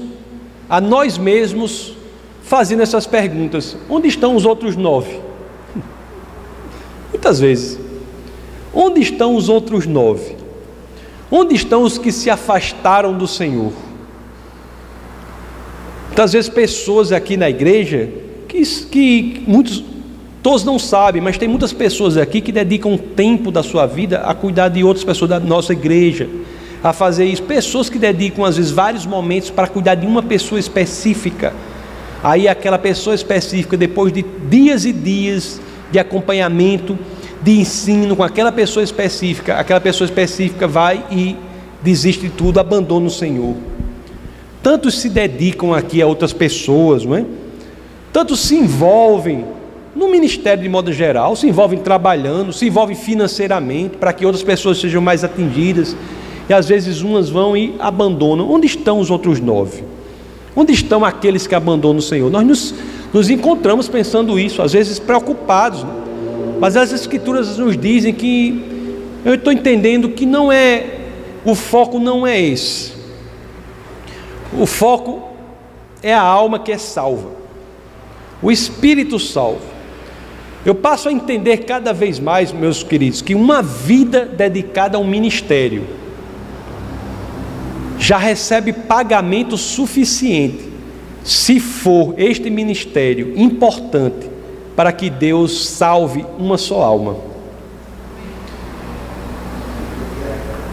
a 0.69 0.81
nós 0.81 1.19
mesmos 1.19 1.95
fazendo 2.43 2.83
essas 2.83 3.07
perguntas: 3.07 3.77
onde 3.89 4.09
estão 4.09 4.37
os 4.37 4.45
outros 4.45 4.77
nove? 4.77 5.21
Muitas 7.11 7.41
vezes, 7.41 7.79
onde 8.73 9.01
estão 9.01 9.35
os 9.35 9.49
outros 9.49 9.87
nove? 9.87 10.37
Onde 11.31 11.55
estão 11.55 11.83
os 11.83 11.99
que 11.99 12.13
se 12.13 12.29
afastaram 12.31 13.17
do 13.17 13.27
Senhor? 13.27 13.73
Muitas 16.07 16.33
vezes, 16.33 16.49
pessoas 16.49 17.11
aqui 17.11 17.37
na 17.37 17.51
igreja, 17.51 18.09
que, 18.47 18.63
que 18.63 19.43
muitos, 19.47 19.83
todos 20.45 20.63
não 20.63 20.79
sabem, 20.79 21.23
mas 21.23 21.39
tem 21.39 21.49
muitas 21.49 21.73
pessoas 21.73 22.19
aqui 22.19 22.39
que 22.43 22.53
dedicam 22.53 22.99
tempo 22.99 23.51
da 23.51 23.63
sua 23.63 23.87
vida 23.87 24.19
a 24.19 24.35
cuidar 24.35 24.69
de 24.69 24.85
outras 24.85 25.03
pessoas 25.03 25.31
da 25.31 25.41
nossa 25.41 25.73
igreja, 25.73 26.29
a 26.83 26.93
fazer 26.93 27.25
isso. 27.25 27.43
Pessoas 27.45 27.89
que 27.89 27.99
dedicam, 27.99 28.45
às 28.45 28.59
vezes, 28.59 28.71
vários 28.71 29.07
momentos 29.07 29.49
para 29.49 29.67
cuidar 29.67 29.95
de 29.95 30.07
uma 30.07 30.23
pessoa 30.23 30.59
específica. 30.61 31.55
Aí, 32.23 32.47
aquela 32.47 32.77
pessoa 32.77 33.15
específica, 33.15 33.75
depois 33.75 34.13
de 34.13 34.23
dias 34.51 34.85
e 34.85 34.93
dias 34.93 35.59
de 35.91 35.99
acompanhamento, 35.99 36.99
de 37.43 37.59
ensino 37.59 38.15
com 38.15 38.23
aquela 38.23 38.53
pessoa 38.53 38.85
específica, 38.85 39.55
aquela 39.55 39.81
pessoa 39.81 40.05
específica 40.05 40.69
vai 40.69 41.03
e 41.11 41.37
desiste 41.83 42.25
de 42.25 42.29
tudo, 42.29 42.61
abandona 42.61 43.07
o 43.07 43.11
Senhor. 43.11 43.57
Tantos 44.63 45.01
se 45.01 45.09
dedicam 45.09 45.73
aqui 45.73 46.03
a 46.03 46.07
outras 46.07 46.35
pessoas, 46.35 47.03
não 47.03 47.17
é? 47.17 47.25
Tantos 48.13 48.41
se 48.41 48.57
envolvem 48.57 49.54
no 49.95 50.11
ministério 50.11 50.63
de 50.63 50.69
modo 50.69 50.93
geral, 50.93 51.37
se 51.37 51.47
envolvem 51.47 51.79
trabalhando, 51.79 52.53
se 52.53 52.67
envolvem 52.67 52.97
financeiramente 52.97 53.97
para 53.97 54.13
que 54.13 54.27
outras 54.27 54.43
pessoas 54.43 54.79
sejam 54.79 55.01
mais 55.01 55.23
atingidas. 55.23 55.97
E 56.49 56.53
às 56.53 56.69
vezes 56.69 57.01
umas 57.01 57.31
vão 57.31 57.57
e 57.57 57.75
abandonam. 57.79 58.51
Onde 58.51 58.67
estão 58.67 58.99
os 58.99 59.11
outros 59.11 59.41
nove? 59.41 59.85
Onde 60.57 60.73
estão 60.73 61.05
aqueles 61.05 61.47
que 61.47 61.55
abandonam 61.55 61.99
o 61.99 62.03
Senhor? 62.03 62.31
Nós 62.31 62.45
nos, 62.47 62.75
nos 63.13 63.31
encontramos 63.31 63.89
pensando 63.89 64.39
isso, 64.39 64.63
às 64.63 64.73
vezes 64.73 64.99
preocupados, 64.99 65.87
mas 66.61 66.77
as 66.77 66.93
Escrituras 66.93 67.57
nos 67.57 67.77
dizem 67.77 68.13
que 68.13 68.63
eu 69.25 69.35
estou 69.35 69.53
entendendo 69.53 70.11
que 70.11 70.27
não 70.27 70.53
é, 70.53 71.01
o 71.45 71.55
foco 71.55 71.99
não 71.99 72.27
é 72.27 72.41
esse, 72.41 72.93
o 74.59 74.67
foco 74.67 75.31
é 76.03 76.15
a 76.15 76.23
alma 76.23 76.59
que 76.59 76.71
é 76.71 76.79
salva, 76.79 77.31
o 78.43 78.51
Espírito 78.51 79.19
salva. 79.19 79.74
Eu 80.65 80.75
passo 80.75 81.09
a 81.09 81.13
entender 81.13 81.59
cada 81.59 81.93
vez 81.93 82.19
mais, 82.19 82.51
meus 82.51 82.83
queridos, 82.83 83.21
que 83.21 83.35
uma 83.35 83.63
vida 83.63 84.25
dedicada 84.25 84.97
ao 84.97 85.05
ministério 85.05 85.87
já 87.99 88.17
recebe 88.17 88.73
pagamento 88.73 89.57
suficiente, 89.57 90.73
se 91.23 91.61
for 91.61 92.15
este 92.19 92.51
ministério 92.51 93.33
importante 93.37 94.29
para 94.75 94.91
que 94.93 95.09
Deus 95.09 95.67
salve 95.69 96.25
uma 96.39 96.59
só 96.59 96.83
alma. 96.83 97.17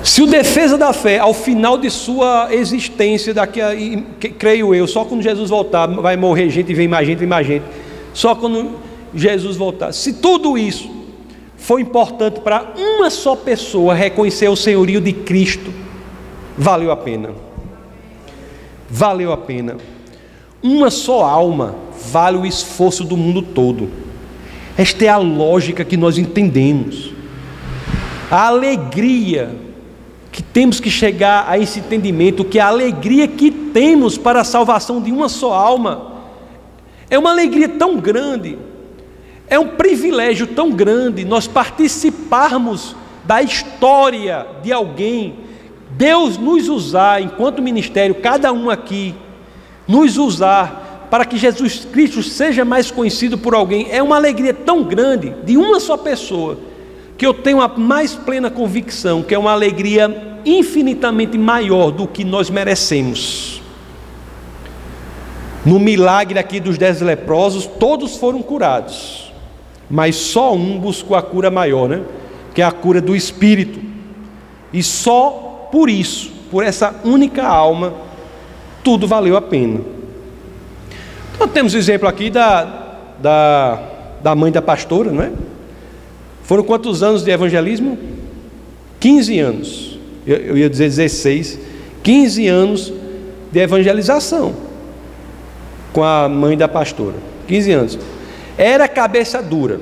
Se 0.04 0.22
o 0.22 0.26
defesa 0.26 0.78
da 0.78 0.94
fé, 0.94 1.20
ao 1.20 1.34
final 1.34 1.78
de 1.78 1.90
sua 1.90 2.48
existência, 2.52 3.34
daqui 3.34 3.62
a, 3.62 3.70
creio 4.40 4.74
eu, 4.74 4.88
só 4.88 5.06
quando 5.06 5.22
Jesus 5.22 5.50
voltar, 5.50 5.86
vai 5.88 6.18
morrer 6.18 6.50
gente, 6.50 6.74
vem 6.74 6.88
mais 6.88 7.06
gente, 7.06 7.20
vem 7.20 7.28
mais 7.28 7.46
gente. 7.46 7.64
Só 8.14 8.34
quando 8.34 8.72
Jesus 9.14 9.58
voltar. 9.58 9.92
Se 9.94 10.14
tudo 10.14 10.58
isso 10.58 10.90
foi 11.58 11.82
importante 11.82 12.40
para 12.40 12.74
uma 12.76 13.10
só 13.10 13.36
pessoa 13.36 13.94
reconhecer 13.94 14.50
o 14.50 14.56
senhorio 14.56 15.00
de 15.00 15.14
Cristo, 15.14 15.72
valeu 16.58 16.92
a 16.92 16.98
pena. 16.98 17.30
Valeu 18.90 19.32
a 19.32 19.38
pena. 19.38 19.78
Uma 20.62 20.90
só 20.90 21.24
alma 21.24 21.76
vale 22.12 22.38
o 22.38 22.46
esforço 22.46 23.04
do 23.04 23.16
mundo 23.16 23.42
todo. 23.42 23.90
Esta 24.78 25.06
é 25.06 25.10
a 25.10 25.18
lógica 25.18 25.86
que 25.86 25.98
nós 25.98 26.18
entendemos. 26.18 27.14
A 28.30 28.48
alegria 28.48 29.56
que 30.32 30.42
temos 30.42 30.80
que 30.80 30.90
chegar 30.90 31.46
a 31.48 31.60
esse 31.60 31.80
entendimento, 31.80 32.46
que 32.46 32.58
a 32.58 32.68
alegria 32.68 33.28
que 33.28 33.52
temos 33.52 34.18
para 34.18 34.42
a 34.42 34.46
salvação 34.46 35.02
de 35.02 35.12
uma 35.12 35.28
só 35.28 35.54
alma 35.54 36.12
é 37.10 37.20
uma 37.20 37.32
alegria 37.32 37.68
tão 37.68 37.98
grande 37.98 38.58
é 39.52 39.60
um 39.60 39.68
privilégio 39.68 40.48
tão 40.48 40.72
grande 40.72 41.26
nós 41.26 41.46
participarmos 41.46 42.96
da 43.26 43.42
história 43.42 44.48
de 44.64 44.72
alguém, 44.72 45.36
Deus 45.92 46.38
nos 46.38 46.70
usar 46.70 47.22
enquanto 47.22 47.62
ministério, 47.62 48.16
cada 48.16 48.54
um 48.54 48.70
aqui, 48.70 49.14
nos 49.86 50.18
usar 50.18 51.08
para 51.12 51.26
que 51.26 51.38
Jesus 51.38 51.86
Cristo 51.92 52.24
seja 52.24 52.64
mais 52.64 52.90
conhecido 52.90 53.38
por 53.38 53.54
alguém, 53.54 53.92
é 53.92 54.02
uma 54.02 54.16
alegria 54.16 54.54
tão 54.54 54.86
grande 54.86 55.36
de 55.44 55.58
uma 55.58 55.82
só 55.82 55.98
pessoa, 55.98 56.58
que 57.18 57.28
eu 57.28 57.34
tenho 57.34 57.60
a 57.60 57.68
mais 57.68 58.16
plena 58.16 58.50
convicção 58.50 59.22
que 59.22 59.36
é 59.36 59.38
uma 59.38 59.52
alegria 59.52 60.40
infinitamente 60.46 61.38
maior 61.38 61.92
do 61.92 62.08
que 62.08 62.24
nós 62.24 62.50
merecemos. 62.50 63.62
No 65.66 65.78
milagre 65.78 66.40
aqui 66.40 66.62
dos 66.62 66.78
dez 66.78 67.02
leprosos, 67.02 67.66
todos 67.66 68.16
foram 68.16 68.42
curados 68.42 69.31
mas 69.92 70.16
só 70.16 70.56
um 70.56 70.80
buscou 70.80 71.18
a 71.18 71.22
cura 71.22 71.52
maior, 71.52 71.90
né? 71.90 72.02
Que 72.56 72.62
é 72.62 72.66
a 72.66 72.72
cura 72.72 73.02
do 73.02 73.14
espírito. 73.14 73.80
E 74.72 74.82
só 74.82 75.68
por 75.70 75.90
isso, 75.90 76.32
por 76.50 76.64
essa 76.64 76.96
única 77.04 77.46
alma, 77.46 77.94
tudo 78.84 79.06
valeu 79.06 79.36
a 79.36 79.42
pena. 79.42 79.82
Então 81.36 81.46
temos 81.48 81.74
o 81.74 81.78
exemplo 81.78 82.08
aqui 82.08 82.30
da, 82.30 82.64
da, 83.22 83.84
da 84.24 84.34
mãe 84.34 84.52
da 84.52 84.62
pastora, 84.62 85.12
não 85.12 85.24
é? 85.24 85.32
Foram 86.44 86.64
quantos 86.64 87.04
anos 87.04 87.24
de 87.24 87.32
evangelismo? 87.32 87.98
15 89.00 89.40
anos. 89.40 90.00
Eu, 90.26 90.38
eu 90.38 90.58
ia 90.58 90.70
dizer 90.70 90.86
16. 90.86 91.60
15 92.02 92.48
anos 92.48 92.94
de 93.52 93.60
evangelização 93.60 94.54
com 95.92 96.04
a 96.04 96.30
mãe 96.30 96.58
da 96.58 96.68
pastora. 96.68 97.16
15 97.48 97.72
anos. 97.72 98.00
Era 98.62 98.88
cabeça 98.88 99.42
dura. 99.42 99.82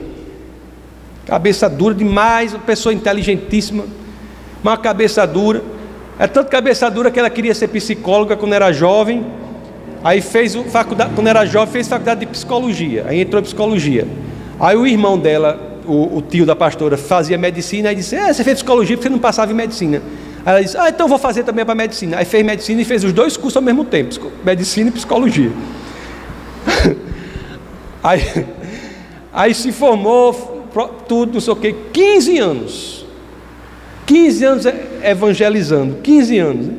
Cabeça 1.25 1.69
dura 1.69 1.93
demais, 1.93 2.53
uma 2.53 2.61
pessoa 2.61 2.93
inteligentíssima, 2.93 3.83
uma 4.63 4.77
cabeça 4.77 5.27
dura. 5.27 5.61
É 6.17 6.27
tanto 6.27 6.49
cabeça 6.49 6.89
dura 6.89 7.11
que 7.11 7.19
ela 7.19 7.29
queria 7.29 7.53
ser 7.53 7.67
psicóloga 7.67 8.37
quando 8.37 8.53
era 8.53 8.71
jovem. 8.71 9.25
Aí 10.01 10.21
fez 10.21 10.55
faculdade, 10.71 11.11
quando 11.13 11.27
era 11.27 11.45
jovem, 11.45 11.73
fez 11.73 11.89
faculdade 11.89 12.21
de 12.21 12.27
psicologia. 12.27 13.03
Aí 13.09 13.19
entrou 13.19 13.41
em 13.41 13.43
psicologia. 13.43 14.07
Aí 14.57 14.77
o 14.77 14.87
irmão 14.87 15.19
dela, 15.19 15.81
o, 15.85 16.15
o 16.19 16.21
tio 16.21 16.45
da 16.45 16.55
pastora, 16.55 16.95
fazia 16.95 17.37
medicina 17.37 17.91
e 17.91 17.95
disse: 17.95 18.15
É, 18.15 18.31
você 18.31 18.45
fez 18.45 18.59
psicologia 18.59 18.95
porque 18.95 19.09
você 19.09 19.11
não 19.11 19.19
passava 19.19 19.51
em 19.51 19.55
medicina. 19.55 20.01
Aí 20.45 20.53
ela 20.53 20.63
disse: 20.63 20.77
Ah, 20.77 20.87
então 20.87 21.05
vou 21.05 21.19
fazer 21.19 21.43
também 21.43 21.65
para 21.65 21.75
medicina. 21.75 22.15
Aí 22.15 22.23
fez 22.23 22.45
medicina 22.45 22.81
e 22.81 22.85
fez 22.85 23.03
os 23.03 23.11
dois 23.11 23.35
cursos 23.35 23.57
ao 23.57 23.61
mesmo 23.61 23.83
tempo: 23.83 24.15
medicina 24.45 24.87
e 24.87 24.93
psicologia. 24.93 25.51
Aí 28.01 28.21
Aí 29.39 29.53
se 29.53 29.71
formou, 29.71 30.33
tudo, 31.07 31.35
não 31.35 31.39
sei 31.39 31.53
o 31.53 31.55
quê, 31.55 31.73
15 31.93 32.39
anos. 32.39 33.05
15 34.05 34.43
anos 34.43 34.65
evangelizando, 35.01 35.95
15 36.03 36.39
anos. 36.39 36.67
Né? 36.67 36.73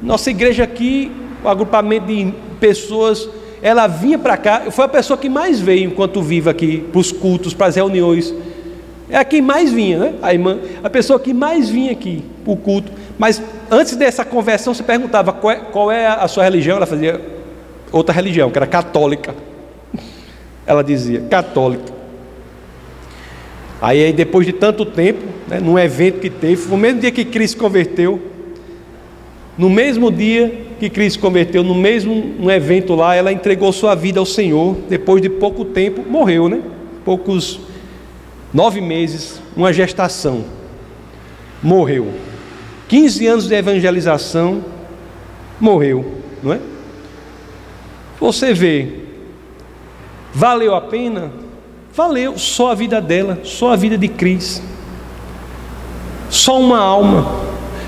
Nossa 0.00 0.30
igreja 0.30 0.64
aqui, 0.64 1.12
o 1.44 1.48
agrupamento 1.50 2.06
de 2.06 2.32
pessoas, 2.58 3.28
ela 3.60 3.86
vinha 3.86 4.18
para 4.18 4.38
cá, 4.38 4.62
foi 4.70 4.86
a 4.86 4.88
pessoa 4.88 5.18
que 5.18 5.28
mais 5.28 5.60
veio 5.60 5.90
enquanto 5.90 6.22
vive 6.22 6.48
aqui, 6.48 6.78
para 6.90 6.98
os 6.98 7.12
cultos, 7.12 7.52
para 7.52 7.66
as 7.66 7.76
reuniões. 7.76 8.34
É 9.10 9.18
a 9.18 9.24
quem 9.24 9.42
mais 9.42 9.70
vinha, 9.70 9.98
né? 9.98 10.14
A 10.22 10.32
irmã, 10.32 10.58
a 10.82 10.88
pessoa 10.88 11.20
que 11.20 11.34
mais 11.34 11.68
vinha 11.68 11.92
aqui 11.92 12.24
para 12.42 12.52
o 12.54 12.56
culto. 12.56 12.90
Mas 13.18 13.42
antes 13.70 13.94
dessa 13.94 14.24
conversão, 14.24 14.72
se 14.72 14.82
perguntava 14.82 15.34
qual 15.34 15.52
é, 15.52 15.56
qual 15.56 15.92
é 15.92 16.06
a 16.06 16.26
sua 16.28 16.44
religião, 16.44 16.78
ela 16.78 16.86
fazia 16.86 17.20
outra 17.92 18.14
religião, 18.14 18.50
que 18.50 18.56
era 18.56 18.66
católica 18.66 19.34
ela 20.70 20.84
dizia, 20.84 21.20
católica. 21.22 21.92
Aí, 23.82 24.12
depois 24.12 24.46
de 24.46 24.52
tanto 24.52 24.84
tempo, 24.84 25.24
né, 25.48 25.58
num 25.58 25.78
evento 25.78 26.20
que 26.20 26.30
teve, 26.30 26.68
no 26.68 26.76
mesmo 26.76 27.00
dia 27.00 27.10
que 27.10 27.24
Cristo 27.24 27.58
converteu, 27.58 28.20
no 29.58 29.68
mesmo 29.68 30.12
dia 30.12 30.66
que 30.78 30.88
Cristo 30.88 31.18
converteu, 31.18 31.64
no 31.64 31.74
mesmo 31.74 32.34
um 32.38 32.50
evento 32.50 32.94
lá, 32.94 33.14
ela 33.14 33.32
entregou 33.32 33.72
sua 33.72 33.94
vida 33.94 34.20
ao 34.20 34.26
Senhor. 34.26 34.76
Depois 34.88 35.20
de 35.20 35.28
pouco 35.28 35.64
tempo, 35.64 36.02
morreu, 36.08 36.48
né? 36.48 36.60
Poucos 37.04 37.60
nove 38.54 38.80
meses, 38.80 39.40
uma 39.56 39.72
gestação. 39.72 40.44
Morreu. 41.62 42.08
15 42.88 43.26
anos 43.26 43.48
de 43.48 43.54
evangelização, 43.54 44.64
morreu, 45.60 46.04
não 46.42 46.52
é? 46.52 46.60
Você 48.18 48.52
vê 48.52 48.99
Valeu 50.32 50.74
a 50.74 50.80
pena? 50.80 51.30
Valeu, 51.92 52.38
só 52.38 52.70
a 52.70 52.74
vida 52.74 53.00
dela, 53.00 53.40
só 53.42 53.72
a 53.72 53.76
vida 53.76 53.98
de 53.98 54.08
Cris. 54.08 54.62
Só 56.28 56.60
uma 56.60 56.78
alma, 56.78 57.26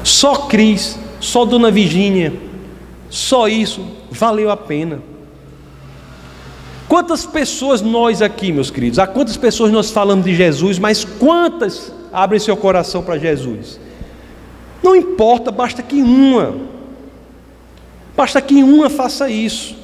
só 0.03 0.35
Cris, 0.35 0.99
só 1.21 1.45
Dona 1.45 1.71
Virgínia, 1.71 2.33
só 3.09 3.47
isso 3.47 3.87
valeu 4.11 4.51
a 4.51 4.57
pena. 4.57 5.01
Quantas 6.89 7.25
pessoas 7.25 7.81
nós 7.81 8.21
aqui, 8.21 8.53
meus 8.53 8.71
queridos, 8.71 8.99
a 8.99 9.07
quantas 9.07 9.37
pessoas 9.37 9.73
nós 9.73 9.91
falamos 9.91 10.25
de 10.25 10.35
Jesus, 10.35 10.79
mas 10.79 11.05
quantas 11.05 11.93
abrem 12.13 12.39
seu 12.39 12.57
coração 12.57 13.03
para 13.03 13.17
Jesus? 13.17 13.81
Não 14.83 14.95
importa, 14.95 15.51
basta 15.51 15.83
que 15.83 16.03
uma, 16.03 16.55
basta 18.17 18.43
que 18.43 18.63
uma 18.63 18.91
faça 18.91 19.31
isso. 19.31 19.75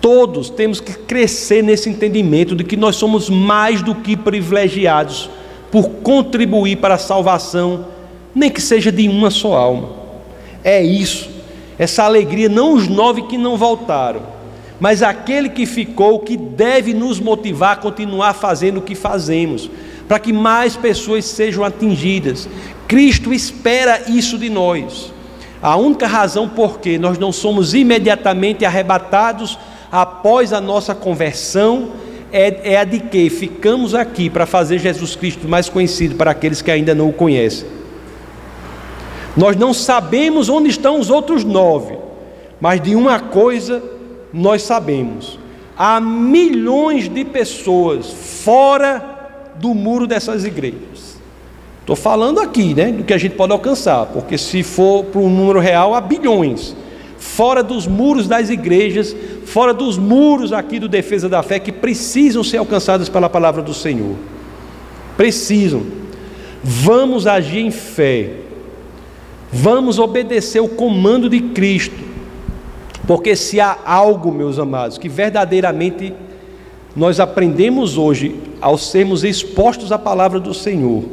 Todos 0.00 0.48
temos 0.48 0.80
que 0.80 0.94
crescer 0.94 1.62
nesse 1.62 1.90
entendimento 1.90 2.56
de 2.56 2.64
que 2.64 2.76
nós 2.76 2.96
somos 2.96 3.28
mais 3.28 3.82
do 3.82 3.94
que 3.94 4.16
privilegiados 4.16 5.28
por 5.70 5.88
contribuir 6.02 6.76
para 6.76 6.94
a 6.94 6.98
salvação, 6.98 7.86
nem 8.34 8.50
que 8.50 8.60
seja 8.60 8.90
de 8.90 9.08
uma 9.08 9.30
só 9.30 9.54
alma. 9.54 9.90
É 10.64 10.82
isso, 10.82 11.28
essa 11.78 12.04
alegria, 12.04 12.48
não 12.48 12.74
os 12.74 12.88
nove 12.88 13.22
que 13.22 13.36
não 13.36 13.56
voltaram, 13.56 14.22
mas 14.78 15.02
aquele 15.02 15.50
que 15.50 15.66
ficou, 15.66 16.18
que 16.20 16.36
deve 16.36 16.94
nos 16.94 17.20
motivar 17.20 17.72
a 17.72 17.76
continuar 17.76 18.32
fazendo 18.32 18.78
o 18.78 18.82
que 18.82 18.94
fazemos, 18.94 19.70
para 20.08 20.18
que 20.18 20.32
mais 20.32 20.76
pessoas 20.76 21.24
sejam 21.26 21.62
atingidas. 21.62 22.48
Cristo 22.88 23.32
espera 23.32 24.02
isso 24.08 24.38
de 24.38 24.48
nós. 24.48 25.12
A 25.62 25.76
única 25.76 26.06
razão 26.06 26.48
por 26.48 26.80
que 26.80 26.98
nós 26.98 27.18
não 27.18 27.30
somos 27.30 27.74
imediatamente 27.74 28.64
arrebatados 28.64 29.58
após 29.90 30.52
a 30.52 30.60
nossa 30.60 30.94
conversão 30.94 31.90
é, 32.32 32.74
é 32.74 32.76
a 32.76 32.84
de 32.84 33.00
que 33.00 33.28
ficamos 33.28 33.94
aqui 33.94 34.30
para 34.30 34.46
fazer 34.46 34.78
Jesus 34.78 35.16
Cristo 35.16 35.48
mais 35.48 35.68
conhecido 35.68 36.14
para 36.14 36.30
aqueles 36.30 36.62
que 36.62 36.70
ainda 36.70 36.94
não 36.94 37.08
o 37.08 37.12
conhecem. 37.12 37.66
Nós 39.36 39.56
não 39.56 39.72
sabemos 39.72 40.48
onde 40.48 40.68
estão 40.68 40.98
os 40.98 41.10
outros 41.10 41.44
nove, 41.44 41.98
Mas 42.60 42.80
de 42.80 42.94
uma 42.94 43.18
coisa 43.18 43.82
nós 44.32 44.62
sabemos: 44.62 45.38
há 45.76 46.00
milhões 46.00 47.08
de 47.08 47.24
pessoas 47.24 48.10
fora 48.10 49.18
do 49.56 49.74
muro 49.74 50.06
dessas 50.06 50.44
igrejas. 50.44 51.18
Estou 51.80 51.96
falando 51.96 52.40
aqui, 52.40 52.74
né, 52.74 52.92
do 52.92 53.02
que 53.02 53.12
a 53.12 53.18
gente 53.18 53.34
pode 53.34 53.52
alcançar, 53.52 54.06
porque 54.06 54.38
se 54.38 54.62
for 54.62 55.04
para 55.04 55.20
um 55.20 55.28
número 55.28 55.58
real, 55.58 55.94
há 55.94 56.00
bilhões 56.00 56.76
fora 57.20 57.62
dos 57.62 57.86
muros 57.86 58.26
das 58.26 58.48
igrejas, 58.48 59.14
fora 59.44 59.74
dos 59.74 59.98
muros 59.98 60.54
aqui 60.54 60.78
do 60.78 60.88
Defesa 60.88 61.28
da 61.28 61.42
Fé, 61.42 61.58
que 61.58 61.70
precisam 61.70 62.42
ser 62.42 62.56
alcançados 62.56 63.10
pela 63.10 63.28
palavra 63.28 63.62
do 63.62 63.74
Senhor. 63.74 64.16
Precisam. 65.18 65.82
Vamos 66.64 67.26
agir 67.26 67.60
em 67.60 67.70
fé. 67.70 68.36
Vamos 69.52 69.98
obedecer 69.98 70.60
o 70.60 70.68
comando 70.68 71.28
de 71.28 71.40
Cristo. 71.40 72.08
Porque 73.06 73.36
se 73.36 73.60
há 73.60 73.76
algo, 73.84 74.32
meus 74.32 74.58
amados, 74.58 74.96
que 74.96 75.08
verdadeiramente 75.08 76.14
nós 76.96 77.20
aprendemos 77.20 77.98
hoje 77.98 78.34
ao 78.62 78.78
sermos 78.78 79.24
expostos 79.24 79.92
à 79.92 79.98
palavra 79.98 80.40
do 80.40 80.54
Senhor, 80.54 81.04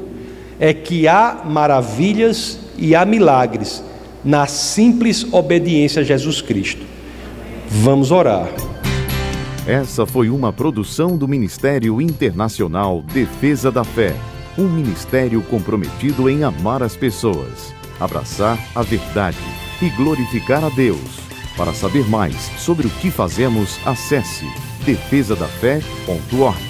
é 0.58 0.74
que 0.74 1.06
há 1.08 1.42
maravilhas 1.46 2.60
e 2.78 2.96
há 2.96 3.04
milagres 3.04 3.84
na 4.28 4.46
simples 4.46 5.26
obediência 5.32 6.02
a 6.02 6.04
Jesus 6.04 6.42
Cristo. 6.42 6.86
Vamos 7.70 8.12
orar. 8.12 8.50
Essa 9.66 10.06
foi 10.06 10.30
uma 10.30 10.52
produção 10.52 11.16
do 11.16 11.26
Ministério 11.30 12.02
Internacional 12.02 13.02
Defesa 13.02 13.72
da 13.72 13.86
Fé, 13.86 14.14
um 14.58 14.68
ministério 14.68 15.42
comprometido 15.44 16.30
em 16.30 16.44
amar 16.44 16.84
as 16.84 16.98
pessoas, 16.98 17.74
abraçar 18.02 18.60
a 18.76 18.82
verdade 18.82 19.38
e 19.82 19.90
glorificar 19.92 20.62
a 20.62 20.70
Deus. 20.70 21.22
Para 21.56 21.74
saber 21.74 22.06
mais 22.10 22.36
sobre 22.58 22.86
o 22.86 22.90
que 22.90 23.10
fazemos, 23.10 23.80
acesse 23.86 24.46
defesadafé.org. 24.86 26.67